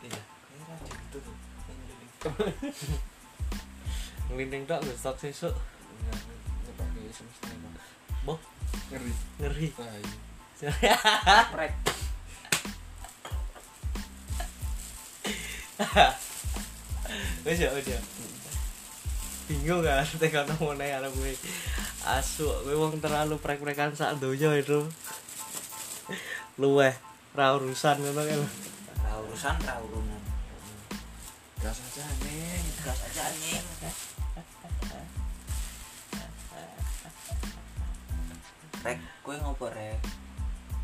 Iya 0.05 0.38
ngelinding 4.29 4.67
tok 4.67 4.83
gue 4.83 4.97
stok 4.99 5.17
sesuk 5.23 5.55
ke 5.55 7.15
semesta 7.15 7.47
boh 8.27 8.39
Ngeri. 8.89 9.13
ngeri. 9.41 9.69
Nah, 9.79 9.95
iya. 10.83 10.97
prek 11.55 11.73
wes 17.47 17.59
ya 17.63 17.71
wes 17.71 17.87
ya. 17.87 18.01
Bingung 19.47 19.87
kan 19.87 20.03
tekan 20.19 20.51
mau 20.59 20.75
naik 20.75 20.99
anak 20.99 21.15
gue. 21.15 21.39
Asu 22.03 22.51
gue 22.67 22.75
wong 22.75 22.99
terlalu 22.99 23.39
prek-prekan 23.39 23.95
sak 23.95 24.19
donya 24.19 24.59
itu. 24.59 24.83
Luweh 26.59 26.99
ra 27.33 27.55
urusan 27.55 28.03
ngono 28.03 28.27
kan. 28.27 28.43
Ra 29.07 29.23
urusan 29.23 29.55
ra 29.63 29.79
urunan 29.79 30.28
Gas 31.59 31.79
aja 31.83 32.07
nih. 32.23 32.63
gas 32.87 33.01
aja 33.03 33.25
nih 33.43 33.59
rek 38.89 38.99
kue 39.27 39.37
ngopo 39.43 39.67
rek? 39.69 39.99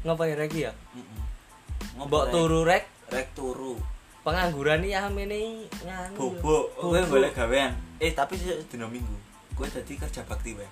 Ngapain 0.05 0.37
ya 0.53 0.73
Mm-mm. 0.93 1.21
Ngopo, 1.97 2.05
mbok 2.11 2.25
Rek? 2.27 2.33
turu 2.35 2.61
rek. 2.67 2.85
Rek 3.09 3.29
turu. 3.33 3.75
Pengangguran 4.25 4.85
iki 4.85 4.97
amene 4.97 5.69
nganu 5.85 6.17
bobo 6.17 6.69
kue 6.77 7.01
Bobo. 7.01 7.13
boleh 7.17 7.31
gawean. 7.33 7.73
Eh 8.01 8.13
tapi 8.13 8.37
dino 8.41 8.89
minggu. 8.91 9.17
Kue 9.55 9.71
tadi 9.71 9.95
kerja 9.97 10.27
bakti 10.27 10.53
wae 10.59 10.69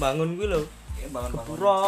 bangun 0.00 0.34
gue 0.40 0.48
lho. 0.48 0.62
Ya 0.98 1.06
bangun 1.12 1.36
bangun 1.36 1.54
kepura 1.54 1.78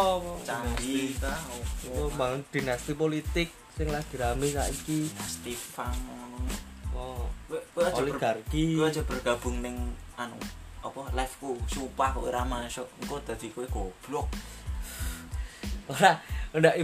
tahu 0.45 1.57
itu 1.81 2.03
bangun 2.13 2.41
dinasti 2.53 2.93
politik 2.93 3.49
sing 3.73 3.89
lagi 3.89 4.15
rame 4.15 4.47
saiki. 4.53 5.09
Dinasti 5.09 5.53
fang. 5.57 5.91
kue 5.91 6.13
kue 6.13 6.76
aja 7.85 8.01
oligarki. 8.01 8.61
kue 8.77 8.83
aja 8.85 9.01
bergabung 9.05 9.61
neng 9.61 9.75
anu 10.17 10.37
apa 10.81 11.01
live 11.13 11.33
ku 11.41 11.57
sumpah 11.67 12.09
kok 12.15 12.25
ora 12.29 12.41
masuk. 12.47 12.87
Engko 13.03 13.21
dadi 13.21 13.47
kue 13.53 13.65
goblok. 13.69 14.27
Ora 15.91 16.17
ndak 16.57 16.75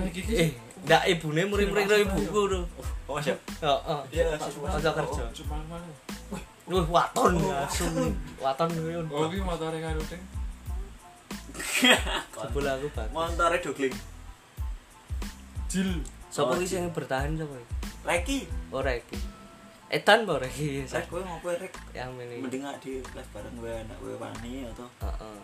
Oh, 0.00 0.06
iki- 0.08 0.36
eh 0.38 0.50
ndak 0.86 1.02
ibune 1.12 1.44
murid-murid 1.44 1.84
karo 1.84 2.00
ibuku 2.00 2.40
lho. 2.48 2.60
Oh 3.10 3.18
siap 3.20 3.36
heeh. 3.60 4.00
Iya. 4.14 4.38
Ojo 4.38 4.90
kerja. 4.96 5.22
Cuma 5.34 5.58
mana? 5.68 5.84
Wih, 6.70 6.86
waton 6.86 7.34
asu 7.50 8.14
waton 8.38 8.70
kuwi 8.70 8.94
Oh, 9.10 9.26
iki 9.26 9.42
motore 9.42 9.82
karo 9.82 9.98
ting. 10.06 10.22
jebul 12.40 12.62
aku 12.64 12.86
banget 12.94 13.10
montore 13.10 13.58
dogling. 13.58 13.94
Jil. 15.66 15.90
sapa 16.30 16.54
Oh, 16.54 16.62
iki 16.62 16.78
sing 16.78 16.86
bertahan 16.94 17.34
sapa 17.34 17.54
iki? 17.58 17.74
Lagi 18.06 18.38
ora 18.70 18.94
iki 18.94 19.18
etan 19.90 20.22
ora 20.22 20.46
iki 20.46 20.86
rek 20.86 21.10
kue 21.10 21.18
ngopo 21.18 21.50
rek? 21.50 21.74
Yang 21.90 22.10
ini. 22.22 22.36
Mending 22.38 22.62
gak 22.62 22.78
di 22.78 23.02
live 23.02 23.30
bareng 23.34 23.54
gue 23.58 23.72
anak 23.74 23.98
gue 23.98 24.14
wani 24.14 24.52
atau 24.70 24.86
heeh. 25.02 25.38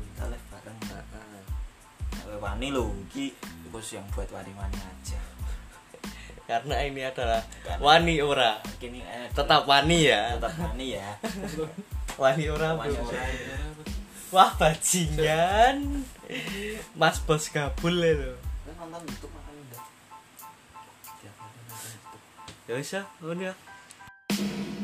Kita 0.00 0.24
live 0.32 0.46
bareng. 0.48 0.78
Heeh. 0.88 1.42
Gue 2.24 2.36
wani 2.40 2.66
lo 2.72 2.88
iki 3.12 3.36
khusus 3.68 4.00
yang 4.00 4.06
buat 4.16 4.32
wani-wani 4.32 4.80
aja. 4.80 5.20
Karena 6.48 6.80
ini 6.88 7.04
adalah 7.04 7.44
Karena- 7.60 7.82
wani 7.84 8.14
ora. 8.24 8.56
kini 8.80 9.04
eh, 9.04 9.28
tetap 9.36 9.68
wani 9.68 10.08
ya. 10.08 10.40
tetap 10.40 10.56
wani 10.56 10.86
ya. 10.96 11.08
Wani 12.16 12.48
ora 12.48 12.72
wani 12.72 12.96
ora. 12.96 13.20
Wah 14.32 14.48
bajingan. 14.56 16.00
Mas 16.96 17.20
bos 17.20 17.52
gabul 17.52 17.92
ya 18.00 18.16
lho. 18.16 18.32
Lu 18.64 18.72
nonton 18.72 19.04
YouTube 19.04 19.36
ya 22.66 22.82
ya 22.82 23.02
ngono 23.22 23.42
ya 23.46 23.54
Thank 24.28 24.40
you 24.40 24.75